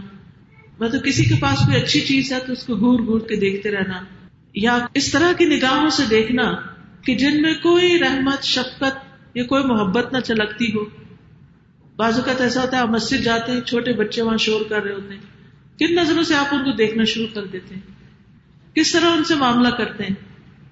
مطلب 0.81 1.05
کسی 1.05 1.25
کے 1.25 1.35
پاس 1.41 1.59
کوئی 1.59 1.83
اچھی 1.83 2.01
چیز 2.01 2.33
ہے 2.33 2.39
تو 2.47 2.53
اس 2.53 2.67
کو 2.67 2.77
گور 2.77 2.99
گور 3.07 3.21
کے 3.21 3.37
دیکھتے 3.37 3.71
رہنا۔ 3.71 4.05
یا 4.55 4.79
اس 4.95 5.13
طرح 5.13 5.33
کی 5.33 5.45
نگاہوں 5.45 5.91
سے 5.91 6.03
دیکھنا 6.11 6.55
کہ 7.05 7.15
جن 7.15 7.43
میں 7.43 7.55
کوئی 7.55 7.99
رحمت، 7.99 8.45
شفقت 8.45 8.99
یا 9.35 9.45
کوئی 9.45 9.65
محبت 9.65 10.13
نہ 10.13 10.21
چلکتی 10.21 10.73
ہو۔ 10.75 10.85
بعض 11.97 12.17
اوقات 12.17 12.41
ایسا 12.41 12.63
ہوتا 12.63 12.77
ہے 12.77 12.83
آپ 12.83 12.89
مسجد 12.89 13.25
جاتے 13.25 13.53
ہیں، 13.53 13.61
چھوٹے 13.61 13.93
بچے 13.93 14.23
وہاں 14.23 14.37
شور 14.37 14.61
کر 14.69 14.83
رہے 14.83 14.93
ہوتے 14.93 15.15
ہیں۔ 15.15 15.23
کن 15.79 15.95
نظروں 15.95 16.23
سے 16.23 16.35
آپ 16.35 16.55
ان 16.55 16.65
کو 16.65 16.73
دیکھنا 16.73 17.05
شروع 17.05 17.27
کر 17.35 17.47
دیتے 17.47 17.75
ہیں؟ 17.75 17.83
کس 18.75 18.93
طرح 18.93 19.07
ان 19.07 19.25
سے 19.25 19.35
معاملہ 19.35 19.69
کرتے 19.69 20.05
ہیں؟ 20.05 20.15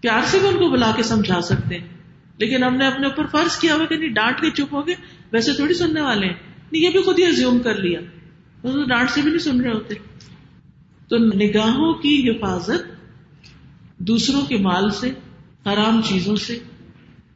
پیار 0.01 0.20
سے 0.25 0.38
بھی 0.38 0.49
ان 0.49 0.55
کو 0.55 0.70
بلا 0.70 0.92
کے 0.97 1.03
سمجھا 1.03 1.40
سکتے 1.40 1.79
ہیں۔ 1.79 1.93
لیکن 2.38 2.64
ہم 2.64 2.77
نے 2.77 2.87
اپنے 2.87 3.07
اوپر 3.07 3.27
فرض 3.27 3.57
کیا 3.59 3.75
ہوا 3.75 3.85
کہ 3.85 3.97
نہیں، 3.97 4.09
ڈانٹ 4.09 4.40
کے 4.40 4.51
چپ 4.51 4.75
ہو 4.75 4.87
گئے۔ 4.87 4.94
ویسے 5.33 5.53
تھوڑی 5.53 5.75
سننے 5.75 6.01
والے 6.01 6.27
ہیں۔ 6.27 6.35
نہیں، 6.73 6.83
یہ 6.83 6.90
بھی 6.90 7.03
خود 7.03 7.18
ہی 7.18 7.25
ازیوم 7.25 7.59
کر 7.59 7.75
لیا۔ 7.75 8.01
ڈانٹ 8.88 9.11
سے 9.11 9.20
بھی 9.20 9.31
نہیں 9.31 9.38
سن 9.38 9.61
رہے 9.61 9.73
ہوتے۔ 9.73 9.94
تو 11.09 11.16
نگاہوں 11.16 11.94
کی 11.94 12.31
حفاظت 12.31 12.94
دوسروں 13.99 14.42
کے 14.42 14.57
مال 14.57 14.90
سے، 14.90 15.11
حرام 15.66 16.01
چیزوں 16.03 16.37
سے، 16.37 16.59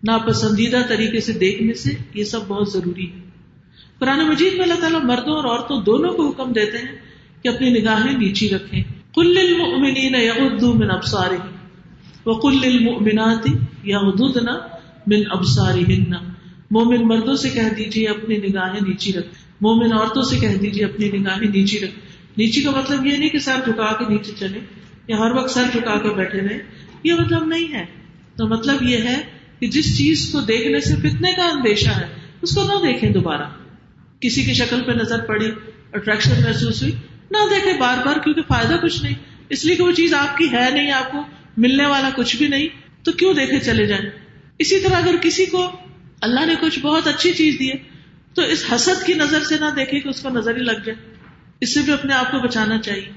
ناپسندیدہ 0.04 0.80
طریقے 0.88 1.20
سے 1.20 1.32
دیکھنے 1.32 1.74
سے، 1.74 1.90
یہ 2.14 2.24
سب 2.24 2.40
بہت 2.48 2.68
ضروری 2.72 3.12
ہے۔ 3.12 3.20
قرآن 3.98 4.28
مجید 4.28 4.52
میں 4.52 4.62
اللہ 4.62 4.74
تعالیٰ 4.74 5.04
مردوں 5.04 5.36
اور 5.36 5.44
عورتوں 5.44 5.82
دونوں 5.82 6.12
کو 6.12 6.28
حکم 6.28 6.52
دیتے 6.52 6.78
ہیں 6.78 6.96
کہ 7.42 7.48
اپنی 7.48 7.70
نگاہیں 7.70 8.18
نیچی 8.18 8.48
رکھیں۔ 8.48 8.82
کل 9.14 9.38
المؤمنین 9.38 10.14
یغضوا 10.14 10.74
من 10.74 10.90
ابصارهم 10.90 11.52
وقل 12.26 12.56
للمؤمنات 12.64 13.46
یغضضن 13.84 14.48
من 15.08 15.22
ابصارهن۔ 15.30 16.12
مومن 16.70 17.08
مردوں 17.08 17.36
سے 17.36 17.48
کہہ 17.48 17.74
دیجیے 17.78 18.08
اپنی 18.08 18.36
نگاہیں 18.36 18.80
نیچی 18.86 19.12
رکھ۔ 19.12 19.26
مومن 19.60 19.92
عورتوں 19.92 20.22
سے 20.22 20.38
کہہ 20.38 20.54
دیجیے 20.54 20.84
اپنی 20.84 21.08
نگاہیں 21.08 21.50
نیچی 21.50 21.80
رکھ۔ 21.80 21.90
نیچی 22.36 22.62
کا 22.62 22.70
مطلب 22.70 23.06
یہ 23.06 23.16
نہیں 23.16 23.28
کہ 23.28 23.38
سر 23.38 23.56
جھکا 23.64 23.92
کے 23.92 24.04
نیچے 24.08 24.32
چلے 24.38 24.58
یا 25.08 25.18
ہر 25.18 25.30
وقت 25.30 25.50
سر 25.50 25.64
جھکا 25.72 25.98
کے 25.98 26.14
بیٹھے 26.14 26.40
رہے۔ 26.40 26.58
یہ 27.04 27.12
مطلب 27.14 27.44
نہیں 27.44 27.72
ہے۔ 27.72 27.84
تو 28.36 28.46
مطلب 28.46 28.82
یہ 28.82 28.96
ہے 28.96 29.20
کہ 29.60 29.66
جس 29.66 29.98
چیز 29.98 30.28
کو 30.32 30.40
دیکھنے 30.40 30.80
سے 30.80 30.94
فتنے 30.96 31.32
کا 31.32 31.48
اندیشہ 31.48 31.88
ہے، 31.88 32.06
اس 32.42 32.54
کو 32.54 32.62
نہ 32.62 32.92
دیکھیں 32.92 33.10
دوبارہ۔ 33.10 33.42
کسی 34.20 34.44
کی 34.44 34.54
شکل 34.54 34.80
پہ 34.80 34.92
نظر 34.92 35.18
پڑی 35.18 35.50
اٹریکشن 35.92 36.30
محسوس 36.30 36.82
ہوئی، 36.82 36.94
نہ 37.30 37.36
دیکھیں 37.50 37.80
بار 37.80 38.06
بار 38.06 38.18
کیونکہ 38.18 38.42
فائدہ 38.42 38.74
کچھ 38.82 39.02
نہیں۔ 39.02 39.14
اس 39.48 39.64
لیے 39.64 39.76
کہ 39.76 39.82
وہ 39.82 39.92
چیز 39.92 40.14
آپ 40.14 40.36
کی 40.36 40.44
ہے 40.52 40.70
نہیں، 40.74 40.90
آپ 40.90 41.12
کو 41.12 41.22
ملنے 41.56 41.86
والا 41.86 42.10
کچھ 42.16 42.36
بھی 42.36 42.48
نہیں۔ 42.48 42.68
تو 43.02 43.12
کیوں 43.12 43.34
دیکھے 43.34 43.60
چلے 43.60 43.86
جائیں؟ 43.86 44.27
اسی 44.58 44.80
طرح 44.80 44.96
اگر 44.96 45.14
کسی 45.22 45.46
کو 45.46 45.70
اللہ 46.20 46.46
نے 46.46 46.54
کچھ 46.60 46.78
بہت 46.78 47.06
اچھی 47.06 47.32
چیز 47.32 47.56
دی 47.58 47.68
ہے، 47.68 47.76
تو 48.34 48.42
اس 48.42 48.64
حسد 48.74 49.06
کی 49.06 49.14
نظر 49.14 49.42
سے 49.42 49.56
نہ 49.60 49.64
دیکھے 49.76 50.00
کہ 50.00 50.08
اس 50.08 50.22
کو 50.22 50.28
نظر 50.28 50.56
ہی 50.56 50.60
لگ 50.60 50.72
جائے۔ 50.72 51.14
اس 51.60 51.74
سے 51.74 51.80
بھی 51.80 51.92
اپنے 51.92 52.14
آپ 52.14 52.30
کو 52.30 52.38
بچانا 52.38 52.78
چاہیے۔ 52.78 53.08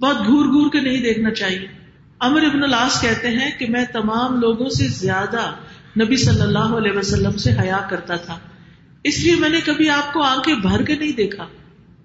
بہت 0.00 0.16
گور 0.18 0.44
گور 0.44 0.70
کے 0.72 0.80
نہیں 0.80 1.02
دیکھنا 1.02 1.30
چاہیے۔ 1.30 1.66
امر 2.18 2.42
ابن 2.42 2.62
الاس 2.62 3.00
کہتے 3.00 3.28
ہیں 3.28 3.58
کہ 3.58 3.66
میں 3.68 3.84
تمام 3.92 4.40
لوگوں 4.40 4.68
سے 4.68 4.88
زیادہ 4.88 5.54
نبی 6.00 6.16
صلی 6.16 6.40
اللہ 6.40 6.58
علیہ 6.58 6.92
وسلم 6.92 7.36
سے 7.36 7.52
حیا 7.52 7.78
کرتا 7.90 8.16
تھا۔ 8.16 8.38
اس 9.04 9.18
لیے 9.18 9.34
میں 9.34 9.48
نے 9.48 9.60
کبھی 9.64 9.90
آپ 9.90 10.12
کو 10.12 10.22
آنکھیں 10.22 10.54
بھر 10.54 10.82
کے 10.82 10.94
نہیں 10.94 11.12
دیکھا۔ 11.12 11.46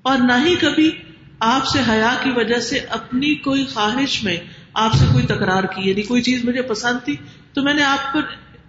اور 0.02 0.18
نہ 0.18 0.46
ہی 0.46 0.56
کبھی 0.56 0.92
آپ 1.40 1.68
سے 1.68 1.80
حیا 1.90 2.16
کی 2.24 2.30
وجہ 2.36 2.60
سے 2.60 2.80
اپنی 2.80 3.36
کوئی 3.36 3.66
خواہش 3.66 4.24
میں 4.24 4.38
آپ 4.74 4.94
سے 4.94 5.06
کوئی 5.14 5.26
تکرار 5.26 5.64
کی 5.64 5.90
یعنی 5.90 6.02
کوئی 6.02 6.22
چیز 6.22 6.46
مجھے 6.46 6.62
پسند 6.62 7.06
تھی، 7.06 7.16
تو 7.54 7.64
میں 7.64 7.74
نے 7.74 7.84
آپ 7.84 8.14
پر 8.14 8.22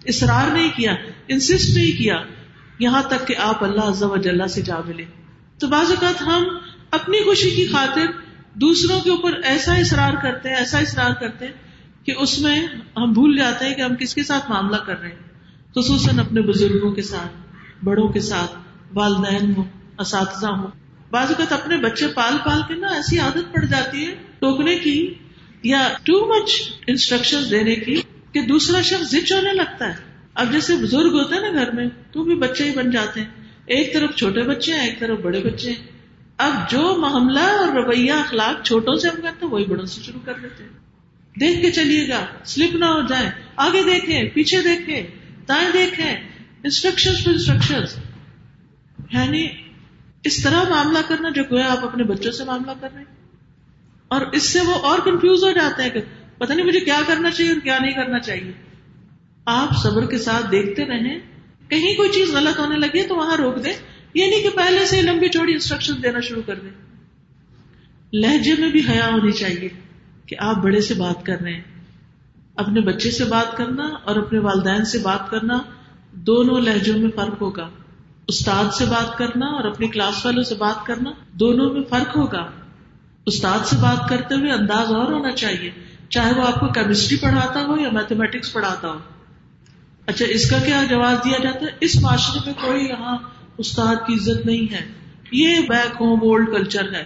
اصرار 0.07 0.53
نہیں 0.53 0.71
کیا 0.77 0.95
انسسٹ 1.29 1.77
نہیں 1.77 1.99
کیا، 1.99 2.17
یہاں 2.79 3.03
تک 3.03 3.27
کہ 3.27 3.35
آپ 3.37 3.65
اللہ 3.65 4.05
و 4.05 4.17
جل 4.17 4.49
سے 4.49 4.63
جا 4.63 4.77
ملے۔ 4.87 5.05
تو 5.59 5.69
بعض 5.69 5.91
اوقات 5.91 6.23
ہم 6.23 6.45
اپنی 6.91 7.25
خوشی 7.25 7.51
کی 7.51 7.67
خاطر 7.67 8.07
دوسروں 8.55 9.01
کے 9.01 9.11
اوپر 9.11 9.33
ایسا 9.45 9.75
اصرار 9.75 10.13
کرتے 10.23 10.49
ہیں، 10.49 10.57
ایسا 10.57 10.79
اصرار 10.79 11.11
کرتے 11.11 11.47
ہیں 11.47 11.53
کہ 12.07 12.15
اس 12.19 12.39
میں 12.39 12.67
ہم 12.97 13.13
بھول 13.13 13.37
جاتے 13.37 13.65
ہیں 13.65 13.75
کہ 13.75 13.81
ہم 13.81 13.97
کس 13.97 14.15
کے 14.15 14.23
ساتھ 14.23 14.51
معاملہ 14.51 14.77
کر 14.77 15.01
رہے 15.01 15.09
ہیں۔ 15.09 15.33
خصوصاً 15.77 16.19
اپنے 16.19 16.41
بزرگوں 16.41 16.93
کے 16.93 17.03
ساتھ، 17.03 17.33
بڑوں 17.85 18.09
کے 18.09 18.21
ساتھ، 18.21 18.57
والدین 18.93 19.53
ہوں، 19.57 19.65
اساتذہ 19.99 20.47
ہوں۔ 20.47 20.67
بعض 21.11 21.29
اوقات 21.29 21.53
اپنے 21.53 21.77
بچے 21.77 22.09
پال 22.09 22.37
پال 22.45 22.61
کے 22.69 22.75
نا 22.75 22.87
ایسی 22.87 23.19
عادت 23.19 23.53
پڑ 23.53 23.65
جاتی 23.65 24.07
ہے، 24.07 24.15
ٹوکنے 24.39 24.79
کی 24.79 25.15
یا 25.63 25.89
ٹو 26.03 26.35
مچ 26.35 26.73
انسٹرکشن 26.87 27.41
دینے 27.51 27.75
کی۔ 27.75 28.03
کہ 28.33 28.41
دوسرا 28.41 28.81
شخص 28.81 29.11
زچ 29.11 29.33
ہونے 29.33 29.53
لگتا 29.53 29.89
ہے۔ 29.89 29.95
اب 30.35 30.53
جیسے 30.53 30.77
بزرگ 30.77 31.13
ہوتے 31.13 31.35
ہیں 31.35 31.43
نا 31.43 31.65
گھر 31.65 31.71
میں، 31.71 31.87
تو 32.13 32.25
بھی 32.25 32.35
بچے 32.35 32.65
ہی 32.65 32.75
بن 32.75 32.91
جاتے 32.91 33.21
ہیں۔ 33.21 33.29
ایک 33.67 33.95
طرف 33.95 34.15
چھوٹے 34.17 34.41
بچے 34.41 34.75
ہیں، 34.75 34.89
ایک 34.89 34.99
طرف 34.99 35.19
بڑے 35.19 35.41
بچے 35.41 35.71
ہیں۔ 35.71 35.87
اب 36.37 36.71
جو 36.71 36.97
معاملہ 36.99 37.41
اور 37.41 37.69
رویہ 37.69 38.13
اخلاق 38.13 38.67
چھوٹوں 38.67 38.95
سے 38.95 39.09
ہم 39.09 39.17
کرتے 39.23 39.47
ہیں، 39.47 39.53
وہی 39.53 39.65
بڑوں 39.65 39.87
سے 39.87 40.01
شروع 40.03 40.21
کر 40.25 40.33
دیتے 40.43 40.63
ہیں۔ 40.63 40.71
دیکھ 41.41 41.63
کے 41.63 41.71
چلیے 41.71 42.09
گا، 42.09 42.27
سلپ 42.45 42.75
نہ 42.75 42.85
ہو 42.85 43.07
جائے 43.07 43.31
آگے 43.57 43.83
دیکھیں، 43.83 44.25
پیچھے 44.35 44.63
دیکھیں، 44.63 45.03
دائیں 45.49 45.71
دیکھیں۔ 45.73 46.17
انسٹرکشن 46.65 47.31
انسٹرکشن 47.31 47.81
یعنی 49.13 49.49
اس 50.25 50.43
طرح 50.43 50.63
معاملہ 50.69 50.99
کرنا 51.09 51.29
جو 51.29 51.43
گویا 51.51 51.73
آپ 51.73 51.85
اپنے 51.85 52.05
بچوں 52.05 52.33
سے 52.33 52.45
معاملہ 52.45 52.71
کر 52.81 52.89
رہے 52.93 52.99
ہیں۔ 52.99 53.29
اور 54.09 54.21
اس 54.33 54.43
سے 54.43 54.61
وہ 54.61 54.75
اور 54.75 54.99
کنفیوز 54.99 55.45
ہو 55.45 55.51
جاتے 55.51 55.83
ہیں 55.83 55.91
کہ 55.91 56.01
پتا 56.39 56.55
نہیں 56.55 56.67
مجھے 56.67 56.81
کیا 56.81 57.01
کرنا 57.07 57.31
چاہیے 57.31 57.53
اور 57.53 57.61
کیا 57.61 57.79
نہیں 57.79 57.93
کرنا 57.93 58.19
چاہیے۔ 58.19 58.53
آپ 59.47 59.69
صبر 59.83 60.07
کے 60.07 60.19
ساتھ 60.19 60.51
دیکھتے 60.51 60.85
رہیں۔ 60.85 61.19
کہیں 61.69 61.95
کوئی 61.95 62.11
چیز 62.11 62.35
غلط 62.35 62.59
ہونے 62.59 62.77
لگی 62.77 63.03
تو 63.03 63.17
وہاں 63.17 63.37
روک 63.37 63.65
دیں۔ 63.65 63.73
یہ 64.15 64.27
نہیں 64.27 64.43
کہ 64.43 64.49
پہلے 64.51 64.87
سے 64.87 65.03
لمبی 65.03 65.29
چوڑی 65.29 65.53
انسٹرکشن 65.53 66.03
دینا 66.03 66.21
شروع 66.21 66.43
کر 66.47 66.55
دیں۔ 66.55 66.71
لہجے 68.13 68.55
میں 68.59 68.69
بھی 68.69 68.83
حیا 68.89 69.07
ہونی 69.07 69.33
چاہیے 69.33 69.69
کہ 70.27 70.37
آپ 70.39 70.57
بڑے 70.57 70.81
سے 70.81 70.95
بات 70.95 71.27
کر 71.27 71.41
رہے 71.41 71.53
ہیں۔ 71.53 71.61
اپنے 72.57 72.81
بچے 72.81 73.11
سے 73.11 73.25
بات 73.25 73.57
کرنا 73.57 73.83
اور 73.83 74.17
اپنے 74.17 74.39
والدین 74.39 74.85
سے 74.85 74.99
بات 74.99 75.31
کرنا 75.31 75.59
دونوں 76.13 76.61
لہجوں 76.61 76.99
میں 76.99 77.11
فرق 77.17 77.43
ہوگا۔ 77.43 77.71
استاد 78.29 78.75
سے 78.75 78.85
بات 78.85 79.19
کرنا 79.19 79.47
اور 79.47 79.65
اپنی 79.65 79.89
کلاس 79.89 80.27
والوں 80.27 80.43
سے 80.43 80.55
بات 80.55 80.87
کرنا 80.87 81.11
دونوں 81.33 81.75
میں 81.75 81.83
فرق 81.91 82.17
ہوگا۔ 82.17 82.51
استاد 83.27 83.67
سے 83.67 83.77
بات 83.83 84.09
کرتے 84.09 84.35
ہوئے 84.35 84.53
انداز 84.53 84.93
اور 84.93 85.13
ہونا 85.13 85.33
چاہیے۔ 85.33 85.71
چاہے 86.13 86.33
وہ 86.33 86.47
آپ 86.47 86.61
کو 86.61 86.67
کیمسٹری 86.67 87.17
پڑھاتا 87.17 87.65
ہو 87.65 87.81
یا 87.81 87.89
میتھمیٹکس 87.93 88.53
پڑھاتا 88.53 88.89
ہو۔ 88.89 88.99
اچھا 90.07 90.25
اس 90.25 90.51
کا 90.51 90.59
کیا 90.59 90.83
جواب 90.91 91.25
دیا 91.25 91.39
جاتا 91.43 91.59
ہے؟ 91.59 91.71
اس 91.81 92.03
معاشرے 92.03 92.39
میں 92.47 92.55
کوئی 92.55 92.85
یہاں 92.85 93.17
استاد 93.59 93.97
کی 94.07 94.15
عزت 94.15 94.47
نہیں 94.47 94.73
ہے۔ 94.73 94.93
یہ 95.33 95.57
بیک 95.69 95.93
ہوم 96.01 96.19
اولڈ 96.23 96.47
کلچر 96.47 96.95
ہے۔ 96.95 97.05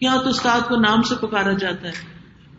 یہاں 0.00 0.22
تو 0.22 0.28
استاد 0.28 0.60
کو 0.68 0.76
نام 0.76 1.02
سے 1.02 1.14
پکارا 1.26 1.52
جاتا 1.52 1.88
ہے۔ 1.88 1.92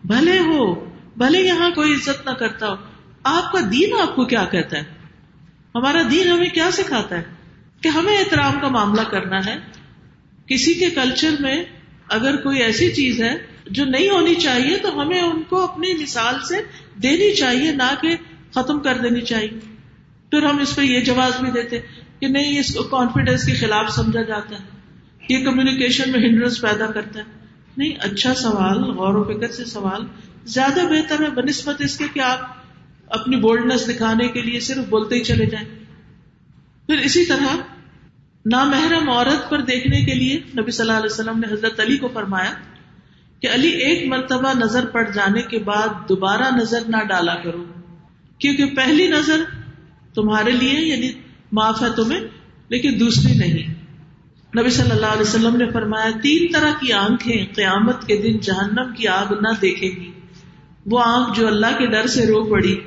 بھلے 0.06 0.40
ہو، 0.40 0.86
بھلے 1.18 1.40
یہاں 1.42 1.70
کوئی 1.70 1.94
عزت 1.94 2.28
نہ 2.28 2.32
کرتا 2.32 2.70
ہو۔ 2.70 2.76
آپ 3.24 3.52
کا 3.52 3.60
دین 3.72 3.94
آپ 4.02 4.16
کو 4.16 4.26
کیا 4.26 4.46
کہتا 4.46 4.78
ہے؟ 4.78 4.84
ہمارا 5.76 6.02
دین 6.12 6.28
ہمیں 6.28 6.50
کیا 6.50 6.70
سکھاتا 6.72 7.18
ہے؟ 7.18 7.24
کہ 7.82 7.88
ہمیں 7.88 8.18
احترام 8.18 8.60
کا 8.62 8.68
معاملہ 8.68 9.02
کرنا 9.02 9.46
ہے۔ 9.46 9.56
کسی 10.46 10.74
کے 10.74 10.90
کلچر 10.90 11.36
میں 11.40 11.64
اگر 12.10 12.36
کوئی 12.36 12.64
ایسی 12.64 12.92
چیز 12.92 13.22
ہے 13.22 13.55
جو 13.70 13.86
نہیں 13.86 14.10
ہونی 14.10 14.36
چاہیے 14.36 14.78
تو 14.78 15.02
ہمیں 15.02 15.22
ان 15.22 15.44
کو 15.44 15.64
اپنی 15.64 15.94
مثال 15.94 16.36
سے 16.48 16.56
دینی 17.04 17.36
چاہیے، 17.36 17.72
نہ 17.72 17.96
کہ 18.02 18.16
ختم 18.54 18.80
کر 18.80 18.98
دینی 18.98 19.22
چاہیے۔ 19.22 19.76
پھر 20.32 20.44
ہم 20.44 20.58
اس 20.58 20.76
پہ 20.76 20.82
یہ 20.82 21.00
جواز 21.00 21.42
بھی 21.42 21.52
دیتے 21.52 21.80
کہ 22.20 22.28
نہیں، 22.28 22.60
اس 22.60 22.74
کو 22.76 22.84
کانفیڈینس 22.84 23.46
کے 23.46 23.54
خلاف 23.54 23.90
سمجھا 23.90 24.22
جاتا 24.22 24.56
ہے۔ 24.56 24.64
یہ 25.30 25.46
کمیونیکیشن 25.46 26.12
میں 26.12 26.20
ہنڈرنس 26.20 26.62
پیدا 26.62 26.86
کرتا 26.86 27.20
ہے۔ 27.20 27.24
نہیں 27.78 27.92
اچھا 28.00 28.34
سوال، 28.34 28.84
غور 28.84 29.14
و 29.14 29.24
فکر 29.24 29.48
سے 29.48 29.66
سوال۔ 29.66 30.06
زیادہ 30.46 30.80
بہتر 30.80 31.24
ہے 31.24 31.30
بنسبت 31.30 31.82
اس 31.82 31.98
کے 31.98 32.06
کہ 32.14 32.20
آپ 32.20 32.40
اپنی 33.08 33.38
بولڈنس 33.38 33.90
دکھانے 33.90 34.28
کے 34.28 34.42
لیے 34.42 34.60
صرف 34.60 34.90
بولتے 34.90 35.16
ہی 35.16 35.24
چلے 35.24 35.46
جائیں۔ 35.46 35.68
پھر 36.88 36.98
اسی 36.98 37.26
طرح 37.26 37.58
نامحرم 38.46 39.10
عورت 39.10 39.50
پر 39.50 39.62
دیکھنے 39.62 40.06
کے 40.06 40.14
لیے 40.14 40.42
نبی 40.58 40.72
صلی 40.72 40.88
اللہ 40.88 40.98
علیہ 40.98 41.14
وسلم 41.14 41.40
نے 41.40 41.54
حضرت 41.54 41.80
علی 41.80 41.98
کو 41.98 42.08
فرمایا 42.14 42.54
کہ 43.42 43.48
علی 43.54 43.68
ایک 43.68 44.08
مرتبہ 44.08 44.54
نظر 44.56 44.86
پڑ 44.86 45.12
جانے 45.12 45.42
کے 45.42 45.60
بعد 45.60 46.10
دوبارہ 46.10 46.56
نظر 46.56 46.80
نہ 46.88 46.98
ڈالا 47.10 47.36
کرو۔ 47.36 47.66
کیونکہ 48.40 48.66
پہلی 48.66 49.08
نظر 49.08 49.44
تمہارے 50.14 50.52
لیے 50.52 50.86
یعنی 50.86 51.12
معاف 51.52 51.82
ہے 51.82 51.88
تمہیں، 51.96 52.20
لیکن 52.70 53.00
دوسری 53.00 53.38
نہیں۔ 53.38 53.74
نبی 54.60 54.70
صلی 54.70 54.92
اللہ 54.92 55.06
علیہ 55.06 55.22
وسلم 55.22 55.56
نے 55.56 55.72
فرمایا، 55.72 56.12
تین 56.24 56.48
طرح 56.54 56.72
کی 56.80 56.94
آنکھیں 56.94 57.46
قیامت 57.56 58.08
کے 58.08 58.18
دن 58.18 58.38
جہنم 58.38 58.94
کی 58.94 59.08
آگ 59.08 59.34
نہ 59.42 59.48
دیکھے 59.62 59.88
گی۔ 59.88 60.12
وہ 60.86 61.02
آنکھ 61.06 61.40
جو 61.40 61.48
اللہ 61.48 61.78
کے 61.78 61.86
ڈر 61.86 62.08
سے 62.08 62.26
رو 62.26 62.44
پڑی، 62.44 62.80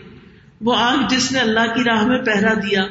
وہ 0.61 0.75
آنکھ 0.77 1.15
جس 1.15 1.33
نے 1.33 1.39
اللہ 1.39 1.75
کی 1.75 1.85
راہ 1.85 2.07
میں 2.07 2.19
پہرا 2.19 2.55
دیا، 2.55 2.87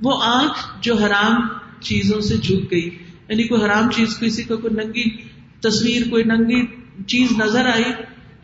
وہ 0.00 0.22
آنکھ 0.22 0.78
جو 0.80 0.94
حرام 0.94 1.48
چیزوں 1.80 2.20
سے 2.20 2.36
جھک 2.36 2.70
گئی۔ 2.70 2.98
یعنی 3.28 3.42
کوئی 3.42 3.64
حرام 3.64 3.90
چیز 3.90 4.18
کسی 4.18 4.42
کو 4.42 4.56
کوئی 4.56 4.74
ننگی 4.74 5.16
تصویر، 5.60 6.02
کوئی 6.10 6.24
ننگی 6.24 6.81
چیز 7.06 7.32
نظر 7.32 7.66
آئی 7.66 7.92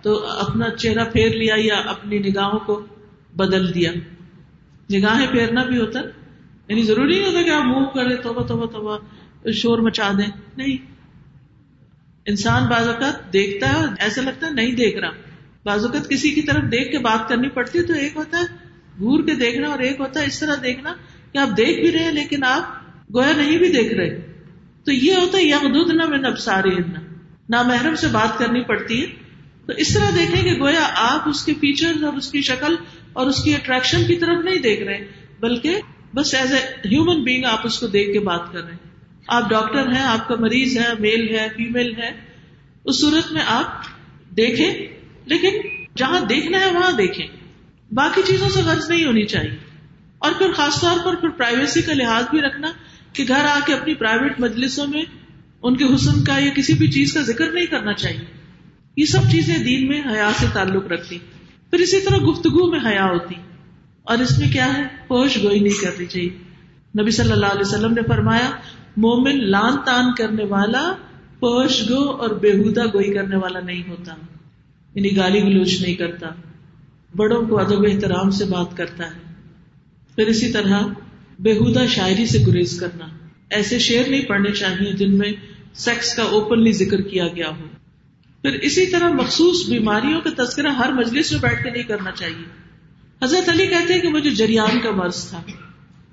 تو 0.03 0.27
اپنا 0.27 0.71
چہرہ 0.71 1.05
پھیر 1.05 1.29
لیا 1.29 1.55
یا 1.59 1.77
اپنی 1.77 2.19
نگاہوں 2.19 2.59
کو 2.59 2.87
بدل 3.37 3.75
دیا۔ 3.75 3.93
نگاہیں 4.93 5.27
پھیرنا 5.27 5.65
بھی 5.65 5.79
ہوتا 5.79 6.01
یعنی 6.69 6.83
ضروری 6.83 7.19
نہیں 7.19 7.27
ہوتا 7.27 7.43
کہ 7.43 7.51
آپ 7.51 7.65
منہ 7.65 7.87
کرے 7.87 8.17
توبہ 8.17 8.47
توبہ 8.47 8.67
توبہ، 8.67 8.99
شور 9.51 9.79
مچا 9.79 10.13
دیں۔ 10.19 10.31
نہیں۔ 10.57 10.77
انسان 12.27 12.67
بعض 12.67 12.89
اوقات 12.89 13.33
دیکھتا 13.33 13.81
ہے، 13.81 13.87
ایسا 13.99 14.23
لگتا 14.23 14.47
ہے 14.47 14.53
نہیں 14.53 14.73
دیکھ 14.73 14.99
رہا۔ 14.99 15.11
بعض 15.65 15.85
اوقات 15.85 16.09
کسی 16.09 16.31
کی 16.31 16.43
طرف 16.43 16.63
دیکھ 16.63 16.93
کے 16.93 16.99
بات 16.99 17.29
کرنی 17.29 17.49
پڑتی 17.49 17.79
ہے 17.79 17.85
تو 17.85 17.93
ایک 17.93 18.13
ہوتا 18.17 18.39
ہے 18.39 18.45
گور 19.01 19.25
کے 19.25 19.35
دیکھنا 19.35 19.69
اور 19.69 19.79
ایک 19.79 20.01
ہوتا 20.01 20.21
ہے 20.21 20.27
اس 20.27 20.41
طرح 20.41 20.55
دیکھنا 20.63 20.95
کہ 21.33 21.39
آپ 21.39 21.49
دیکھ 21.57 21.81
بھی 21.81 21.93
رہے 21.93 22.05
ہیں 22.05 22.13
لیکن 22.13 22.45
آپ 22.45 22.63
گویا 23.15 23.33
نہیں 23.37 23.59
بھی 23.59 23.69
دیکھ 23.69 23.95
رہے۔ 23.95 24.33
تو 24.85 24.93
یہ 24.93 25.15
ہوتا 25.15 25.39
ہے 25.39 25.43
یا 25.43 25.57
حدود 25.57 25.95
نہ 25.95 26.03
میں 27.49 27.59
نب 27.59 27.65
سارے 27.65 27.79
نہ 27.79 27.83
محرم 27.83 27.95
سے 27.95 28.07
بات 28.07 28.39
کرنی 28.39 28.61
پڑتی 28.61 29.03
ہے۔ 29.03 29.07
تو 29.67 29.73
اس 29.73 29.95
طرح 29.95 30.11
دیکھیں 30.11 30.43
کہ 30.43 30.61
گویا 30.61 30.91
آپ 30.95 31.29
اس 31.29 31.45
کے 31.45 31.55
فیچر 31.55 32.05
اور 32.05 32.13
اس 32.13 32.31
کی 32.31 32.43
شکل 32.43 32.77
اور 33.13 33.27
اس 33.27 33.43
کی 33.43 33.55
اٹریکشن 33.55 34.05
کی 34.05 34.17
طرف 34.17 34.45
نہیں 34.45 34.57
دیکھ 34.57 34.83
رہے 34.83 35.07
بلکہ 35.41 35.81
بس 36.15 36.35
ایز 36.35 36.53
اے 36.53 36.59
ہیومن 36.59 37.23
بینگ 37.23 37.45
آپ 37.45 37.61
اس 37.65 37.79
کو 37.79 37.87
دیکھ 37.87 38.13
کے 38.13 38.21
بات 38.21 38.53
کر 38.53 38.65
رہے 38.65 38.73
ہیں۔ 38.73 38.79
آپ 39.29 39.51
ڈاکٹر 39.51 39.93
ہیں، 39.93 40.03
آپ 40.03 40.29
کا 40.29 40.35
مریض 40.39 40.79
ہے 40.79 40.87
میل 40.99 41.35
ہے 41.35 41.49
فیمل 41.57 41.95
ہے، 41.99 42.11
اس 42.85 43.01
صورت 43.01 43.33
میں 43.33 43.43
آپ 43.47 43.85
دیکھیں۔ 44.37 44.75
لیکن 45.25 45.51
جہاں 45.97 46.21
دیکھنا 46.21 46.61
ہے، 46.61 46.67
وہاں 46.67 46.93
دیکھیں۔ 46.93 47.27
باقی 47.93 48.23
چیزوں 48.27 48.49
سے 48.49 48.63
غرض 48.63 48.91
نہیں 48.91 49.05
ہونی 49.05 49.25
چاہیے۔ 49.25 49.59
اور 50.19 50.33
پھر 50.39 50.53
خاص 50.53 50.81
طور 50.81 50.99
پر 51.05 51.15
پھر 51.15 51.29
پرائیویسی 51.29 51.83
کا 51.83 51.95
لحاظ 51.95 52.25
بھی 52.31 52.41
رکھنا 52.41 52.73
کہ 53.13 53.25
گھر 53.29 53.45
آ 53.45 53.59
کے 53.67 53.75
اپنی 53.75 53.95
پرائیویٹ 53.95 54.41
مجلسوں 54.41 54.87
میں 54.87 55.03
ان 55.63 55.77
کے 55.77 55.85
حسن 55.95 56.25
کا 56.25 56.39
یا 56.39 56.51
کسی 56.55 56.73
بھی 56.73 56.91
چیز 56.91 57.13
کا 57.13 57.21
ذکر 57.21 57.53
نہیں 57.53 57.67
کرنا 57.67 57.95
چاہیے۔ 57.95 58.39
یہ 58.97 59.05
سب 59.05 59.19
چیزیں 59.31 59.59
دین 59.59 59.89
میں 59.89 60.01
حیا 60.01 60.31
سے 60.37 60.47
تعلق 60.53 60.87
رکھتی۔ 60.87 61.19
پھر 61.71 61.79
اسی 61.79 62.01
طرح 62.01 62.17
گفتگو 62.17 62.71
میں 62.71 62.81
حیا 62.87 63.05
ہوتی۔ 63.05 63.35
اور 64.03 64.19
اس 64.19 64.39
میں 64.39 64.49
کیا 64.53 64.79
ہے؟ 64.79 64.83
پوش 65.09 65.39
گوئی 65.43 65.61
نہیں 65.61 65.83
کرنی 65.83 66.07
چاہیے۔ 66.07 66.29
نبی 67.01 67.11
صلی 67.11 67.33
اللہ 67.33 67.47
علیہ 67.47 67.61
وسلم 67.61 67.93
نے 67.93 68.01
فرمایا، 68.09 68.51
مومن 68.97 69.51
لان 69.51 69.77
تان 69.87 70.15
کرنے 70.15 70.45
والا 70.45 70.95
پوش 71.39 71.83
گو 71.91 72.11
اور 72.11 72.31
بےحدہ 72.31 72.87
گوئی 72.87 73.15
کرنے 73.15 73.37
والا 73.37 73.61
نہیں 73.61 73.83
ہوتا۔ 73.89 74.15
یعنی 74.95 75.17
گالی 75.17 75.43
گلوچ 75.43 75.81
نہیں 75.81 75.95
کرتا۔ 75.95 76.27
بڑوں 77.17 77.47
کو 77.47 77.59
ادب 77.59 77.87
احترام 77.87 78.31
سے 78.31 78.45
بات 78.45 78.77
کرتا 78.77 79.05
ہے۔ 79.05 79.35
پھر 80.15 80.27
اسی 80.27 80.53
طرح 80.53 80.81
بےحدہ 81.39 81.87
شاعری 81.89 82.27
سے 82.27 82.39
گریز 82.47 82.81
کرنا۔ 82.81 83.07
ایسے 83.51 83.79
شعر 83.79 84.11
نہیں 84.11 84.25
پڑھنے 84.25 84.53
چاہیے 84.53 84.93
جن 84.93 85.19
میں 85.19 85.33
سیکس 85.75 86.15
کا 86.15 86.23
اوپنلی 86.23 86.73
ذکر 86.73 87.01
کیا 87.01 87.29
گیا 87.29 87.49
ہو۔ 87.49 87.67
پھر 88.43 88.53
اسی 88.53 88.87
طرح 88.87 89.09
مخصوص 89.09 89.69
بیماریوں 89.69 90.21
کا 90.21 90.45
تذکرہ 90.45 90.69
ہر 90.69 90.93
مجلس 90.93 91.33
میں 91.33 91.41
بیٹھ 91.41 91.63
کے 91.65 91.71
نہیں 91.71 91.83
کرنا 91.83 92.11
چاہیے۔ 92.11 92.45
حضرت 93.25 93.49
علی 93.49 93.67
کہتے 93.67 93.95
ہیں 93.95 94.01
کہ 94.01 94.09
مجھے 94.09 94.31
جریان 94.31 94.81
کا 94.81 94.91
مرض 94.91 95.29
تھا۔ 95.29 95.43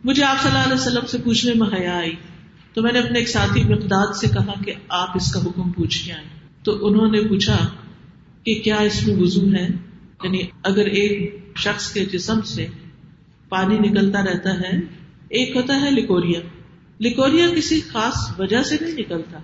مجھے 0.04 0.24
آپ 0.24 0.42
صلی 0.42 0.52
اللہ 0.52 0.64
علیہ 0.64 0.74
وسلم 0.74 1.06
سے 1.06 1.18
پوچھنے 1.18 1.54
میں 1.54 1.80
حیا 1.80 1.98
آئی۔ 1.98 2.14
تو 2.74 2.82
میں 2.82 2.92
نے 2.92 3.00
اپنے 3.00 3.20
ایک 3.20 3.30
ساتھی 3.30 3.64
مقداد 3.64 4.08
سے 4.16 4.28
کہا 4.28 4.64
کہ 4.66 4.74
آپ 4.90 5.10
اس 5.16 5.32
کا 5.34 5.40
حکم 5.40 5.72
پوچھ 5.72 6.06
کے 6.06 6.14
آئے 6.14 6.24
تو 6.64 6.88
انہوں 6.88 7.12
نے 7.12 7.22
پوچھا 7.22 7.58
کہ 8.44 8.62
کیا 8.64 8.76
اس 8.76 9.08
میں 9.08 9.16
وضو 9.16 9.42
ہے؟ 9.54 9.68
یعنی 10.24 10.42
اگر 10.64 10.86
ایک 10.86 11.40
شخص 11.56 11.94
کے 11.94 12.06
جسم 12.06 12.42
سے 12.42 12.68
پانی 13.50 13.78
نکلتا 13.78 14.22
رہتا 14.22 14.54
ہے، 14.54 14.78
ایک 15.30 15.56
ہوتا 15.56 15.82
ہے 15.82 15.92
لکوریا 15.92 16.40
لکوریا 17.00 17.48
کسی 17.56 17.82
خاص 17.82 18.40
وجہ 18.40 18.64
سے 18.64 18.76
نہیں 18.82 18.94
نکلتا۔ 18.94 19.40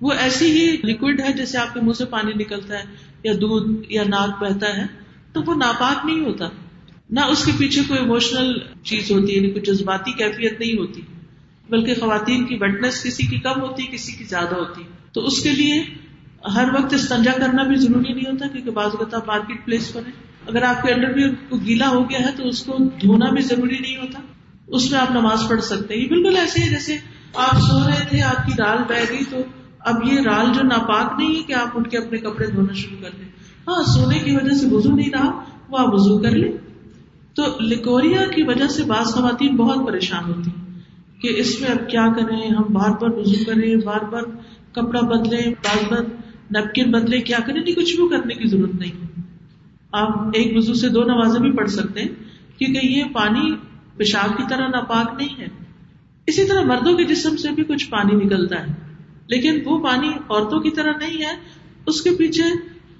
وہ 0.00 0.12
ایسی 0.12 0.50
ہی 0.50 0.76
لکوڈ 0.84 1.20
ہے 1.20 1.32
جیسے 1.32 1.58
آپ 1.58 1.74
کے 1.74 1.80
منہ 1.80 1.92
سے 1.92 2.04
پانی 2.04 2.32
نکلتا 2.32 2.78
ہے، 2.78 2.84
یا 3.24 3.32
دودھ، 3.32 3.82
یا 3.88 4.02
ناک 4.08 4.42
بہتا 4.42 4.76
ہے، 4.76 4.82
تو 5.32 5.42
وہ 5.46 5.54
ناپاک 5.54 6.06
نہیں 6.06 6.20
ہوتا۔ 6.20 6.48
نہ 7.10 7.20
اس 7.20 7.44
کے 7.44 7.52
پیچھے 7.58 7.82
کوئی 7.88 8.00
اموشنل 8.00 8.58
چیز 8.82 9.10
ہوتی 9.10 9.32
ہے 9.32 9.36
یعنی 9.36 9.50
کوئی 9.50 9.64
جذباتی 9.64 10.12
کیفیت 10.12 10.60
نہیں 10.60 10.78
ہوتی، 10.78 11.00
بلکہ 11.68 11.94
خواتین 11.94 12.46
کی 12.46 12.54
وٹنس 12.60 13.02
کسی 13.02 13.26
کی 13.26 13.38
کم 13.38 13.60
ہوتی، 13.60 13.82
کسی 13.92 14.12
کی 14.12 14.24
زیادہ 14.24 14.54
ہوتی۔ 14.54 14.82
تو 15.12 15.26
اس 15.26 15.42
کے 15.42 15.50
لیے 15.52 15.84
ہر 16.54 16.68
وقت 16.74 16.94
استنجا 16.94 17.32
کرنا 17.32 17.62
بھی 17.62 17.76
ضروری 17.76 18.12
نہیں 18.12 18.32
ہوتا، 18.32 18.46
کیونکہ 18.46 18.70
بعض 18.70 18.90
اوقات 18.98 19.26
مارکیٹ 19.26 19.64
پلیس 19.64 19.92
پر 19.92 20.00
اگر 20.46 20.62
آپ 20.62 20.82
کے 20.82 20.92
انڈر 20.92 21.12
بھی 21.12 21.24
گیلا 21.66 21.88
ہو 21.88 22.10
گیا 22.10 22.18
ہے، 22.18 22.30
تو 22.36 22.48
اس 22.48 22.62
کو 22.62 22.78
دھونا 23.02 23.30
بھی 23.30 23.42
ضروری 23.42 23.78
نہیں 23.78 23.96
ہوتا۔ 23.96 24.18
اس 24.68 24.92
میں 24.92 25.00
آپ 25.00 25.10
نماز 25.10 25.48
پڑھ 25.48 25.60
سکتے 25.60 25.94
ہیں۔ 25.94 26.02
یہ 26.02 26.08
بالکل 26.08 26.36
ایسے 26.36 26.64
ہے 26.64 26.70
جیسے 26.70 26.96
آپ 27.34 27.60
سو 27.60 27.88
رہے 27.88 28.06
تھے، 28.08 28.22
آپ 28.22 28.46
کی 28.46 28.52
رال 28.58 28.78
بہ 28.88 29.12
گئی 29.12 29.24
تو 29.30 29.36
اب 29.78 29.94
یہ 30.04 30.20
رال 30.20 30.46
جو 30.54 30.62
ناپاک 30.62 31.20
نہیں 31.20 31.36
ہے 31.36 31.42
کہ 31.42 31.52
آپ 31.52 31.68
ان 31.74 31.82
کے 31.82 31.98
اپنے 31.98 32.18
کپڑے 32.18 32.46
دھونا 32.46 32.72
شروع 32.72 33.02
کر 33.02 33.10
دیں۔ 33.18 33.28
ہاں 33.68 33.82
سونے 33.82 34.18
کی 34.18 34.36
وجہ 34.36 34.54
سے 34.54 34.66
وزو 34.70 34.94
نہیں 34.94 35.10
رہا، 35.10 35.44
وہ 35.68 35.78
آپ 35.78 35.94
وزو 35.94 36.18
کر 36.18 36.30
لیں۔ 36.30 36.52
تو 37.34 37.42
لکوریا 37.60 38.26
کی 38.26 38.42
وجہ 38.42 38.66
سے 38.66 38.82
بعض 38.84 39.06
خواتین 39.06 39.56
بہت 39.56 39.86
پریشان 39.86 40.24
ہوتی 40.24 40.50
کہ 41.20 41.40
اس 41.40 41.60
میں 41.60 41.70
اب 41.70 41.90
کیا 41.90 42.06
کریں، 42.16 42.50
ہم 42.50 42.64
بار 42.68 42.90
بار 42.90 43.10
وزو 43.10 43.44
کریں، 43.46 43.76
بار 43.76 44.00
بار 44.00 44.22
کپڑا 44.72 45.00
بدلیں، 45.00 45.46
بار 45.46 45.90
بار 45.90 46.04
نیپکن 46.50 46.90
بدلے 46.90 47.20
کیا 47.20 47.38
کریں؟ 47.46 47.62
نہیں، 47.62 47.74
کچھ 47.74 47.96
بھی 47.96 48.08
کرنے 48.08 48.34
کی 48.34 48.48
ضرورت 48.48 48.74
نہیں۔ 48.74 49.20
آپ 49.92 50.10
ایک 50.34 50.56
وزو 50.56 50.74
سے 50.74 50.88
دو 50.88 51.02
نوازیں 51.02 51.40
بھی 51.40 51.52
پڑھ 51.52 51.70
سکتے 51.70 52.00
ہیں، 52.00 52.08
کیونکہ 52.58 52.86
یہ 52.86 53.04
پانی 53.12 53.56
پیشاب 53.98 54.36
کی 54.36 54.42
طرح 54.50 54.68
ناپاک 54.68 55.22
نہیں 55.22 55.40
ہے۔ 55.40 55.46
اسی 56.26 56.44
طرح 56.44 56.62
مردوں 56.62 56.96
کے 56.96 57.04
جسم 57.04 57.36
سے 57.36 57.48
بھی 57.50 57.64
کچھ 57.64 57.90
پانی 57.90 58.24
نکلتا 58.24 58.60
ہے۔ 58.60 58.72
لیکن 59.26 59.60
وہ 59.64 59.84
پانی 59.84 60.08
عورتوں 60.08 60.60
کی 60.60 60.70
طرح 60.70 60.92
نہیں 60.98 61.24
ہے۔ 61.24 61.36
اس 61.86 62.02
کے 62.02 62.10
پیچھے 62.10 62.44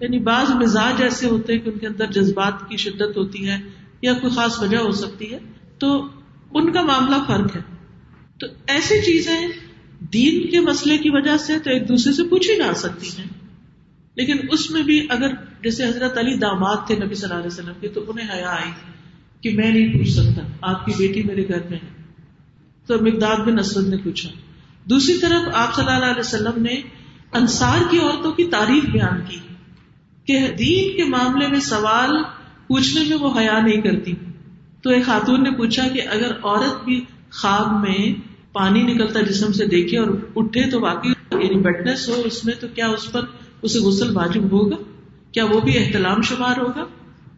یعنی 0.01 0.19
بعض 0.19 0.51
مزاج 0.51 1.03
ایسے 1.03 1.27
ہوتے 1.27 1.53
ہیں 1.53 1.61
کہ 1.61 1.71
ان 1.71 1.79
کے 1.79 1.87
اندر 1.87 2.07
جذبات 2.07 2.69
کی 2.69 2.77
شدت 2.77 3.17
ہوتی 3.17 3.49
ہے 3.49 3.59
یا 4.03 4.13
کوئی 4.13 4.33
خاص 4.33 4.63
وجہ 4.63 4.77
ہو 4.77 4.91
سکتی 4.91 5.33
ہے۔ 5.33 5.39
تو 5.79 6.09
ان 6.55 6.73
کا 6.73 6.83
معاملہ 6.83 7.17
فرق 7.27 7.57
ہے۔ 7.57 7.61
تو 8.41 8.47
ایسی 8.67 9.03
چیزیں 9.03 9.49
دین 10.01 10.51
کے 10.51 10.61
مسئلے 10.61 10.99
کی 10.99 11.11
وجہ 11.11 11.37
سے 11.37 11.59
تو 11.59 11.71
ایک 11.71 11.89
دوسرے 11.89 12.13
سے 12.13 12.25
پوچھی 12.25 12.57
جا 12.57 12.75
سکتی 12.75 13.09
ہیں۔ 13.19 13.29
لیکن 14.17 14.37
اس 14.51 14.71
میں 14.71 14.83
بھی 14.83 15.07
اگر 15.11 15.29
جیسے 15.63 15.87
حضرت 15.87 16.19
علی 16.19 16.37
داماد 16.37 16.77
تھے 16.87 16.97
نبی 16.97 17.15
صلی 17.15 17.25
اللہ 17.25 17.39
علیہ 17.39 17.47
وسلم 17.47 17.73
کے 17.81 17.89
تو 17.89 18.05
انہیں 18.09 18.29
حیا 18.35 18.51
آئی۔ 18.51 18.71
کہ 19.41 19.51
میں 19.51 19.71
نہیں 19.73 19.99
پوچھ 19.99 20.11
سکتا، 20.11 20.43
آپ 20.63 20.87
کی 20.87 20.93
بیٹی 20.99 21.23
میرے 21.23 21.49
گھر 21.49 21.59
میں 21.71 21.79
ہے۔ 21.83 22.03
تو 22.87 22.95
مقداد 23.01 23.37
بن 23.37 23.59
اسود 23.59 23.89
نے 23.89 23.97
پوچھا۔ 23.97 24.29
دوسری 24.85 25.19
طرف 25.19 25.55
آپ 25.55 25.75
صلی 25.75 25.85
اللہ 25.85 26.05
علیہ 26.05 26.21
وسلم 26.21 26.63
نے 26.63 26.81
انصار 27.33 27.79
کی 27.91 27.99
عورتوں 27.99 28.33
کی 28.33 28.45
تعریف 28.45 28.85
بیان 28.85 29.21
کی 29.29 29.37
کہ 30.25 30.39
دین 30.59 30.97
کے 30.97 31.05
معاملے 31.05 31.47
میں 31.49 31.61
سوال 31.61 32.23
پوچھنے 32.67 33.05
میں 33.09 33.17
وہ 33.17 33.39
حیا 33.39 33.59
نہیں 33.59 33.81
کرتی۔ 33.81 34.15
تو 34.83 34.91
ایک 34.91 35.05
خاتون 35.05 35.43
نے 35.43 35.51
پوچھا 35.51 35.89
کہ 35.89 36.03
اگر 36.11 36.31
عورت 36.31 36.85
بھی 36.85 37.05
خواب 37.31 37.89
میں 37.89 38.15
پانی 38.53 38.83
نکلتا 38.83 39.21
جسم 39.21 39.53
سے 39.53 39.67
دیکھے 39.67 39.99
اور 39.99 40.07
اٹھے 40.37 40.71
تو 40.71 40.81
واقعی 40.81 41.11
یعنی 41.33 41.61
بیٹنس 41.61 42.09
ہو 42.09 42.23
اس 42.25 42.45
میں، 42.45 42.55
تو 42.61 42.67
کیا 42.75 42.89
اس 42.89 43.13
پر 43.13 43.25
اسے 43.63 43.79
غسل 43.79 44.17
واجب 44.17 44.43
ہوگا؟ 44.45 44.77
کیا 45.33 45.45
وہ 45.45 45.61
بھی 45.61 45.79
احتلام 45.79 46.23
شمار 46.23 46.59
ہوگا؟ 46.59 46.85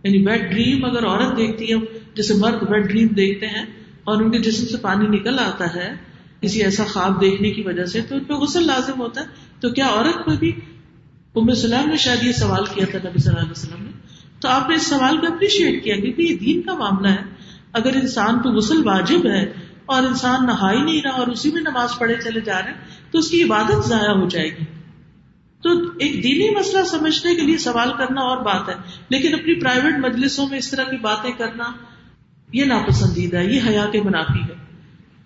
یعنی 0.05 0.27
ویٹ 0.27 0.51
ڈریم 0.51 0.85
اگر 0.85 1.07
عورت 1.07 1.37
دیکھتی 1.37 1.73
ہے 1.73 1.79
جیسے 2.15 2.35
مرد 2.35 2.71
ویٹ 2.71 2.83
ڈریم 2.83 3.09
دیکھتے 3.09 3.47
ہیں 3.47 3.67
اور 4.05 4.23
ان 4.23 4.31
کے 4.31 4.39
جسم 4.39 4.67
سے 4.67 4.77
پانی 4.77 5.07
نکل 5.07 5.39
آتا 5.39 5.75
ہے، 5.75 5.93
کسی 6.41 6.63
ایسا 6.63 6.85
خواب 6.85 7.21
دیکھنے 7.21 7.51
کی 7.51 7.63
وجہ 7.63 7.85
سے، 7.85 8.03
تو 8.03 8.15
ان 8.15 8.25
پہ 8.25 8.33
غسل 8.33 8.67
لازم 8.67 9.01
ہوتا 9.01 9.21
ہے۔ 9.21 9.27
تو 9.61 9.71
کیا 9.71 9.87
عورت 9.87 10.25
کو 10.25 10.31
بھی، 10.31 10.53
ام 11.35 11.55
سلام 11.55 11.89
نے 11.89 11.97
شاید 11.97 12.23
یہ 12.23 12.33
سوال 12.33 12.65
کیا 12.75 12.87
تھا 12.91 12.99
نبی 12.99 13.19
صلی 13.19 13.29
اللہ 13.29 13.41
علیہ 13.41 13.51
وسلم 13.51 13.85
نے۔ 13.85 13.91
تو 14.41 14.49
آپ 14.49 14.69
نے 14.69 14.75
اس 14.75 14.87
سوال 14.87 15.17
کو 15.17 15.27
اپریشیٹ 15.27 15.85
کیا 15.85 15.97
کیونکہ 15.97 16.23
یہ 16.23 16.37
دین 16.37 16.63
کا 16.63 16.75
معاملہ 16.75 17.09
ہے۔ 17.09 17.23
اگر 17.73 17.97
انسان 17.97 18.39
پہ 18.39 18.49
غسل 18.49 18.87
واجب 18.87 19.27
ہے 19.27 19.53
اور 19.87 20.03
انسان 20.03 20.47
نہا 20.47 20.73
ہی 20.73 20.83
نہیں 20.83 21.03
رہا 21.05 21.11
اور 21.11 21.27
اسی 21.27 21.51
میں 21.53 21.61
نماز 21.61 21.99
پڑھے 21.99 22.15
چلے 22.25 22.41
جا 22.41 22.63
رہے 22.63 22.71
ہیں، 22.71 22.79
تو 23.11 23.19
اس 23.19 23.31
کی 23.31 23.43
عبادت 23.43 23.89
ضائع 23.89 24.13
ہو 24.13 24.29
جائے 24.29 24.49
گی۔ 24.49 24.80
تو 25.63 25.71
ایک 25.99 26.23
دینی 26.23 26.49
مسئلہ 26.51 26.85
سمجھنے 26.85 27.35
کے 27.35 27.43
لیے 27.43 27.59
سوال 27.59 27.91
کرنا 27.99 28.21
اور 28.21 28.39
بات 28.45 28.69
ہے، 28.69 28.75
لیکن 29.09 29.35
اپنی 29.35 29.55
پرائیویٹ 29.61 29.99
مجلسوں 29.99 30.49
میں 30.49 30.59
اس 30.59 30.71
طرح 30.71 30.85
کی 30.85 30.97
باتیں 30.97 31.31
کرنا، 31.39 31.65
یہ 32.49 32.65
ناپسندیدہ 32.65 33.39
ہے، 33.39 33.53
یہ 33.53 33.61
حیا 33.69 33.85
کے 33.93 34.01
منافی 34.03 34.43
ہے۔ 34.43 34.59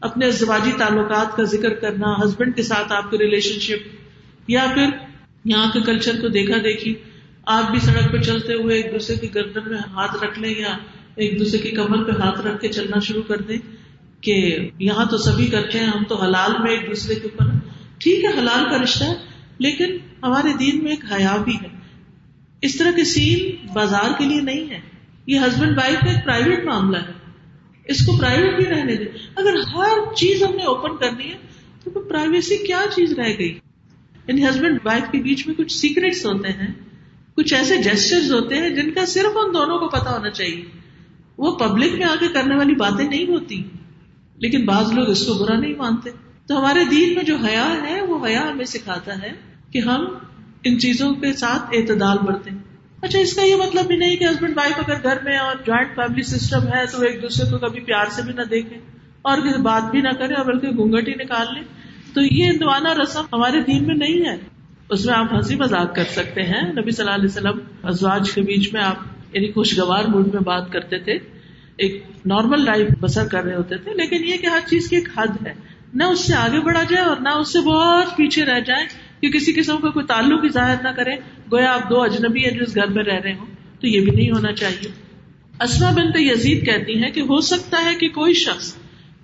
اپنے 0.00 0.26
ازدواجی 0.26 0.72
تعلقات 0.78 1.36
کا 1.36 1.42
ذکر 1.42 1.74
کرنا 1.74 2.14
ہسبینڈ 2.24 2.56
کے 2.56 2.62
ساتھ 2.62 2.92
آپ 2.92 3.10
کے 3.10 3.18
ریلیشن 3.18 3.60
شپ 3.60 4.50
یا 4.50 4.66
پھر 4.74 4.88
یہاں 5.44 5.70
کے 5.72 5.80
کلچر 5.80 6.20
کو 6.20 6.28
دیکھا 6.28 6.56
دیکھی، 6.64 6.94
آپ 7.46 7.70
بھی 7.70 7.78
سڑک 7.78 8.10
پہ 8.12 8.18
چلتے 8.18 8.54
ہوئے 8.54 8.76
ایک 8.76 8.92
دوسرے 8.92 9.16
کی 9.16 9.34
گردن 9.34 9.68
میں 9.70 9.78
ہاتھ 9.92 10.16
رکھ 10.24 10.38
لیں 10.38 10.54
یا 10.58 10.76
ایک 11.16 11.38
دوسرے 11.38 11.58
کی 11.58 11.70
کمر 11.70 12.02
پہ 12.04 12.12
ہاتھ 12.20 12.40
رکھ 12.40 12.60
کے 12.60 12.68
چلنا 12.68 12.98
شروع 12.98 13.22
کر 13.22 13.40
دیں 13.40 13.58
کہ 14.20 14.34
یہاں 14.78 15.04
تو 15.04 15.18
سبھی 15.18 15.46
کرتے 15.46 15.78
ہیں، 15.78 15.86
ہم 15.86 16.04
تو 16.04 16.16
حلال 16.16 16.52
میں 16.62 16.70
ایک 16.70 16.86
دوسرے 16.86 17.14
کے 17.14 17.28
اوپر 17.28 17.50
ٹھیک 17.98 18.24
ہے، 18.24 18.30
حلال 18.38 18.64
کا 18.70 18.82
رشتہ 18.82 19.04
ہے 19.04 19.14
لیکن 19.64 19.96
ہمارے 20.22 20.56
دین 20.56 20.82
میں 20.82 20.90
ایک 20.90 21.12
حیا 21.12 21.36
بھی 21.36 21.56
ہے۔ 21.62 21.68
اس 22.62 22.76
طرح 22.76 22.90
کے 22.90 23.04
سین 23.04 23.66
بازار 23.72 24.18
کے 24.18 24.24
لیے 24.24 24.40
نہیں 24.40 24.70
ہے 24.70 24.80
یہ 25.26 25.40
ہسبینڈ 25.40 25.78
وائف 25.78 26.00
کا 26.00 26.06
ایک 26.06 26.24
پرائیویٹ 26.24 26.64
معاملہ 26.64 26.96
ہے۔ 26.96 27.12
اس 27.84 28.06
کو 28.06 28.16
پرائیویٹ 28.16 28.56
بھی 28.56 28.64
رہنے 28.64 28.96
دیں۔ 28.96 29.06
اگر 29.36 29.54
ہر 29.74 30.14
چیز 30.14 30.42
ہم 30.42 30.56
نے 30.56 30.64
اوپن 30.64 30.96
کرنی 30.96 31.24
ہے، 31.24 31.36
تو 31.84 31.90
پرائیویسی 31.90 32.56
کیا 32.56 32.82
چیز 32.96 33.12
رہ 33.12 33.32
گئی؟ 33.38 33.58
یعنی 34.28 34.48
ہسبینڈ 34.48 34.78
وائف 34.84 35.04
کے 35.12 35.18
بیچ 35.18 35.46
میں 35.46 35.54
کچھ 35.54 35.72
سیکرٹس 35.72 36.26
ہوتے 36.26 36.48
ہیں، 36.48 36.74
کچھ 37.36 37.54
ایسے 37.54 37.76
جیسٹرز 37.76 38.32
ہوتے 38.32 38.54
ہیں 38.54 38.70
جن 38.70 38.92
کا 38.92 39.06
صرف 39.06 39.36
ان 39.36 39.54
دونوں 39.54 39.78
کو 39.78 39.88
پتا 39.88 40.18
ہونا 40.18 40.30
چاہیے۔ 40.30 40.64
وہ 41.38 41.54
پبلک 41.54 41.92
میں 41.92 42.04
آ 42.04 42.14
کے 42.20 42.28
کرنے 42.28 42.56
والی 42.56 42.74
باتیں 42.74 43.08
نہیں 43.08 43.26
ہوتی، 43.26 43.62
لیکن 44.36 44.66
بعض 44.66 44.92
لوگ 44.92 45.10
اس 45.10 45.26
کو 45.26 45.34
برا 45.34 45.60
نہیں 45.60 45.74
مانتے۔ 45.74 46.10
تو 46.46 46.58
ہمارے 46.58 46.84
دین 46.84 47.14
میں 47.14 47.24
جو 47.24 47.36
حیا 47.36 47.76
ہے، 47.82 48.02
وہ 48.02 48.26
حیا 48.26 48.50
ہمیں 48.52 48.64
سکھاتا 48.64 49.22
ہے۔ 49.22 49.53
کہ 49.74 49.78
ہم 49.78 50.06
ان 50.64 50.78
چیزوں 50.78 51.14
کے 51.14 51.32
ساتھ 51.32 51.62
اعتدال 51.72 52.18
برتے 52.18 52.50
اچھا 53.02 53.18
اس 53.18 53.34
کا 53.34 53.42
یہ 53.42 53.54
مطلب 53.56 53.86
بھی 53.86 53.96
نہیں 53.96 54.16
کہ 54.16 54.24
ہسبینڈ 54.24 54.56
وائف 54.56 54.78
اگر 54.78 54.94
گھر 55.02 55.16
میں 55.24 55.38
اور 55.38 55.56
جوائنٹ 55.66 55.96
فیملی 55.96 56.22
سسٹم 56.22 56.60
ہے 56.74 56.86
تو 56.86 57.02
ایک 57.02 57.22
دوسرے 57.22 57.50
کو 57.50 57.58
کبھی 57.58 57.80
پیار 57.80 58.06
سے 58.06 58.22
بھی 58.22 58.32
نہ 58.32 58.42
دیکھیں 58.42 58.78
اور 59.22 59.38
کسی 59.38 59.62
بات 59.62 59.90
بھی 59.90 60.00
نہ 60.00 60.08
کرے 60.08 60.34
اور 60.34 60.46
بلکہ 60.46 60.70
گھونگٹ 60.70 61.08
ہی 61.08 61.14
نکال 61.14 61.46
لیں۔ 61.54 61.62
تو 62.14 62.20
یہ 62.22 62.44
ہندوانہ 62.44 62.88
رسم 62.88 63.22
ہمارے 63.32 63.60
دین 63.60 63.86
میں 63.86 63.94
نہیں 63.94 64.28
ہے۔ 64.28 64.36
اس 64.88 65.06
میں 65.06 65.14
آپ 65.14 65.34
ہنسی 65.34 65.54
مذاق 65.54 65.94
کر 65.94 66.04
سکتے 66.04 66.42
ہیں۔ 66.42 66.72
نبی 66.72 66.90
صلی 66.90 67.04
اللہ 67.04 67.14
علیہ 67.14 67.24
وسلم 67.24 67.58
ازواج 67.82 68.30
کے 68.32 68.40
بیچ 68.40 68.72
میں 68.72 68.82
آپ 68.82 68.96
یعنی 69.32 69.52
خوشگوار 69.52 70.04
موڈ 70.04 70.34
میں 70.34 70.42
بات 70.42 70.72
کرتے 70.72 70.98
تھے۔ 70.98 71.12
ایک 71.76 72.04
نارمل 72.26 72.64
لائف 72.64 72.88
بسر 73.00 73.26
کر 73.26 73.44
رہے 73.44 73.56
ہوتے 73.56 73.76
تھے۔ 73.76 73.94
لیکن 73.94 74.24
یہ 74.24 74.36
کہ 74.36 74.46
ہر 74.46 74.60
چیز 74.66 74.88
کی 74.88 74.96
ایک 74.96 75.08
حد 75.16 75.46
ہے۔ 75.46 75.52
نہ 75.94 76.04
اس 76.04 76.26
سے 76.26 76.34
آگے 76.34 76.60
بڑھا 76.60 76.82
جائے 76.82 77.04
اور 77.04 77.16
نہ 77.16 77.28
اس 77.28 77.52
سے 77.52 77.60
بہت 77.60 78.16
پیچھے 78.16 78.44
رہ 78.44 78.60
جائے 78.60 79.03
کہ 79.28 79.38
کسی 79.38 79.52
قسم 79.52 79.76
کا 79.76 79.90
کوئی 79.90 80.06
تعلق 80.06 80.44
ہی 80.44 80.48
ظاہر 80.48 80.82
نہ 80.82 80.88
کرے، 80.88 81.14
گویا 81.52 81.72
آپ 81.72 81.90
دو 81.90 82.02
اجنبی 82.02 82.44
ہیں 82.44 82.50
جو 82.50 82.64
اس 82.66 82.76
گھر 82.76 82.86
میں 82.86 83.04
رہ 83.04 83.20
رہے 83.24 83.34
ہوں، 83.34 83.46
تو 83.80 83.86
یہ 83.86 84.00
بھی 84.00 84.12
نہیں 84.12 84.30
ہونا 84.30 84.52
چاہیے۔ 84.52 84.90
اسما 85.60 85.90
بنت 85.90 86.16
یزید 86.18 86.66
کہتی 86.66 87.04
ہیں 87.04 87.10
کہ 87.10 87.20
ہو 87.20 87.40
سکتا 87.40 87.84
ہے 87.84 87.94
کہ 87.94 88.08
کوئی 88.08 88.34
شخص 88.34 88.74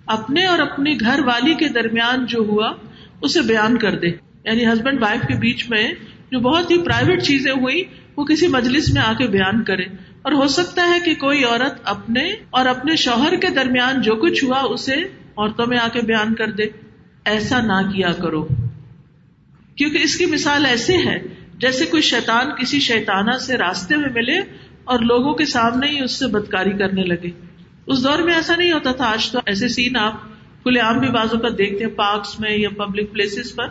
اپنے 0.06 0.46
اور 0.46 0.58
اپنے 0.58 0.94
گھر 1.00 1.20
والی 1.26 1.54
کے 1.54 1.68
درمیان 1.68 2.26
جو 2.26 2.38
ہوا، 2.38 2.72
اسے 3.22 3.40
بیان 3.40 3.78
کر 3.78 3.98
دے۔ 3.98 4.06
یعنی 4.44 4.66
ہسبینڈ 4.66 5.02
وائف 5.02 5.20
کے 5.20 5.34
بیچ 5.34 5.70
میں 5.70 5.92
جو 6.32 6.40
بہت 6.40 6.70
ہی 6.70 6.78
پرائیویٹ 6.78 7.22
چیزیں 7.22 7.52
ہوئی، 7.52 7.84
وہ 8.16 8.24
کسی 8.24 8.46
مجلس 8.46 8.92
میں 8.92 9.02
آ 9.02 9.12
کے 9.12 9.26
بیان 9.26 9.64
کرے۔ 9.64 9.84
اور 10.22 10.32
ہو 10.32 10.46
سکتا 10.46 10.94
ہے 10.94 11.00
کہ 11.04 11.14
کوئی 11.14 11.44
عورت 11.44 11.80
اپنے 11.84 12.32
اور 12.50 12.66
اپنے 12.66 12.96
شوہر 12.96 13.36
کے 13.36 13.48
درمیان 13.48 14.02
جو 14.02 14.14
کچھ 14.14 14.44
ہوا، 14.44 14.60
اسے 14.60 14.94
عورتوں 15.36 15.66
میں 15.66 15.78
آ 15.78 15.88
کے 15.88 16.00
بیان 16.00 16.34
کر 16.34 16.50
دے۔ 16.50 16.64
ایسا 17.24 17.60
نہ 17.60 17.90
کیا 17.90 18.12
کرو۔ 18.12 18.48
کیونکہ 19.80 19.98
اس 19.98 20.16
کی 20.16 20.26
مثال 20.26 20.66
ایسے 20.66 20.96
ہے، 20.96 21.18
جیسے 21.58 21.86
کوئی 21.86 22.02
شیطان 22.02 22.46
کسی 22.50 22.80
شیطانہ 22.80 23.38
سے 23.38 23.56
راستے 23.56 23.96
میں 23.96 24.08
ملے 24.14 24.38
اور 24.84 24.98
لوگوں 24.98 25.34
کے 25.34 25.46
سامنے 25.46 25.86
ہی 25.86 26.04
اس 26.04 26.18
سے 26.18 26.26
بدکاری 26.26 26.70
کرنے 26.70 27.02
لگے۔ 27.02 27.30
اس 27.86 28.04
دور 28.04 28.18
میں 28.18 28.34
ایسا 28.34 28.56
نہیں 28.56 28.72
ہوتا 28.72 28.92
تھا، 28.92 29.04
آج 29.04 29.30
تو 29.30 29.38
ایسے 29.46 29.68
سین 29.68 29.96
آپ 29.96 30.12
کھلے 30.62 30.80
عام 30.80 30.98
بھی 30.98 31.08
بازو 31.08 31.38
کا 31.38 31.48
دیکھتے 31.58 31.84
ہیں، 31.84 31.90
پارکس 31.90 32.40
میں 32.40 32.58
یا 32.58 32.68
پبلک 32.68 33.12
پلیسز 33.12 33.54
پر۔ 33.54 33.66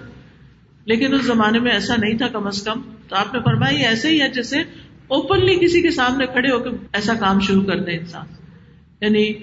لیکن 0.86 1.14
اس 1.14 1.22
زمانے 1.22 1.60
میں 1.60 1.72
ایسا 1.72 1.96
نہیں 1.96 2.18
تھا 2.18 2.28
کم 2.28 2.48
از 2.48 2.62
کم۔ 2.62 2.82
تو 3.08 3.16
آپ 3.16 3.34
نے 3.34 3.40
فرمایا 3.40 3.90
ایسے 3.90 4.10
ہی 4.10 4.22
ہے 4.22 4.30
جیسے 4.30 4.60
اوپنلی 5.08 5.56
کسی 5.56 5.82
کے 5.82 5.90
سامنے 5.90 6.26
کھڑے 6.26 6.52
ہو 6.52 6.60
کے 6.60 6.70
ایسا 6.94 7.14
کام 7.14 7.40
شروع 7.40 7.64
کر 7.64 7.80
دے 7.80 7.92
انسان۔ 7.92 8.26
یعنی 9.02 9.34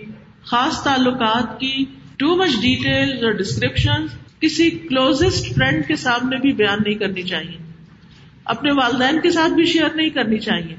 خاص 0.44 0.82
تعلقات 0.82 1.60
کی 1.60 1.84
ٹو 2.16 2.36
مچ 2.36 2.50
ڈیٹیل 2.60 3.24
اور 3.24 3.32
ڈسکرپشن 3.32 4.06
کسی 4.40 4.70
کلوزسٹ 4.70 5.54
فرینڈ 5.54 5.86
کے 5.86 5.96
سامنے 5.96 6.36
بھی 6.36 6.52
بیان 6.52 6.78
نہیں 6.86 6.94
کرنی 6.94 7.22
چاہیے۔ 7.22 7.72
اپنے 8.44 8.72
والدین 8.72 9.20
کے 9.20 9.30
ساتھ 9.30 9.52
بھی 9.52 9.64
شیئر 9.64 9.88
نہیں 9.94 10.10
کرنی 10.10 10.38
چاہیے۔ 10.38 10.76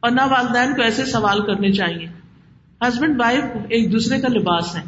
اور 0.00 0.10
نہ 0.10 0.20
والدین 0.20 0.74
کو 0.74 0.82
ایسے 0.82 1.04
سوال 1.04 1.46
کرنے 1.46 1.72
چاہیے۔ 1.72 2.06
ہسبینڈ 2.80 3.20
وائف 3.20 3.44
ایک 3.68 3.92
دوسرے 3.92 4.20
کا 4.20 4.28
لباس 4.28 4.76
ہے۔ 4.76 4.82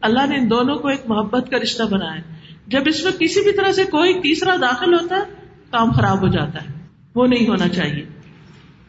اللہ 0.00 0.26
نے 0.26 0.36
ان 0.36 0.50
دونوں 0.50 0.76
کو 0.76 0.88
ایک 0.88 1.00
محبت 1.06 1.50
کا 1.50 1.56
رشتہ 1.62 1.82
بنایا 1.82 2.20
جب 2.66 2.80
اس 2.86 3.04
میں 3.04 3.12
کسی 3.12 3.40
بھی 3.40 3.52
طرح 3.52 3.72
سے 3.72 3.84
کوئی 3.84 4.14
تیسرا 4.14 4.56
داخل 4.56 4.94
ہوتا 4.94 5.16
ہے، 5.16 5.22
کام 5.70 5.92
خراب 5.92 6.22
ہو 6.22 6.28
جاتا 6.28 6.62
ہے۔ 6.62 6.68
وہ 7.14 7.26
نہیں 7.26 7.48
ہونا 7.48 7.68
چاہیے۔ 7.68 8.04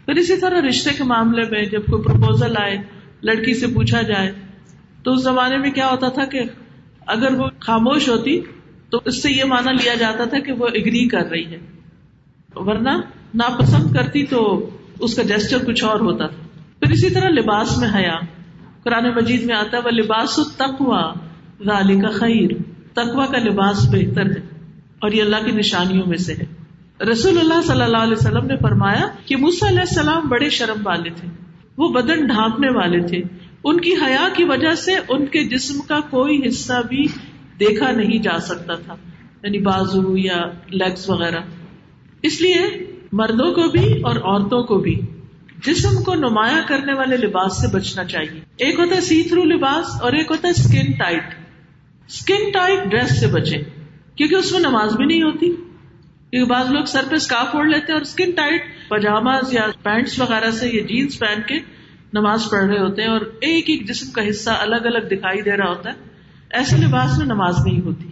پھر 0.05 0.13
اسی 0.13 0.38
طرح 0.38 0.61
رشتے 0.69 0.89
کے 0.97 1.03
معاملے 1.03 1.41
میں 1.51 1.65
جب 1.65 1.86
کوئی 1.86 2.03
پرپوزل 2.03 2.53
آئے، 2.57 2.78
لڑکی 3.24 3.53
سے 3.53 3.67
پوچھا 3.67 4.01
جائے، 4.01 4.32
تو 5.03 5.13
اس 5.13 5.24
زمانے 5.24 5.57
میں 5.57 5.71
کیا 5.71 5.89
ہوتا 5.89 6.09
تھا 6.09 6.26
کہ 6.26 6.41
اگر 7.07 7.34
وہ 7.34 7.47
خاموش 7.59 8.09
ہوتی 8.09 8.41
تو 8.94 9.02
اس 9.06 9.24
سے 9.24 9.32
یہ 9.32 9.44
مانا 9.44 9.72
لیا 9.72 9.94
جاتا 9.94 10.26
تھا 10.26 10.39
کہ 10.39 10.52
وہ 10.52 10.68
اگری 10.68 11.08
کر 11.08 11.30
رہی 11.32 11.46
ہے۔ 11.46 11.60
ورنہ 12.56 12.89
ناپسند 13.34 13.94
کرتی 13.94 14.26
تو 14.26 14.70
اس 15.00 15.16
کا 15.16 15.22
جسچر 15.22 15.58
کچھ 15.66 15.84
اور 15.84 16.00
ہوتا 16.00 16.28
تھا۔ 16.28 16.48
پھر 16.80 16.91
اسی 16.91 17.10
طرح 17.10 17.30
لباس 17.30 17.78
میں 17.78 17.89
حیا۔ 17.96 18.16
قرآن 18.84 19.16
مجید 19.16 19.44
میں 19.44 19.56
آتا 19.56 19.78
ہے 19.78 19.82
وہ 19.86 19.89
لباس 19.89 20.39
تقوا 20.58 21.14
غالی 21.60 22.00
کا 22.00 22.10
خیر 22.10 22.50
تقوا 22.94 23.26
کا 23.26 23.38
لباس 23.38 23.86
بہتر 23.91 24.26
ہے 24.26 24.41
اور 25.00 25.12
یہ 25.12 25.24
اللہ 25.24 25.36
کی 25.46 25.52
نشانیوں 25.52 26.08
میں 26.08 26.18
سے 26.18 26.34
ہے۔ 26.34 26.46
رسول 27.06 27.39
اللہ 27.39 27.62
صلی 27.68 27.82
اللہ 27.82 27.98
علیہ 27.98 28.14
وسلم 28.14 28.46
نے 28.46 28.58
فرمایا 28.58 29.08
کہ 29.26 29.36
موسا 29.36 29.68
علیہ 29.68 29.80
السلام 29.80 30.30
بڑے 30.30 30.50
شرم 30.50 30.88
والے 30.88 31.10
تھے۔ 31.10 31.28
وہ 31.78 31.89
بدن 31.94 32.26
ڈھانپنے 32.26 32.70
والے 32.70 33.00
تھے۔ 33.00 33.24
ان 33.64 33.80
کی 33.80 33.94
حیا 33.94 34.28
کی 34.36 34.44
وجہ 34.44 34.76
سے 34.76 34.91
ان 35.10 35.26
کے 35.26 35.44
جسم 35.44 35.80
کا 35.88 36.00
کوئی 36.00 36.48
حصہ 36.48 36.74
بھی 36.89 37.06
دیکھا 37.68 37.91
نہیں 37.91 38.18
جا 38.18 38.39
سکتا 38.39 38.76
تھا 38.76 38.95
یعنی 39.43 39.59
بازو 39.59 40.18
یا 40.18 40.41
لیگس 40.70 41.09
وغیرہ۔ 41.09 41.39
اس 42.22 42.41
لیے 42.41 42.61
مردوں 43.11 43.53
کو 43.53 43.70
بھی 43.70 44.01
اور 44.01 44.16
عورتوں 44.16 44.64
کو 44.64 44.78
بھی 44.78 45.01
جسم 45.66 46.03
کو 46.03 46.16
نمایاں 46.16 46.61
کرنے 46.68 46.93
والے 46.93 47.18
لباس 47.18 47.61
سے 47.61 47.68
بچنا 47.74 48.03
چاہیے۔ 48.03 48.41
ایک 48.57 48.80
ہوتا 48.80 48.95
ہے 48.95 49.01
سی 49.01 49.24
تھرو 49.24 49.43
لباس 49.43 50.01
اور 50.01 50.14
ایک 50.14 50.32
ہوتا 50.32 50.47
ہے 50.47 50.53
skin 50.53 50.91
tight 50.91 51.24
skin 52.07 52.51
tight 52.51 52.89
dress 52.89 53.20
سے 53.20 53.28
بچے 53.28 53.57
کیونکہ 54.16 54.36
اس 54.36 54.51
میں 54.51 54.59
نماز 54.59 54.95
بھی 54.95 55.05
نہیں 55.05 55.24
ہوتی۔ 55.24 55.55
کیونکہ 56.30 56.53
بعض 56.53 56.72
لوگ 56.72 56.84
سر 56.84 57.03
پہ 57.09 57.16
اسکارف 57.16 57.55
اوڑھ 57.55 57.68
لیتے 57.68 57.86
ہیں 57.88 57.93
اور 57.93 58.01
اسکن 58.01 58.32
ٹائٹ 58.32 58.61
پاجاماز 58.89 59.53
یا 59.53 59.68
پینٹس 59.84 60.20
وغیرہ 60.20 60.51
سے 60.51 60.70
یا 60.70 60.82
جینس 60.82 61.20
پہن 61.20 61.41
کے 61.47 61.59
نماز 62.14 62.49
پڑھ 62.51 62.66
رہے 62.66 62.80
ہوتے 62.80 63.01
ہیں 63.01 63.09
اور 63.09 63.22
ایک 63.41 63.70
ایک 63.70 63.88
جسم 63.88 64.11
کا 64.11 64.30
حصہ 64.30 64.49
الگ 64.49 64.76
الگ 64.76 65.07
دکھائی 65.07 65.41
دے 65.41 65.57
رہا 65.57 65.70
ہوتا 65.70 65.89
ہے۔ 65.89 66.12
ایسے 66.54 66.78
لباس 66.78 67.18
میں 67.18 67.26
نماز 67.26 67.56
نہیں 67.66 67.82
ہوتی۔ 67.82 68.10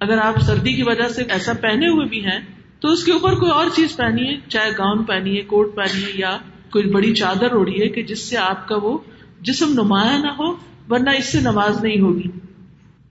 اگر 0.00 0.18
آپ 0.18 0.40
سردی 0.40 0.72
کی 0.72 0.82
وجہ 0.82 1.08
سے 1.08 1.22
ایسا 1.22 1.52
پہنے 1.52 1.88
ہوئے 1.88 2.06
بھی 2.06 2.24
ہیں، 2.24 2.40
تو 2.80 2.88
اس 2.88 3.04
کے 3.04 3.12
اوپر 3.12 3.34
کوئی 3.34 3.52
اور 3.52 3.66
چیز 3.76 3.96
پہنی 3.96 4.28
ہے 4.28 4.34
چاہے 4.48 4.70
گاؤن 4.70 5.04
پہنی 5.04 5.36
ہے 5.36 5.42
کوٹ 5.42 5.76
پہنی 5.76 6.02
ہے 6.02 6.10
یا 6.14 6.38
کوئی 6.72 6.86
بڑی 6.86 7.14
چادر 7.14 7.52
اوڑی 7.52 7.82
ہے 7.82 7.88
کہ 7.88 8.02
جس 8.02 8.30
سے 8.30 8.36
آپ 8.36 8.68
کا 8.68 8.76
وہ 8.82 8.98
جسم 9.40 9.72
نمایاں 9.72 10.18
نہ 10.18 10.30
ہو، 10.38 10.56
ورنہ 10.88 11.10
اس 11.10 11.32
سے 11.32 11.40
نماز 11.40 11.84
نہیں 11.84 12.00
ہوگی۔ 12.00 12.28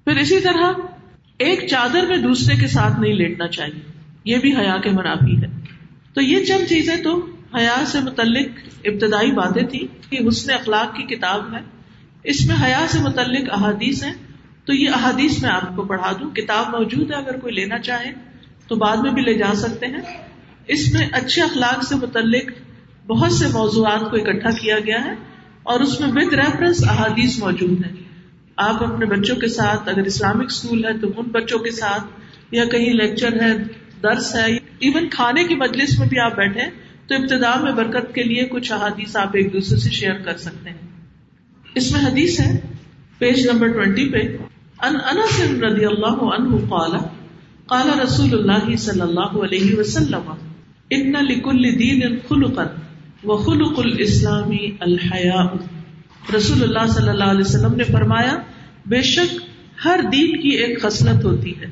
پھر 0.05 0.17
اسی 0.17 0.39
طرح 0.39 0.71
ایک 1.38 1.67
چادر 1.69 2.05
میں 2.09 2.17
دوسرے 2.17 2.55
کے 2.55 2.67
ساتھ 2.67 2.99
نہیں 2.99 3.13
لیٹنا 3.13 3.47
چاہیے۔ 3.47 3.91
یہ 4.25 4.38
بھی 4.38 4.55
حیا 4.55 4.77
کے 4.77 4.89
منافی 4.89 5.38
ہے۔ 5.38 5.47
تو 6.13 6.21
یہ 6.21 6.45
چند 6.45 6.65
چیزیں 6.69 7.03
تو 7.03 7.25
حیا 7.55 7.86
سے 7.86 7.99
متعلق 7.99 8.47
ابتدائی 8.86 9.31
باتیں 9.31 9.63
تھی 9.63 9.88
کہ 10.09 10.27
حسن 10.27 10.51
اخلاق 10.51 10.95
کی 10.95 11.03
کتاب 11.03 11.53
ہے۔ 11.53 11.59
اس 12.23 12.47
میں 12.47 12.55
حیا 12.63 12.86
سے 12.89 12.99
متعلق 12.99 13.49
احادیث 13.51 14.03
ہیں۔ 14.03 14.13
تو 14.66 14.74
یہ 14.74 14.89
احادیث 14.89 15.41
میں 15.41 15.49
آپ 15.49 15.76
کو 15.76 15.84
پڑھا 15.84 16.11
دوں۔ 16.11 16.30
کتاب 16.30 16.70
موجود 16.70 17.11
ہے، 17.11 17.16
اگر 17.16 17.38
کوئی 17.38 17.53
لینا 17.53 17.80
چاہے 17.80 18.11
تو 18.68 18.76
بعد 18.76 18.97
میں 18.97 19.11
بھی 19.11 19.22
لے 19.22 19.34
جا 19.34 19.55
سکتے 19.55 19.86
ہیں۔ 19.86 20.01
اس 20.68 20.93
میں 20.93 21.07
اچھے 21.11 21.41
اخلاق 21.41 21.84
سے 21.84 21.95
متعلق 21.95 22.51
بہت 23.07 23.32
سے 23.32 23.47
موضوعات 23.47 23.99
کو 23.99 24.18
اکٹھا 24.18 24.49
کیا 24.51 24.80
گیا 24.80 25.05
ہے 25.05 25.14
اور 25.64 25.80
اس 25.80 25.99
میں 25.99 26.09
ود 26.11 26.34
ریفرنس 26.34 26.84
احادیث 26.89 27.39
موجود 27.39 27.86
ہے 27.86 27.91
آپ 28.55 28.84
اپنے 28.84 29.05
بچوں 29.05 29.36
کے 29.36 29.47
ساتھ، 29.47 29.89
اگر 29.89 30.01
اسلامک 30.01 30.45
اسکول 30.45 30.86
ہے 30.86 30.97
تو 30.97 31.07
ان 31.18 31.26
بچوں 31.26 31.59
کے 31.59 31.72
ساتھ، 31.72 32.03
یا 32.51 32.66
کہیں 32.66 32.93
لیکچر 32.93 33.41
ہے، 33.41 33.57
درس 34.03 34.36
ہے 34.36 34.55
ایون 34.55 35.09
کھانے 35.09 35.43
کی 35.43 35.55
مجلس 35.55 35.99
میں 35.99 36.07
بھی 36.07 36.20
آپ 36.20 36.36
بیٹھے 36.36 36.61
تو 37.07 37.16
ابتدا 37.16 37.64
میں 37.64 37.72
برکت 37.72 38.16
کے 38.16 38.24
لیے 38.24 38.45
کچھ 38.45 38.72
احادیث 38.72 39.16
آپ 39.16 39.30
ایک 39.34 39.53
دوسرے 39.53 39.78
سے 39.78 39.89
شیئر 39.89 40.14
کر 40.14 40.38
سکتے 40.38 40.70
ہیں۔ 40.70 40.78
اس 41.76 41.91
میں 41.91 42.01
حدیث 42.01 42.39
ہے 42.39 42.59
پیج 43.18 43.47
نمبر 43.47 43.68
ٹوینٹی 43.68 44.09
پہ۔ 44.09 44.38
ان 44.80 44.95
انس 44.95 45.63
رضی 45.63 45.86
اللہ 45.86 46.24
عنہ 46.36 46.57
قال 46.69 46.91
قال 47.65 47.99
رسول 47.99 48.30
اللہ 48.34 48.76
صلی 48.76 49.01
اللہ 49.01 49.43
علیہ 49.43 49.76
وسلم، 49.76 50.32
ان 50.89 51.11
لکل 51.11 51.80
دین 51.80 52.17
خلقا 52.30 52.63
وخلق 53.24 53.80
الاسلام 53.80 54.51
الحیاء. 54.80 55.45
رسول 56.36 56.63
اللہ 56.63 56.91
صلی 56.91 57.09
اللہ 57.09 57.24
علیہ 57.24 57.41
وسلم 57.41 57.76
نے 57.76 57.84
فرمایا، 57.84 58.38
بے 58.86 59.01
شک 59.01 59.41
ہر 59.86 59.99
دین 60.11 60.41
کی 60.41 60.49
ایک 60.49 60.82
خصلت 60.82 61.26
ہوتی 61.26 61.59
ہے، 61.59 61.65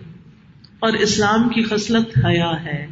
اور 0.80 0.94
اسلام 0.94 1.50
کی 1.50 1.64
خصلت 1.64 2.26
حیا 2.26 2.64
ہے۔ 2.64 2.88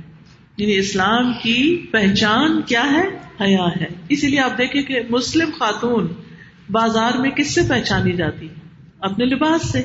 یعنی 0.57 0.75
اسلام 0.75 1.33
کی 1.43 1.85
پہچان 1.91 2.61
کیا 2.61 2.83
ہے؟ 2.91 3.03
حیا 3.41 3.65
ہے۔ 3.81 3.87
اسی 4.09 4.27
لیے 4.27 4.39
آپ 4.39 4.57
دیکھیں 4.57 4.81
کہ 4.81 4.99
مسلم 5.09 5.49
خاتون 5.59 6.07
بازار 6.69 7.17
میں 7.17 7.29
کس 7.29 7.55
سے 7.55 7.61
پہچانی 7.69 8.11
جاتی؟ 8.11 8.45
ہے 8.45 8.53
اپنے 8.99 9.25
لباس 9.25 9.71
سے۔ 9.71 9.83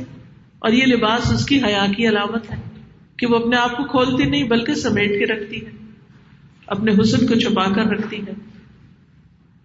اور 0.58 0.72
یہ 0.72 0.86
لباس 0.86 1.32
اس 1.32 1.46
کی 1.46 1.62
حیا 1.62 1.86
کی 1.96 2.08
علامت 2.08 2.50
ہے 2.50 2.56
کہ 3.16 3.26
وہ 3.26 3.36
اپنے 3.36 3.56
آپ 3.56 3.76
کو 3.76 3.84
کھولتی 3.84 4.30
نہیں 4.30 4.44
بلکہ 4.44 4.74
سمیٹ 4.74 5.10
کے 5.10 5.32
رکھتی 5.32 5.66
ہے، 5.66 5.70
اپنے 6.66 6.92
حسن 7.00 7.26
کو 7.26 7.34
چھپا 7.34 7.72
کر 7.72 7.84
رکھتی 7.84 8.18
ہے۔ 8.18 8.32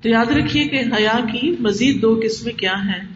تو 0.02 0.10
یاد 0.10 0.26
رکھیے 0.26 0.64
کہ 0.64 0.82
حیا 0.98 1.20
کی 1.32 1.56
مزید 1.60 2.02
دو 2.02 2.22
قسمیں 2.24 2.54
کیا 2.54 2.74
ہیں۔ 2.74 3.08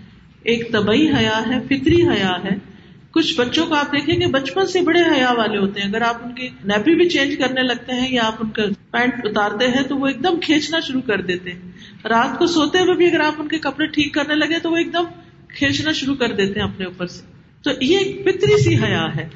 ایک 0.43 0.71
طبی 0.71 1.09
حیا 1.09 1.41
ہے، 1.49 1.59
فطری 1.59 2.07
حیا 2.07 2.31
ہے۔ 2.43 2.73
کچھ 3.11 3.37
بچوں 3.37 3.65
کو 3.65 3.73
آپ 3.73 3.91
دیکھیں 3.91 4.21
گے، 4.21 4.25
بچپن 4.27 4.67
سے 4.67 4.81
بڑے 4.81 4.99
حیا 4.99 5.31
والے 5.31 5.57
ہوتے 5.57 5.81
ہیں۔ 5.81 5.87
اگر 5.87 6.01
آپ 6.01 6.25
ان 6.25 6.35
کی 6.35 6.49
نیپی 6.63 6.95
بھی 6.95 7.09
چینج 7.09 7.35
کرنے 7.37 7.61
لگتے 7.61 7.93
ہیں 7.93 8.13
یا 8.13 8.23
آپ 8.23 8.35
ان 8.39 8.49
کا 8.49 8.61
پینٹ 8.91 9.13
اتارتے 9.23 9.67
ہیں 9.67 9.83
تو 9.83 9.97
وہ 9.97 10.07
ایک 10.07 10.23
دم 10.23 10.39
کھینچنا 10.39 10.79
شروع 10.79 11.01
کر 11.01 11.21
دیتے 11.21 11.51
ہیں۔ 11.51 11.61
رات 12.05 12.39
کو 12.39 12.47
سوتے 12.47 12.77
ہوئے 12.77 12.95
بھی 12.95 13.05
اگر 13.05 13.19
آپ 13.19 13.33
ان 13.37 13.47
کے 13.47 13.57
کپڑے 13.57 13.87
ٹھیک 13.87 14.13
کرنے 14.13 14.35
لگے 14.35 14.59
تو 14.59 14.71
وہ 14.71 14.77
ایک 14.77 14.93
دم 14.93 15.03
کھینچنا 15.47 15.91
شروع 15.91 16.15
کر 16.15 16.31
دیتے 16.31 16.59
ہیں 16.59 16.67
اپنے 16.67 16.85
اوپر 16.85 17.07
سے۔ 17.07 17.32
تو 17.63 17.71
یہ 17.81 17.97
ایک 17.97 18.25
پتری 18.25 18.63
سی 18.63 18.83
حیا 18.83 19.15
ہے۔ 19.15 19.29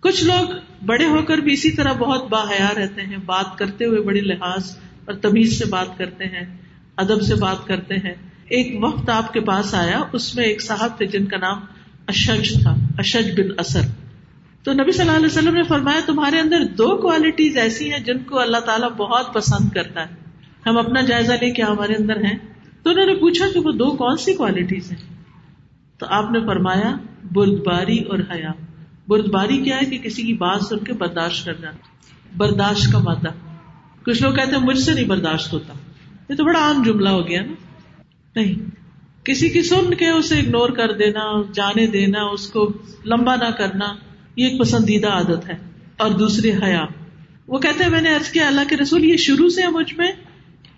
کچھ 0.00 0.24
لوگ 0.24 0.48
بڑے 0.86 1.06
ہو 1.06 1.22
کر 1.22 1.38
بھی 1.38 1.52
اسی 1.52 1.70
طرح 1.70 1.92
بہت 1.92 2.28
با 2.28 2.50
حیا 2.50 2.70
رہتے 2.76 3.02
ہیں، 3.02 3.16
بات 3.26 3.58
کرتے 3.58 3.84
ہوئے 3.84 4.00
بڑے 4.00 4.20
لحاظ 4.20 4.76
اور 5.04 5.14
تمیز 5.14 5.58
سے 5.58 5.64
بات 5.64 5.98
کرتے 5.98 6.24
ہیں، 6.24 6.56
ادب 6.96 7.22
سے 7.22 7.34
بات 7.34 7.66
کرتے 7.66 7.94
ہیں۔ 7.94 8.14
ایک 8.48 8.84
وقت 8.84 9.10
آپ 9.10 9.32
کے 9.32 9.40
پاس 9.40 9.74
آیا، 9.74 10.02
اس 10.12 10.36
میں 10.36 10.44
ایک 10.44 10.62
صاحب 10.62 10.98
تھے 10.98 11.06
جن 11.06 11.24
کا 11.24 11.36
نام 11.36 11.60
اشج 12.06 12.62
تھا، 12.62 12.74
اشج 12.98 13.40
بن 13.40 13.46
اثر۔ 13.56 13.80
تو 14.62 14.72
نبی 14.72 14.92
صلی 14.92 15.00
اللہ 15.00 15.16
علیہ 15.16 15.26
وسلم 15.26 15.54
نے 15.54 15.62
فرمایا، 15.62 16.00
تمہارے 16.06 16.38
اندر 16.38 16.64
دو 16.64 16.96
کوالٹیز 16.96 17.56
ایسی 17.56 17.92
ہیں 17.92 17.98
جن 17.98 18.18
کو 18.18 18.38
اللہ 18.38 18.56
تعالیٰ 18.56 18.90
بہت 18.90 19.34
پسند 19.34 19.68
کرتا 19.68 20.00
ہے۔ 20.02 20.14
ہم 20.66 20.78
اپنا 20.78 21.00
جائزہ 21.00 21.32
لے 21.32 21.50
کے 21.50 21.62
ہمارے 21.62 21.94
اندر 21.94 22.16
ہیں۔ 22.16 22.38
تو 22.82 22.90
انہوں 22.90 23.06
نے 23.06 23.14
پوچھا 23.14 23.46
کہ 23.54 23.60
وہ 23.60 23.72
دو 23.72 23.90
کون 23.90 24.16
سی 24.16 24.34
کوالٹیز 24.34 24.92
ہیں؟ 24.92 25.09
تو 26.00 26.06
آپ 26.08 26.30
نے 26.30 26.40
فرمایا، 26.46 26.96
بردباری 27.32 27.98
اور 27.98 28.18
حیا. 28.18 28.52
بردباری 29.08 29.58
کیا 29.58 29.76
ہے 29.76 29.84
کہ 29.84 29.98
کسی 29.98 30.22
کی 30.22 30.34
بات 30.34 30.62
سن 30.62 30.78
کے 30.78 30.92
برداشت 30.92 31.44
کرنا؟ 31.44 31.70
برداشت 32.36 32.92
کا 32.92 32.98
مادہ. 32.98 33.28
کچھ 34.06 34.22
لوگ 34.22 34.34
کہتے 34.34 34.56
ہیں، 34.56 34.62
مجھ 34.62 34.78
سے 34.78 34.94
نہیں 34.94 35.04
برداشت 35.04 35.52
ہوتا. 35.52 35.72
یہ 36.28 36.34
تو 36.34 36.44
بڑا 36.44 36.58
عام 36.58 36.82
جملہ 36.82 37.08
ہو 37.08 37.28
گیا 37.28 37.42
نا. 37.42 37.52
نہیں. 38.36 38.70
کسی 39.24 39.48
کی 39.48 39.62
سن 39.62 39.94
کے 39.94 40.08
اسے 40.08 40.38
اگنور 40.38 40.68
کر 40.68 40.92
دینا، 40.92 41.42
جانے 41.52 41.86
دینا، 41.86 42.22
اس 42.22 42.48
کو 42.48 42.72
لمبا 43.04 43.36
نہ 43.36 43.50
کرنا، 43.50 43.94
یہ 44.36 44.48
ایک 44.48 44.60
پسندیدہ 44.60 45.08
عادت 45.08 45.48
ہے. 45.48 45.56
اور 45.96 46.10
دوسری 46.10 46.50
حیا. 46.52 46.86
وہ 47.46 47.58
کہتے 47.58 47.84
ہیں، 47.84 47.90
میں 47.90 48.00
نے 48.00 48.10
کیا، 48.32 48.46
اللہ 48.46 48.60
کے 48.68 48.76
رسول، 48.76 49.04
یہ 49.04 49.16
شروع 49.16 49.48
سے 49.48 49.62
ہے 49.62 49.68
مجھ 49.68 49.94
میں 49.94 50.12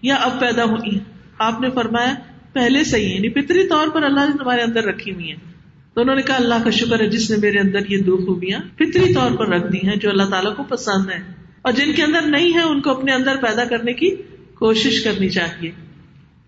یا 0.02 0.14
اب 0.14 0.40
پیدا 0.40 0.64
ہوئی 0.64 0.98
آپ 1.38 1.60
نے 1.60 1.70
فرمایا 1.70 2.14
پہلے 2.52 2.84
سے 2.84 2.96
ہی 2.96 3.14
یعنی 3.14 3.28
فطری 3.28 3.68
طور 3.68 3.88
پر 3.88 4.02
اللہ 4.02 4.20
نے 4.20 4.38
تمہارے 4.38 4.62
اندر 4.62 4.84
رکھی 4.84 5.12
ہوئی 5.12 5.28
ہیں۔ 5.28 5.52
تو 5.94 6.00
انہوں 6.00 6.16
نے 6.16 6.22
کہا 6.22 6.36
اللہ 6.36 6.54
کا 6.64 6.70
شکر 6.70 7.00
ہے 7.00 7.10
جس 7.10 7.30
نے 7.30 7.36
میرے 7.36 7.58
اندر 7.58 7.78
یہ 7.88 7.98
دو 7.98 8.16
خوبیاں 8.16 8.58
فطری 8.74 9.14
طور 9.14 9.30
پر 9.30 9.48
رکھ 9.48 9.72
دی 9.72 9.88
ہیں 9.88 9.96
جو 9.96 10.10
اللہ 10.10 10.22
تعالیٰ 10.22 10.56
کو 10.56 10.62
پسند 10.62 11.10
ہے 11.10 11.22
اور 11.62 11.72
جن 11.72 11.92
کے 11.92 12.02
اندر 12.02 12.22
نہیں 12.22 12.54
ہے، 12.54 12.62
ان 12.62 12.80
کو 12.80 12.90
اپنے 12.90 13.12
اندر 13.12 13.36
پیدا 13.36 13.64
کرنے 13.64 13.92
کی 13.92 14.16
کوشش 14.54 15.04
کرنی 15.04 15.28
چاہیے۔ 15.28 15.70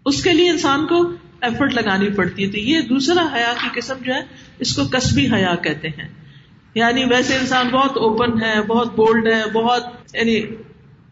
اس 0.07 0.23
کے 0.23 0.33
لیے 0.33 0.51
انسان 0.51 0.87
کو 0.87 1.13
ایفرٹ 1.41 1.75
لگانی 1.75 2.09
پڑتی 2.09 2.45
ہے۔ 2.45 2.51
تو 2.51 2.59
یہ 2.59 2.81
دوسرا 2.81 3.27
حیا 3.33 3.55
کی 3.63 3.81
قسم 3.81 3.95
جو 4.03 4.15
ہے، 4.15 4.21
اس 4.59 4.77
کو 4.77 4.85
کسبی 4.85 5.27
حیا 5.33 5.55
کہتے 5.55 5.89
ہیں۔ 5.89 6.09
یعنی 6.75 7.05
ویسے 7.05 7.37
انسان 7.37 7.69
بہت 7.69 7.97
اوپن 7.97 8.43
ہے، 8.43 8.63
بہت 8.63 8.97
بولڈ 8.97 9.27
ہے، 9.27 9.43
بہت 9.53 9.83
یعنی 10.15 10.41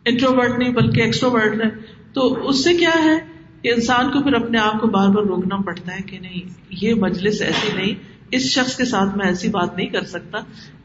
انٹروورٹ 0.05 0.59
نہیں، 0.59 0.73
بلکہ 0.73 1.01
ایکسٹروورٹ 1.01 1.55
ہے۔ 1.65 1.71
تو 2.13 2.49
اس 2.49 2.65
سے 2.65 2.75
کیا 2.75 3.05
ہے؟ 3.05 3.32
کہ 3.63 3.73
انسان 3.75 4.11
کو 4.11 4.23
پھر 4.23 4.35
اپنے 4.35 4.59
آپ 4.59 4.81
کو 4.81 4.87
بار 4.87 5.09
بار 5.09 5.25
روکنا 5.25 5.57
پڑتا 5.57 5.95
ہے 5.95 6.03
کہ 6.07 6.19
نہیں، 6.19 6.41
یہ 6.71 6.95
مجلس 6.95 7.43
ایسی 7.43 7.73
نہیں، 7.77 7.95
اس 8.31 8.43
شخص 8.43 8.77
کے 8.77 8.85
ساتھ 8.85 9.17
میں 9.17 9.27
ایسی 9.27 9.49
بات 9.49 9.77
نہیں 9.77 9.87
کر 9.87 10.05
سکتا۔ 10.05 10.39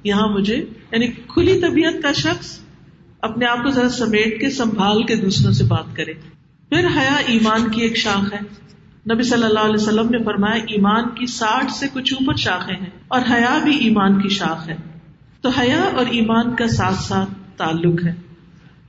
یہاں 0.03 0.27
مجھے 0.27 0.55
یعنی 0.91 1.07
کھلی 1.07 1.61
طبیعت 1.61 1.93
کا 2.03 2.11
شخص 2.11 2.59
اپنے 3.21 3.45
آپ 3.45 3.63
کو 3.63 3.69
ذرا 3.69 3.89
سمیٹ 3.89 4.41
کے، 4.41 4.49
سنبھال 4.49 5.03
کے 5.03 5.15
دوسروں 5.15 5.51
سے 5.51 5.63
بات 5.63 5.95
کرے۔ 5.95 6.13
پھر 6.69 6.87
حیا 6.95 7.15
ایمان 7.15 7.71
کی 7.71 7.81
ایک 7.81 7.97
شاخ 7.97 8.33
ہے۔ 8.33 8.39
نبی 9.13 9.23
صلی 9.23 9.43
اللہ 9.43 9.59
علیہ 9.59 9.83
وسلم 9.83 10.09
نے 10.09 10.23
فرمایا، 10.23 10.55
ایمان 10.55 11.09
کی 11.09 11.25
ساٹھ 11.25 11.71
سے 11.71 11.85
کچھ 11.93 12.13
اوپر 12.13 12.35
شاخیں 12.35 12.75
ہیں 12.75 12.89
اور 13.07 13.21
حیا 13.29 13.59
بھی 13.63 13.77
ایمان 13.77 14.21
کی 14.21 14.29
شاخ 14.29 14.69
ہے۔ 14.69 14.75
تو 15.41 15.49
حیا 15.49 15.81
اور 15.81 16.05
ایمان 16.09 16.55
کا 16.55 16.67
ساتھ 16.67 16.95
ساتھ 16.95 17.29
تعلق 17.57 18.05
ہے۔ 18.05 18.26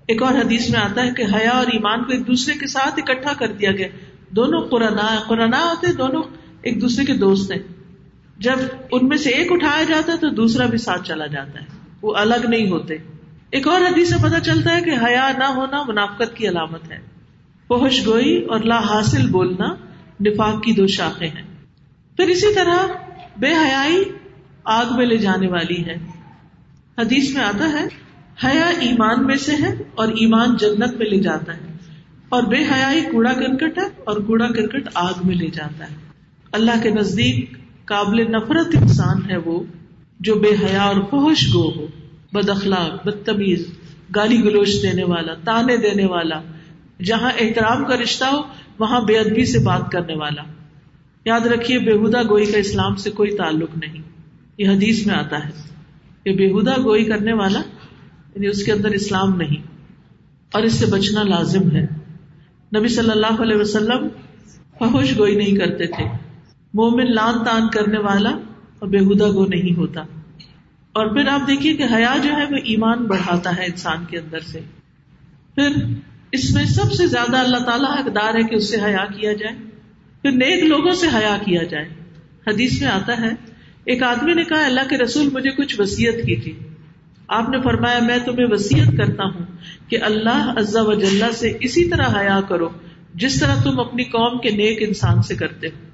ایک 0.09 0.23
اور 0.23 0.35
حدیث 0.35 0.71
میں 0.71 0.81
آتا 0.81 1.03
ہے 1.03 1.11
کہ 1.11 1.23
حیا 1.23 1.51
اور 1.51 1.67
ایمان 1.67 2.05
کو 2.05 2.13
ایک 2.13 2.27
دوسرے 2.27 2.55
کے 2.55 2.67
ساتھ 2.67 2.95
اکٹھا 2.97 3.33
کر 3.33 3.53
دیا 3.53 3.73
گیا۔ 3.73 3.89
دونوں 4.31 4.69
قرآن 4.69 4.99
قرآن 5.29 5.55
ہوتے، 5.55 5.93
دونوں 5.93 6.23
ایک 6.63 6.81
دوسرے 6.81 7.05
کے 7.05 7.15
دوست 7.15 7.53
ہیں۔ 7.53 7.63
جب 8.37 8.57
ان 8.93 9.09
میں 9.09 9.17
سے 9.17 9.31
ایک 9.31 9.53
اٹھایا 9.53 9.85
جاتا 9.85 10.13
ہے 10.13 10.17
تو 10.17 10.29
دوسرا 10.29 10.67
بھی 10.67 10.79
ساتھ 10.79 11.09
چلا 11.09 11.27
جاتا 11.27 11.61
ہے۔ 11.61 11.67
وہ 12.03 12.15
الگ 12.15 12.47
نہیں 12.49 12.71
ہوتے۔ 12.71 12.97
ایک 13.51 13.69
اور 13.69 13.81
حدیث 13.81 14.09
سے 14.09 14.17
پتا 14.23 14.41
چلتا 14.41 14.77
ہے 14.77 14.83
کہ 14.83 14.91
حیا 14.91 15.33
نہ 15.39 15.45
ہونا 15.45 15.83
منافقت 15.83 16.37
کی 16.37 16.49
علامت 16.49 16.93
ہے۔ 16.93 16.99
پہنچ 17.69 18.07
گوئی 18.07 18.45
اور 18.45 18.61
لا 18.61 18.79
حاصل 18.79 19.31
بولنا 19.31 19.75
نفاق 20.21 20.63
کی 20.63 20.73
دو 20.73 20.87
شاخیں 20.87 21.29
ہیں۔ 21.29 21.43
پھر 22.17 22.27
اسی 22.27 22.55
طرح 22.55 22.87
بے 23.37 23.49
حیائی 23.49 24.05
آگ 24.65 24.87
میں 24.97 25.07
لے 25.07 25.17
جانے 25.17 25.49
والی 25.49 25.87
ہے 25.87 25.97
حدیث 26.99 27.35
میں 27.35 27.45
آتا 27.45 27.69
ہے 27.69 28.08
حیا 28.45 28.67
ایمان 28.67 29.27
میں 29.27 29.37
سے 29.37 29.53
ہے 29.53 29.75
اور 29.95 30.09
ایمان 30.09 30.57
جنت 30.57 30.95
میں 30.97 31.07
لے 31.07 31.21
جاتا 31.21 31.57
ہے 31.57 31.73
اور 32.29 32.43
بے 32.43 32.57
حیائی 32.57 33.01
کوڑا 33.01 33.33
کرکٹ 33.33 33.79
ہے 33.79 33.89
اور 34.05 34.17
کوڑا 34.17 34.49
کرکٹ 34.49 34.89
آگ 34.95 35.15
میں 35.25 35.37
لے 35.37 35.47
جاتا 35.47 35.91
ہے۔ 35.91 35.97
اللہ 36.53 36.71
کے 36.83 36.91
نزدیک 36.91 37.53
قابل 37.85 38.31
نفرت 38.33 38.77
انسان 38.83 39.31
ہے 39.31 39.37
وہ 39.37 39.63
جو 40.21 40.35
بے 40.35 40.49
حیا 40.49 40.83
اور 40.83 40.95
فوش 40.95 41.55
گو 41.55 41.71
ہو، 41.77 41.87
بد 42.33 42.49
اخلاق 42.49 43.07
بدتمیز 43.07 43.67
گالی 44.15 44.45
گلوچ 44.45 44.83
دینے 44.83 45.05
والا، 45.05 45.35
تانے 45.35 45.77
دینے 45.77 46.07
والا، 46.07 46.41
جہاں 47.05 47.31
احترام 47.39 47.85
کا 47.85 47.97
رشتہ 47.97 48.25
ہو، 48.25 48.43
وہاں 48.79 49.01
بے 49.01 49.19
ادبی 49.19 49.45
سے 49.45 49.59
بات 49.59 49.93
کرنے 49.93 50.15
والا۔ 50.15 50.43
یاد 51.25 51.41
رکھیے 51.41 51.79
بےحدا 51.79 52.23
گوئی 52.23 52.47
کا 52.47 52.59
اسلام 52.59 52.97
سے 52.97 53.11
کوئی 53.11 53.37
تعلق 53.37 53.71
نہیں۔ 53.77 54.03
یہ 54.59 54.69
حدیث 54.69 55.07
میں 55.07 55.15
آتا 55.15 55.45
ہے 55.45 55.51
کہ 56.25 56.33
بےحدا 56.33 56.83
گوئی 56.85 57.05
کرنے 57.05 57.33
والا 57.33 57.63
یعنی 58.39 58.49
اس 58.49 58.65
کے 58.65 58.73
اندر 58.73 58.89
اسلام 58.89 59.37
نہیں، 59.37 59.63
اور 60.53 60.63
اس 60.63 60.73
سے 60.73 60.87
بچنا 60.87 61.23
لازم 61.23 61.71
ہے۔ 61.71 61.87
نبی 62.77 62.89
صلی 62.89 63.11
اللہ 63.11 63.43
علیہ 63.43 63.57
وسلم 63.57 64.09
فحوش 64.79 65.19
گوئی 65.19 65.37
نہیں 65.37 65.57
کرتے 65.57 65.87
تھے۔ 65.87 66.05
مومن 66.75 67.15
لان 67.15 67.45
تان 67.45 67.69
کرنے 67.69 67.99
والا 67.99 68.31
اور 68.79 68.89
بےحدا 68.89 69.29
گو 69.29 69.47
نہیں 69.47 69.77
ہوتا۔ 69.77 70.03
اور 70.93 71.07
پھر 71.07 71.29
آپ 71.29 71.49
دیکھیے 71.49 71.77
کہ 71.77 71.85
حیا 71.95 72.17
جو 72.23 72.33
ہے 72.33 72.45
وہ 72.45 72.57
ایمان 72.65 72.99
بڑھاتا 72.99 73.57
ہے 73.57 73.65
انسان 73.65 74.05
کے 74.11 74.19
اندر 74.19 74.41
سے۔ 74.41 74.61
پھر 75.55 75.69
اس 76.33 76.55
میں 76.55 76.65
سب 76.65 76.93
سے 76.93 77.07
زیادہ 77.07 77.37
اللہ 77.37 77.57
تعالیٰ 77.57 77.99
حقدار 77.99 78.35
ہے 78.35 78.43
کہ 78.43 78.55
اس 78.55 78.71
سے 78.71 78.77
حیا 78.77 79.05
کیا 79.17 79.33
جائے۔ 79.33 79.55
پھر 80.23 80.31
نیک 80.31 80.65
لوگوں 80.65 80.93
سے 80.93 81.07
حیا 81.07 81.39
کیا 81.45 81.63
جائے۔ 81.63 81.89
حدیث 82.47 82.83
میں 82.83 82.89
آتا 82.89 83.21
ہے، 83.21 83.31
ایک 83.85 84.03
آدمی 84.03 84.35
نے 84.35 84.45
کہا، 84.45 84.67
اللہ 84.67 84.81
کے 84.91 84.97
رسول 84.97 85.29
مجھے 85.33 85.51
کچھ 85.51 85.81
وسیعت 85.81 86.15
کی 86.15 86.37
تھی 86.37 86.59
آپ 87.29 87.49
نے 87.49 87.61
فرمایا، 87.61 87.99
میں 88.03 88.19
تمہیں 88.19 88.47
وسیعت 88.51 88.97
کرتا 88.97 89.25
ہوں 89.25 89.47
کہ 89.89 90.03
اللہ 90.03 90.55
عزا 90.57 90.83
وجاللہ 90.83 91.33
سے 91.33 91.53
اسی 91.61 91.85
طرح 91.85 92.21
حیا 92.21 92.41
کرو، 92.49 92.69
جس 93.15 93.41
طرح 93.41 93.63
تم 93.63 93.81
اپنی 93.81 94.05
قوم 94.05 94.39
کے 94.39 94.51
نیک 94.51 94.83
انسان 94.89 95.23
سے 95.23 95.35
کرتے 95.35 95.67
ہو۔ 95.67 95.89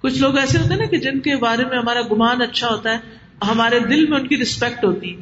کچھ 0.00 0.20
لوگ 0.20 0.38
ایسے 0.38 0.58
ہوتے 0.58 0.70
ہیں 0.70 0.80
نا 0.80 0.86
کہ 0.86 0.98
جن 0.98 1.20
کے 1.20 1.36
بارے 1.36 1.64
میں 1.64 1.78
ہمارا 1.78 2.00
گمان 2.00 2.42
اچھا 2.42 2.68
ہوتا 2.68 2.90
ہے، 2.90 2.98
ہمارے 3.48 3.80
دل 3.80 4.06
میں 4.06 4.18
ان 4.18 4.26
کی 4.26 4.36
رسپیکٹ 4.36 4.84
ہوتی 4.84 5.16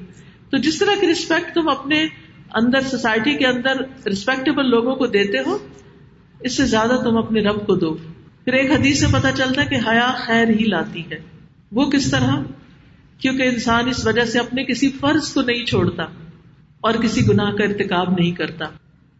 تو 0.51 0.57
جس 0.57 0.79
طرح 0.79 1.01
کی 1.01 1.07
رسپیکٹ 1.07 1.55
تم 1.55 1.69
اپنے 1.69 2.07
اندر 2.55 2.81
سوسائٹی 2.81 3.35
کے 3.35 3.47
اندر 3.47 4.07
ریسپیکٹیبل 4.07 4.71
لوگوں 4.71 4.97
کو 4.97 5.07
دیتے 5.07 5.39
ہو، 5.39 5.59
اس 6.41 6.57
سے 6.57 6.66
زیادہ 6.66 7.01
تم 7.05 7.16
اپنے 7.16 7.41
رب 7.41 7.66
کو 7.66 7.75
دو۔ 7.75 7.97
پھر 8.45 8.53
ایک 8.53 8.71
حدیث 8.71 9.01
سے 9.01 9.07
پتا 9.12 9.33
چلتا 9.33 9.62
ہے 9.62 9.66
کہ 9.66 9.89
حیا 9.89 10.12
خیر 10.16 10.49
ہی 10.49 10.64
لاتی 10.64 11.03
ہے۔ 11.12 11.19
وہ 11.73 11.91
کس 11.91 12.11
طرح؟ 12.11 12.43
کیونکہ 13.19 13.43
انسان 13.43 13.89
اس 13.89 14.07
وجہ 14.07 14.25
سے 14.25 14.39
اپنے 14.39 14.64
کسی 14.64 14.91
فرض 14.91 15.33
کو 15.33 15.43
نہیں 15.43 15.64
چھوڑتا 15.64 16.03
اور 16.81 16.95
کسی 16.95 17.29
گناہ 17.29 17.51
کا 17.51 17.64
ارتکاب 17.64 18.19
نہیں 18.19 18.33
کرتا۔ 18.33 18.64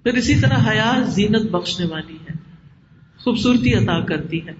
پھر 0.03 0.15
اسی 0.15 0.41
طرح 0.41 0.71
حیا 0.71 1.05
زینت 1.07 1.51
بخشنے 1.51 1.87
والی 1.87 2.15
ہے، 2.15 2.33
خوبصورتی 3.19 3.75
عطا 3.75 4.01
کرتی 4.01 4.47
ہے۔ 4.47 4.53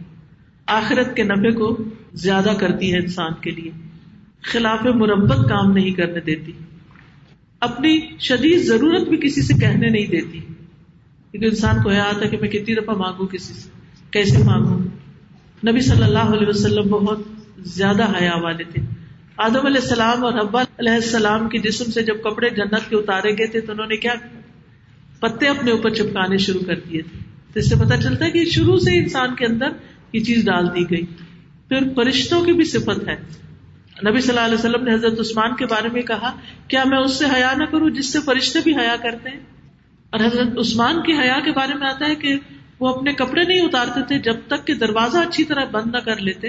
آخرت 0.67 1.17
کے 1.17 1.23
نفے 1.23 1.51
کو 1.51 1.79
زیادہ 2.13 2.53
کرتی 2.59 2.93
ہے 2.93 2.99
انسان 2.99 3.33
کے 3.41 3.51
لیے۔ 3.51 3.71
خلاف 4.43 4.87
مربت 4.87 5.49
کام 5.49 5.73
نہیں 5.73 5.91
کرنے 5.91 6.21
دیتی۔ 6.21 6.53
اپنی 7.61 8.01
شدید 8.19 8.61
ضرورت 8.61 9.09
بھی 9.09 9.17
کسی 9.17 9.43
سے 9.43 9.55
کہنے 9.55 9.89
نہیں 9.89 10.07
دیتی۔ 10.07 10.41
کیونکہ 11.31 11.47
انسان 11.47 11.83
کو 11.83 11.93
یاد 11.93 12.23
ہے 12.23 12.29
کہ 12.29 12.37
میں 12.37 12.49
کتنی 12.49 12.75
دفعہ 12.75 12.95
مانگوں 12.95 13.27
کسی 13.27 13.55
سے، 13.55 13.71
کیسے 14.11 14.45
مانگوں؟ 14.45 14.79
نبی 15.69 15.81
صلی 15.81 16.03
اللہ 16.03 16.19
علیہ 16.19 16.47
وسلم 16.47 16.89
بہت 16.91 17.21
زیادہ 17.59 18.03
حیا 18.03 18.37
والے 18.43 18.65
تھے۔ 18.65 18.98
آدم 19.39 19.67
علیہ 19.67 19.81
السلام 19.81 20.25
اور 20.25 20.33
ابا 20.33 20.63
علیہ 20.63 20.93
السلام 20.93 21.49
کے 21.49 21.59
جسم 21.59 21.91
سے 21.91 22.03
جب 22.03 22.23
کپڑے 22.23 22.51
جنت 22.51 22.91
کے 22.91 22.97
اتارے 22.97 23.39
گئے 23.39 23.47
تھے 23.47 23.61
تو 23.61 23.73
انہوں 23.73 23.87
نے 23.87 23.97
کیا 23.97 24.15
پتے 25.21 25.49
اپنے 25.49 25.71
اوپر 25.71 25.91
چپکانے 25.91 26.37
شروع 26.37 26.61
کر 26.61 26.75
دیے 26.75 27.03
تھے۔ 27.03 27.19
تو 27.53 27.61
اس 27.61 27.69
سے 27.69 27.77
پتا 27.77 27.97
چلتا 27.97 28.25
ہے 28.25 28.31
کہ 28.31 28.45
شروع 28.45 28.79
سے 28.79 28.99
انسان 28.99 29.35
کے 29.35 29.47
اندر 29.47 29.69
یہ 30.13 30.21
چیز 30.21 30.45
ڈال 30.45 30.67
دی 30.75 30.91
گئی۔ 30.91 31.07
پھر 31.69 31.79
فرشتوں 31.97 32.45
کی 32.45 32.53
بھی 32.53 32.65
صفت 32.65 33.09
ہے۔ 33.09 33.15
نبی 34.11 34.21
صلی 34.21 34.29
اللہ 34.29 34.41
علیہ 34.41 34.55
وسلم 34.55 34.85
نے 34.85 34.95
حضرت 34.95 35.21
عثمان 35.21 35.57
کے 35.57 35.67
بارے 35.67 35.89
میں 35.89 36.03
کہا، 36.03 36.33
کیا 36.69 36.85
میں 36.85 36.99
اس 36.99 37.19
سے 37.19 37.25
حیا 37.25 37.53
نہ 37.57 37.65
کروں 37.65 37.91
جس 37.91 38.13
سے 38.13 38.19
فرشتے 38.25 38.59
بھی 38.65 38.77
حیا 38.77 38.97
کرتے 39.03 39.31
ہیں؟ 39.31 39.41
اور 40.11 40.21
حضرت 40.21 40.59
عثمان 40.59 41.03
کی 41.03 41.13
حیا 41.13 41.41
کے 41.45 41.53
بارے 41.53 41.75
میں 41.75 41.89
آتا 41.89 42.07
ہے 42.07 42.15
کہ 42.15 42.39
وہ 42.81 42.89
اپنے 42.89 43.13
کپڑے 43.13 43.45
نہیں 43.45 43.61
اتارتے 43.61 44.01
تھے 44.03 44.19
جب 44.19 44.37
تک 44.47 44.67
کہ 44.67 44.75
دروازہ 44.75 45.19
اچھی 45.19 45.45
طرح 45.45 45.65
بند 45.65 45.93
نہ 45.93 45.99
کر 45.99 46.17
لیتے۔ 46.17 46.49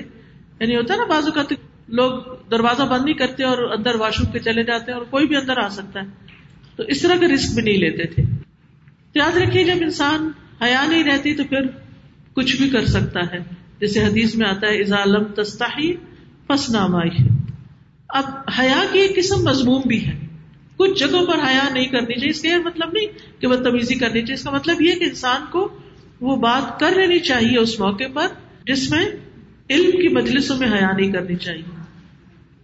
یعنی 0.59 0.75
ہوتا 0.75 0.93
ہے 0.93 0.99
نا 0.99 1.05
بازو 1.05 1.31
کا 1.31 1.43
لوگ 1.91 2.21
دروازہ 2.51 2.83
بند 2.83 3.05
نہیں 3.05 3.13
کرتے 3.13 3.43
اور 3.43 3.57
اندر 3.57 3.95
واش 3.95 4.19
روم 4.19 4.31
پہ 4.31 4.37
چلے 4.37 4.63
جاتے 4.63 4.91
ہیں 4.91 4.97
اور 4.97 5.05
کوئی 5.05 5.27
بھی 5.27 5.35
اندر 5.35 5.57
آ 5.57 5.69
سکتا 5.69 5.99
ہے۔ 5.99 6.05
تو 6.75 6.83
اس 6.83 7.01
طرح 7.01 7.15
کا 7.15 7.27
رسک 7.35 7.53
بھی 7.53 7.63
نہیں 7.63 7.77
لیتے 7.77 8.03
تھے۔ 8.03 8.23
تو 9.13 9.19
یاد 9.19 9.37
رکھیے، 9.37 9.63
جب 9.63 9.75
انسان 9.81 10.31
حیا 10.61 10.85
نہیں 10.89 11.03
رہتی 11.03 11.35
تو 11.35 11.43
پھر 11.43 11.61
کچھ 12.33 12.55
بھی 12.55 12.69
کر 12.69 12.85
سکتا 12.85 13.19
ہے۔ 13.19 13.39
جیسے 13.79 14.03
حدیث 14.03 14.35
میں 14.35 14.49
آتا 14.49 14.67
ہے 14.67 14.81
ازالم 14.81 15.23
تستاحی 15.23 15.93
پس 16.47 16.69
نامائی 16.69 17.27
اب 18.09 18.23
حیا 18.59 18.83
کی 18.91 18.99
ایک 18.99 19.15
قسم 19.15 19.43
مضموم 19.43 19.81
بھی 19.85 20.07
ہے۔ 20.07 20.19
کچھ 20.77 20.99
جگہوں 20.99 21.25
پر 21.25 21.35
حیا 21.35 21.69
نہیں 21.73 21.85
کرنی 21.85 22.13
چاہیے۔ 22.13 22.29
اس 22.29 22.41
کا 22.41 22.47
یہ 22.49 22.57
مطلب 22.57 22.89
نہیں 22.93 23.41
کہ 23.41 23.47
بدتمیزی 23.47 23.95
کرنی 23.95 24.21
چاہیے۔ 24.21 24.33
اس 24.33 24.43
کا 24.43 24.51
مطلب 24.51 24.81
یہ 24.81 24.95
کہ 24.95 25.03
انسان 25.03 25.41
کو 25.51 25.79
وہ 26.21 26.35
بات 26.35 26.79
کر 26.79 26.91
لینی 26.95 27.19
چاہیے 27.19 27.57
اس 27.57 27.79
موقع 27.79 28.03
پر 28.13 28.27
جس 28.65 28.91
میں 28.91 29.05
علم 29.69 29.91
کی 29.91 30.07
مجلسوں 30.07 30.57
میں 30.57 30.67
حیا 30.67 30.91
نہیں 30.97 31.11
کرنی 31.11 31.35
چاہیے۔ 31.35 31.78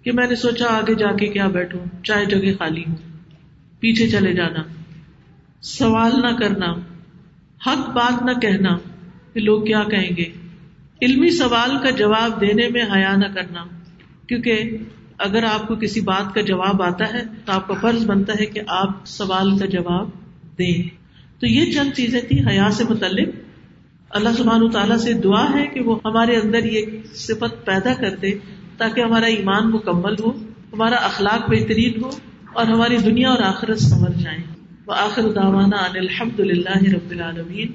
کہ 0.05 0.11
میں 0.11 0.27
نے 0.27 0.35
سوچا 0.35 0.65
آگے 0.69 0.95
جا 0.95 1.11
کے 1.11 1.27
کیا 1.27 1.47
بیٹھوں، 1.47 2.03
چاہے 2.03 2.25
جگہ 2.25 2.57
خالی 2.59 2.83
ہوں 2.87 2.95
پیچھے 3.79 4.09
چلے 4.09 4.33
جانا، 4.33 4.63
سوال 5.61 6.21
نہ 6.21 6.35
کرنا، 6.35 6.65
حق 7.67 7.89
بات 7.89 8.23
نہ 8.23 8.31
کہنا، 8.31 8.77
کہ 9.33 9.39
لوگ 9.39 9.63
کیا 9.63 9.83
کہیں 9.83 10.15
گے؟ 10.17 10.25
علمی 11.01 11.29
سوال 11.29 11.77
کا 11.83 11.89
جواب 11.89 12.41
دینے 12.41 12.67
میں 12.67 12.81
حیا 12.95 13.15
نہ 13.15 13.25
کرنا، 13.25 13.65
کیونکہ 14.27 14.77
اگر 15.17 15.43
آپ 15.43 15.67
کو 15.67 15.75
کسی 15.75 16.01
بات 16.01 16.35
کا 16.35 16.41
جواب 16.41 16.81
آتا 16.81 17.13
ہے 17.13 17.23
تو 17.45 17.51
آپ 17.51 17.67
کا 17.67 17.73
فرض 17.73 18.05
بنتا 18.05 18.33
ہے 18.39 18.45
کہ 18.45 18.61
آپ 18.67 19.05
سوال 19.05 19.57
کا 19.57 19.65
جواب 19.65 20.09
دیں۔ 20.57 20.95
تو 21.39 21.47
یہ 21.47 21.71
چند 21.71 21.91
چیزیں 21.91 22.21
تھیں 22.21 22.47
حیا 22.47 22.69
سے 22.71 22.83
متعلق۔ 22.89 23.29
اللہ 24.09 24.29
سبحان 24.37 24.69
تعالیٰ 24.69 24.97
سے 24.97 25.13
دعا 25.13 25.53
ہے 25.53 25.67
کہ 25.67 25.79
وہ 25.79 25.99
ہمارے 26.05 26.35
اندر 26.35 26.63
یہ 26.63 26.85
صفت 27.15 27.65
پیدا 27.65 27.93
کر 27.93 28.15
دے 28.15 28.31
تاکہ 28.77 29.01
ہمارا 29.01 29.25
ایمان 29.25 29.71
مکمل 29.71 30.13
ہو، 30.19 30.29
ہمارا 30.73 30.95
اخلاق 30.95 31.49
بہترین 31.49 32.03
ہو 32.03 32.09
اور 32.53 32.65
ہماری 32.65 32.97
دنیا 32.97 33.29
اور 33.29 33.43
آخرت 33.43 33.79
سمر 33.79 34.09
جائیں۔ 34.09 34.43
وہ 34.87 34.93
آخر 34.97 35.31
داوانا 35.31 35.77
الحمد 35.77 36.39
للہ 36.39 36.93
رب 36.93 37.11
العالمین۔ 37.11 37.67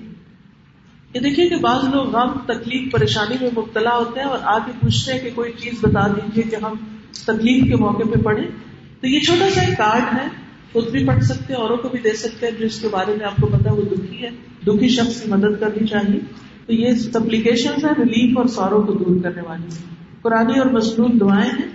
یہ 1.15 1.21
دیکھیے 1.21 1.49
کہ 1.49 1.57
بعض 1.57 1.85
لوگ 1.95 2.17
غم، 2.17 2.39
تکلیف، 2.47 2.93
پریشانی 2.93 3.37
میں 3.41 3.51
مبتلا 3.57 3.97
ہوتے 3.97 4.21
ہیں 4.21 4.27
اور 4.27 4.39
آگے 4.43 4.73
پوچھتے 4.81 5.13
ہیں 5.13 5.21
کہ 5.21 5.31
کوئی 5.35 5.53
چیز 5.59 5.73
بتا 5.81 6.07
دیجیے 6.07 6.45
کہ 6.51 6.57
ہم 6.57 6.75
تکلیف 7.13 7.65
کے 7.69 7.77
موقع 7.77 8.03
پہ 8.15 8.23
پڑھیں۔ 8.23 8.47
تو 9.01 9.07
یہ 9.07 9.21
چھوٹا 9.21 9.51
سا 9.51 9.61
ایک 9.61 9.79
کارڈ 9.79 10.03
ہے، 10.15 10.29
خود 10.73 10.91
بھی 10.91 11.07
پڑھ 11.07 11.25
سکتے 11.25 11.55
ہیں، 11.55 11.61
اوروں 11.61 11.77
کو 11.77 11.89
بھی 11.89 11.99
دے 11.99 12.13
سکتے 12.13 12.47
ہیں 12.47 12.59
جس 12.59 12.81
کے 12.81 12.89
بارے 12.89 13.15
میں 13.19 13.27
آپ 13.27 13.37
کو 13.37 13.47
پتا 13.47 13.73
وہ 13.73 13.83
دکھی 13.83 14.23
ہے۔ 14.23 14.31
دکھی 14.67 14.89
شخص 14.89 15.23
کی 15.23 15.31
مدد 15.31 15.61
کرنی 15.61 15.87
چاہیے۔ 15.87 16.21
تو 16.67 16.73
یہ 16.73 16.93
اپلیکیشن 17.15 17.71
ہے 17.71 17.91
ریلیف 17.99 18.39
اور 18.39 18.47
سوروں 18.47 18.83
کو 18.83 18.93
دور 18.93 19.23
کرنے 19.23 19.43
والی 19.43 19.63
ہیں۔ 19.63 20.00
قرآن 20.23 20.59
اور 20.59 20.67
مصنوع 20.67 21.09
دعائیں 21.21 21.51
ہیں، 21.51 21.69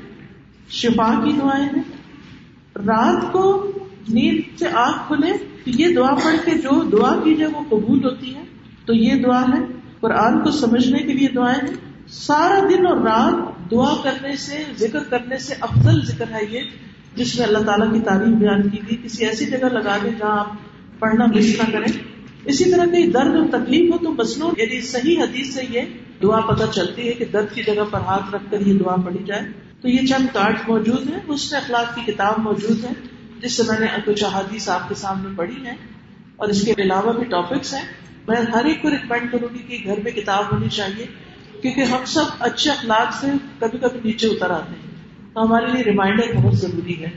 شفا 0.70 1.22
کی 1.24 1.32
دعائیں 1.32 1.66
ہیں۔ 1.66 1.84
رات 2.76 3.32
کو 3.32 3.72
نیند 4.10 4.60
سے 4.60 4.66
آنکھ 4.74 4.98
کھلے 5.08 5.32
یہ 5.66 5.96
دعا 5.96 6.16
پڑھ 6.16 6.46
کے 6.46 6.52
جو 6.52 6.84
دعا 6.84 7.16
کی 7.24 7.36
جائے 7.36 7.52
وہ 7.52 7.62
قبول 7.70 8.04
ہوتی 8.04 8.36
ہے، 8.36 8.42
تو 8.86 8.94
یہ 8.94 9.24
دعا 9.24 9.42
ہے۔ 9.42 9.64
قرآن 10.00 10.44
کو 10.44 10.52
سمجھنے 10.52 11.00
کے 11.00 11.14
لیے 11.14 11.28
دعائیں 11.28 11.68
ہیں۔ 11.68 11.76
سارا 12.08 12.60
دن 12.70 12.88
اور 12.88 12.98
رات 12.98 13.72
دعا 13.72 13.96
کرنے 14.04 14.36
سے، 14.36 14.64
ذکر 14.80 15.04
کرنے 15.04 15.38
سے 15.38 15.54
افضل 15.62 16.06
ذکر 16.06 16.26
ہے 16.32 16.46
یہ، 16.50 16.60
جس 17.16 17.40
میں 17.40 17.48
اللہ 17.48 17.58
تعالیٰ 17.58 17.94
کی 17.94 18.00
تعریف 18.00 18.36
بیان 18.36 18.70
کی 18.70 18.78
گئی۔ 18.78 18.98
کسی 19.04 19.26
ایسی 19.26 19.46
جگہ 19.46 19.66
لگا 19.72 19.98
دیں 20.04 20.12
جہاں 20.20 20.40
آپ 20.40 20.48
پڑھنا 21.00 21.26
مس 21.26 21.62
نہ 21.64 21.72
کریں۔ 21.72 22.00
اسی 22.46 22.72
طرح 22.72 22.86
کہیں 22.86 23.08
درد 23.08 23.36
اور 23.36 23.48
تکلیف 23.52 23.94
ہو 23.94 23.98
تو 23.98 24.14
مصنوع 24.14 24.52
یعنی 24.58 24.82
صحیح 24.82 25.24
حدیث 25.24 25.54
سے 25.54 25.62
یہ 25.70 25.82
دعا 26.24 26.40
پتہ 26.40 26.64
چلتی 26.72 27.08
ہے 27.08 27.14
کہ 27.14 27.26
درد 27.26 27.54
کی 27.54 27.64
جگہ 27.64 27.84
پر 27.92 28.00
ہاتھ 28.00 28.36
رکھ 28.36 28.44
کر 28.52 28.60
یہ 28.60 28.80
دعا 28.80 28.96
پڑھی 28.96 29.24
جائے۔ 29.24 29.42
تو 29.82 29.90
یہ 29.90 30.08
چند 30.08 30.28
کارڈ 30.34 30.56
موجود 30.68 31.10
ہیں 31.10 31.20
اس 31.28 31.52
میں 31.52 31.60
اخلاق 31.60 31.96
کی 31.96 32.12
کتاب 32.12 32.40
موجود 32.40 32.84
ہے 32.84 32.90
جس 33.40 33.58
سے 33.58 33.64
میں 33.68 33.80
نے 33.80 33.86
کچھ 34.06 34.24
احادیث 34.24 34.70
آپ 34.70 34.90
کے 34.90 34.96
سامنے 34.96 35.30
پڑھی 35.36 35.66
ہے 35.66 35.74
اور 36.36 36.48
اس 36.48 36.62
کے 36.62 36.74
علاوہ 36.78 37.14
بھی 37.14 37.24
ٹاپکس 37.24 37.74
ہیں۔ 37.74 37.86
میں 38.28 38.38
ہر 38.54 38.66
ایک 38.66 38.82
کو 38.82 38.90
ریکمینڈ 38.90 39.32
کروں 39.32 39.54
گی 39.54 39.60
کہ 39.60 39.90
گھر 39.90 40.00
میں 40.04 40.12
کتاب 40.12 40.46
ہونی 40.52 40.70
چاہیے، 40.70 41.06
کیونکہ 41.62 41.82
ہم 41.82 42.06
سب 42.06 42.24
اچھے 42.40 42.72
اخلاق 42.72 43.14
سے 43.14 43.28
کبھی 43.60 43.78
کبھی 43.78 44.00
نیچے 44.04 44.28
اتر 44.28 44.50
آتے 44.50 44.74
ہیں۔ 44.74 44.96
تو 45.34 45.44
ہمارے 45.44 45.66
لیے 45.66 45.84
ریمائنڈر 45.84 46.34
بہت 46.36 46.54
ضروری 46.54 47.04
ہے۔ 47.04 47.10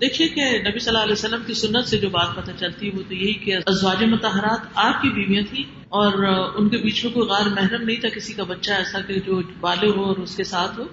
دیکھیے 0.00 0.28
کہ 0.28 0.62
نبی 0.68 0.78
صلی 0.78 0.88
اللہ 0.88 1.02
علیہ 1.02 1.12
وسلم 1.12 1.40
کی 1.46 1.54
سنت 1.54 1.86
سے 1.86 1.98
جو 1.98 2.10
بات 2.10 2.36
پتہ 2.36 2.50
چلتی 2.56 2.92
ہے، 2.92 2.98
وہ 2.98 3.02
تو 3.08 3.14
یہی 3.14 3.34
کہ 3.34 3.56
ازواج 3.66 4.04
متحرات 4.04 4.58
آپ 4.74 5.02
کی 5.02 5.08
بیویاں 5.10 5.42
تھیں 5.50 5.75
اور 5.88 6.12
ان 6.54 6.68
کے 6.68 6.76
بیچ 6.76 7.04
میں 7.04 7.12
کوئی 7.12 7.28
غار 7.28 7.46
محرم 7.46 7.82
نہیں 7.82 8.00
تھا، 8.00 8.08
کسی 8.08 8.32
کا 8.32 8.44
بچہ 8.44 8.72
ایسا 8.72 9.00
کہ 9.00 9.20
جو 9.20 9.42
بالے 9.60 9.90
ہو 9.96 10.04
اور 10.04 10.16
اس 10.16 10.36
کے 10.36 10.44
ساتھ 10.44 10.78
ہو۔ 10.78 10.84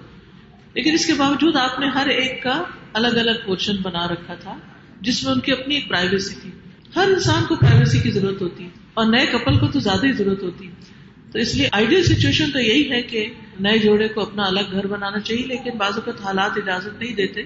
لیکن 0.74 0.92
اس 0.92 1.06
کے 1.06 1.12
باوجود 1.14 1.56
آپ 1.56 1.80
نے 1.80 1.86
ہر 1.86 2.06
ایک 2.06 2.42
کا 2.42 2.62
الگ 2.92 3.08
الگ 3.08 3.30
پورشن 3.46 3.76
بنا 3.82 4.08
رکھا 4.08 4.34
تھا، 4.34 4.58
جس 5.00 5.24
میں 5.24 5.32
ان 5.32 5.40
کی 5.40 5.52
اپنی 5.52 5.74
ایک 5.74 5.88
پرائیویسی 5.88 6.34
تھی۔ 6.42 6.50
ہر 6.96 7.08
انسان 7.08 7.44
کو 7.48 7.54
پرائیویسی 7.54 7.98
کی 7.98 8.10
ضرورت 8.10 8.42
ہوتی 8.42 8.64
ہے 8.64 8.68
اور 8.94 9.06
نئے 9.06 9.26
کپل 9.26 9.58
کو 9.58 9.66
تو 9.66 9.80
زیادہ 9.80 10.06
ہی 10.06 10.12
ضرورت 10.12 10.42
ہوتی۔ 10.42 10.66
ہے 10.66 10.72
تو 11.32 11.38
اس 11.38 11.54
لیے 11.54 11.68
آئیڈیل 11.72 12.02
سچویشن 12.02 12.50
تو 12.50 12.60
یہی 12.60 12.90
ہے 12.90 13.02
کہ 13.02 13.26
نئے 13.60 13.78
جوڑے 13.78 14.08
کو 14.08 14.22
اپنا 14.22 14.44
الگ 14.44 14.60
گھر 14.72 14.86
بنانا 14.86 15.20
چاہیے، 15.20 15.46
لیکن 15.46 15.70
بعض 15.78 15.92
اوقات 15.94 16.20
حالات 16.20 16.50
اجازت 16.56 17.02
نہیں 17.02 17.14
دیتے۔ 17.14 17.42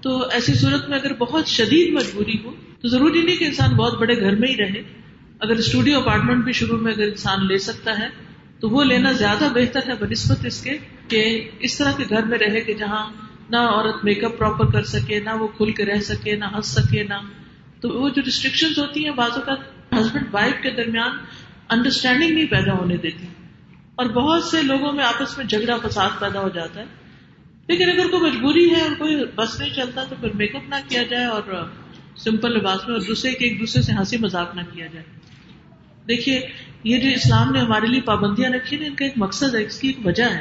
تو 0.00 0.28
ایسی 0.28 0.54
صورت 0.54 0.88
میں 0.88 0.98
اگر 0.98 1.12
بہت 1.14 1.46
شدید 1.46 1.92
مجبوری 1.92 2.36
ہو، 2.44 2.50
تو 2.82 2.88
ضروری 2.88 3.22
نہیں 3.22 3.36
کہ 3.36 3.44
انسان 3.44 3.76
بہت 3.76 3.98
بڑے 3.98 4.20
گھر 4.20 4.34
میں 4.34 4.48
ہی 4.48 4.56
رہے۔ 4.56 5.03
اگر 5.40 5.56
اسٹوڈیو 5.56 5.98
اپارٹمنٹ 5.98 6.44
بھی 6.44 6.52
شروع 6.52 6.78
میں 6.78 6.92
اگر 6.92 7.02
انسان 7.02 7.46
لے 7.46 7.58
سکتا 7.58 7.98
ہے، 7.98 8.08
تو 8.60 8.68
وہ 8.68 8.84
لینا 8.84 9.12
زیادہ 9.12 9.44
بہتر 9.54 9.80
ہے، 9.88 9.94
بنسبت 10.00 10.46
اس 10.46 10.62
کے 10.62 10.78
کہ 11.08 11.50
اس 11.60 11.78
طرح 11.78 11.92
کے 11.92 12.04
گھر 12.08 12.22
میں 12.22 12.38
رہے 12.38 12.60
کہ 12.60 12.74
جہاں 12.74 13.06
نہ 13.50 13.56
عورت 13.56 14.04
میک 14.04 14.24
اپ 14.24 14.38
پراپر 14.38 14.70
کر 14.72 14.82
سکے، 14.82 15.20
نہ 15.20 15.30
وہ 15.30 15.46
کھل 15.46 15.72
کے 15.72 15.84
رہ 15.84 16.00
سکے، 16.00 16.36
نہ 16.36 16.44
ہنس 16.44 16.66
سکے، 16.66 17.02
نہ۔ 17.02 17.14
تو 17.80 17.88
وہ 17.88 18.08
جو 18.08 18.22
ریسٹرکشن 18.26 18.80
ہوتی 18.80 19.04
ہیں، 19.04 19.10
بعض 19.10 19.30
اوقات 19.30 19.58
ہسبینڈ 19.92 20.26
وائف 20.30 20.62
کے 20.62 20.70
درمیان 20.70 21.10
انڈرسٹینڈنگ 21.68 22.30
نہیں 22.30 22.46
پیدا 22.46 22.72
ہونے 22.72 22.96
دیتی۔ 22.96 23.26
اور 23.94 24.06
بہت 24.06 24.44
سے 24.44 24.62
لوگوں 24.62 24.92
میں 24.92 25.04
آپس 25.04 25.38
میں 25.38 25.46
جھگڑا، 25.46 25.88
فساد 25.88 26.10
پیدا 26.20 26.40
ہو 26.40 26.48
جاتا 26.48 26.80
ہے۔ 26.80 26.84
لیکن 27.68 27.90
اگر 27.90 28.08
کوئی 28.10 28.30
مجبوری 28.30 28.70
ہے 28.70 28.80
اور 28.80 28.90
کوئی 28.98 29.16
بس 29.34 29.60
نہیں 29.60 29.74
چلتا، 29.74 30.04
تو 30.04 30.14
پھر 30.20 30.28
میک 30.34 30.56
اپ 30.56 30.62
نہ 30.68 30.74
کیا 30.88 31.02
جائے 31.02 31.24
اور 31.24 31.70
سمپل 32.16 32.52
لباس 32.52 32.88
میں 32.88 32.96
اور 32.96 33.02
دوسرے 33.02 33.32
کے 33.32 33.46
ایک 33.46 33.60
دوسرے 33.60 33.82
سے 33.82 33.92
ہنسی 33.92 34.16
مذاق 34.16 34.54
نہ 34.54 34.60
کیا 34.72 34.86
جائے۔ 34.86 35.23
دیکھیے، 36.08 36.48
یہ 36.84 36.98
جو 36.98 37.08
اسلام 37.08 37.52
نے 37.52 37.60
ہمارے 37.60 37.86
لیے 37.86 38.00
پابندیاں 38.00 38.50
رکھی 38.50 38.76
نا 38.76 38.86
ان 38.86 38.94
کا 38.94 39.04
ایک 39.04 39.14
مقصد 39.16 39.54
ہے، 39.54 39.64
اس 39.64 39.80
کی 39.80 39.88
ایک 39.88 40.06
وجہ 40.06 40.24
ہے۔ 40.24 40.40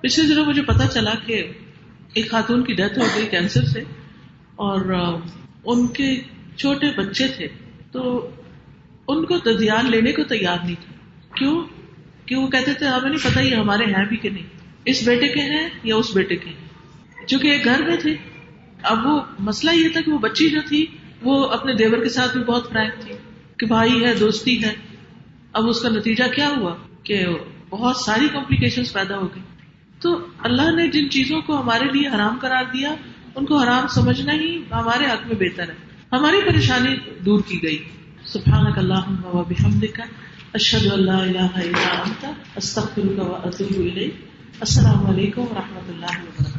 پچھلے 0.00 0.34
دنوں 0.34 0.46
مجھے 0.46 0.62
پتا 0.62 0.86
چلا 0.88 1.14
کہ 1.26 1.52
ایک 2.14 2.30
خاتون 2.30 2.64
کی 2.64 2.74
ڈیتھ 2.74 2.98
ہو 2.98 3.04
گئی 3.16 3.26
کینسر 3.26 3.64
سے، 3.64 3.80
اور 4.56 5.12
ان 5.64 5.86
کے 5.86 6.20
چھوٹے 6.56 6.86
بچے 6.96 7.28
تھے۔ 7.28 7.48
تو 7.92 8.30
ان 9.08 9.24
کو 9.24 9.38
ددیال 9.38 9.90
لینے 9.90 10.12
کو 10.12 10.22
تیار 10.24 10.58
نہیں 10.64 10.74
تھا۔ 10.74 10.92
کیوں؟ 11.34 11.64
کہ 12.26 12.36
وہ 12.36 12.46
کہتے 12.46 12.74
تھے، 12.74 12.86
ہمیں 12.86 13.10
نہیں 13.10 13.30
پتا 13.30 13.40
یہ 13.40 13.54
ہمارے 13.54 13.84
ہیں 13.84 14.04
بھی 14.08 14.16
کہ 14.16 14.30
نہیں۔ 14.30 14.46
اس 14.84 15.02
بیٹے 15.06 15.28
کے 15.28 15.40
ہیں 15.40 15.68
یا 15.84 15.96
اس 15.96 16.14
بیٹے 16.14 16.36
کے 16.36 16.50
ہیں؟ 16.50 17.26
چونکہ 17.26 17.48
ایک 17.48 17.64
گھر 17.64 17.82
میں 17.82 17.96
تھے 17.96 18.16
اب 18.82 19.06
وہ 19.06 19.20
مسئلہ 19.38 19.70
یہ 19.70 19.88
تھا 19.88 20.00
کہ 20.00 20.12
وہ 20.12 20.18
بچی 20.18 20.50
جو 20.50 20.60
تھی، 20.68 20.86
وہ 21.22 21.46
اپنے 21.46 21.74
دیور 21.74 22.02
کے 22.02 22.08
ساتھ 22.08 22.36
بھی 22.36 22.44
بہت 22.44 22.70
فرینک 22.70 23.02
تھی۔ 23.02 23.14
کہ 23.58 23.66
بھائی 23.66 24.04
ہے، 24.04 24.14
دوستی 24.14 24.64
ہے۔ 24.64 24.74
اب 25.52 25.68
اس 25.68 25.80
کا 25.80 25.88
نتیجہ 25.88 26.24
کیا 26.34 26.48
ہوا؟ 26.56 26.74
کہ 27.02 27.26
بہت 27.70 27.96
ساری 27.96 28.28
کمپلیکیشن 28.28 28.82
پیدا 28.92 29.16
ہو 29.16 29.26
گئی۔ 29.26 29.42
تو 30.00 30.26
اللہ 30.42 30.70
نے 30.76 30.90
جن 30.90 31.10
چیزوں 31.10 31.40
کو 31.40 31.60
ہمارے 31.60 31.84
لیے 31.92 32.08
حرام 32.08 32.38
قرار 32.40 32.64
دیا، 32.64 32.94
ان 33.34 33.46
کو 33.46 33.56
حرام 33.58 33.86
سمجھنا 33.86 34.32
ہی 34.32 34.56
ہمارے 34.56 35.04
حق 35.04 35.26
میں 35.26 35.36
بہتر 35.40 35.62
ہے۔ 35.62 35.74
ہماری 36.12 36.50
پریشانی 36.50 36.96
دور 37.20 37.40
کی 37.48 37.62
گئی۔ 37.62 37.78
سبحانك 38.24 38.78
اللهم 38.78 39.16
وبحمدك 39.24 40.00
اشهد 40.52 40.92
ان 40.92 41.06
لا 41.06 41.18
اله 41.18 41.48
الا 41.54 42.02
انت 42.06 42.24
السلام 44.60 45.06
علیکم 45.06 45.40
و 45.40 45.46
رحمۃ 45.56 45.88
اللہ 45.88 46.22
وبرکاتہ 46.22 46.55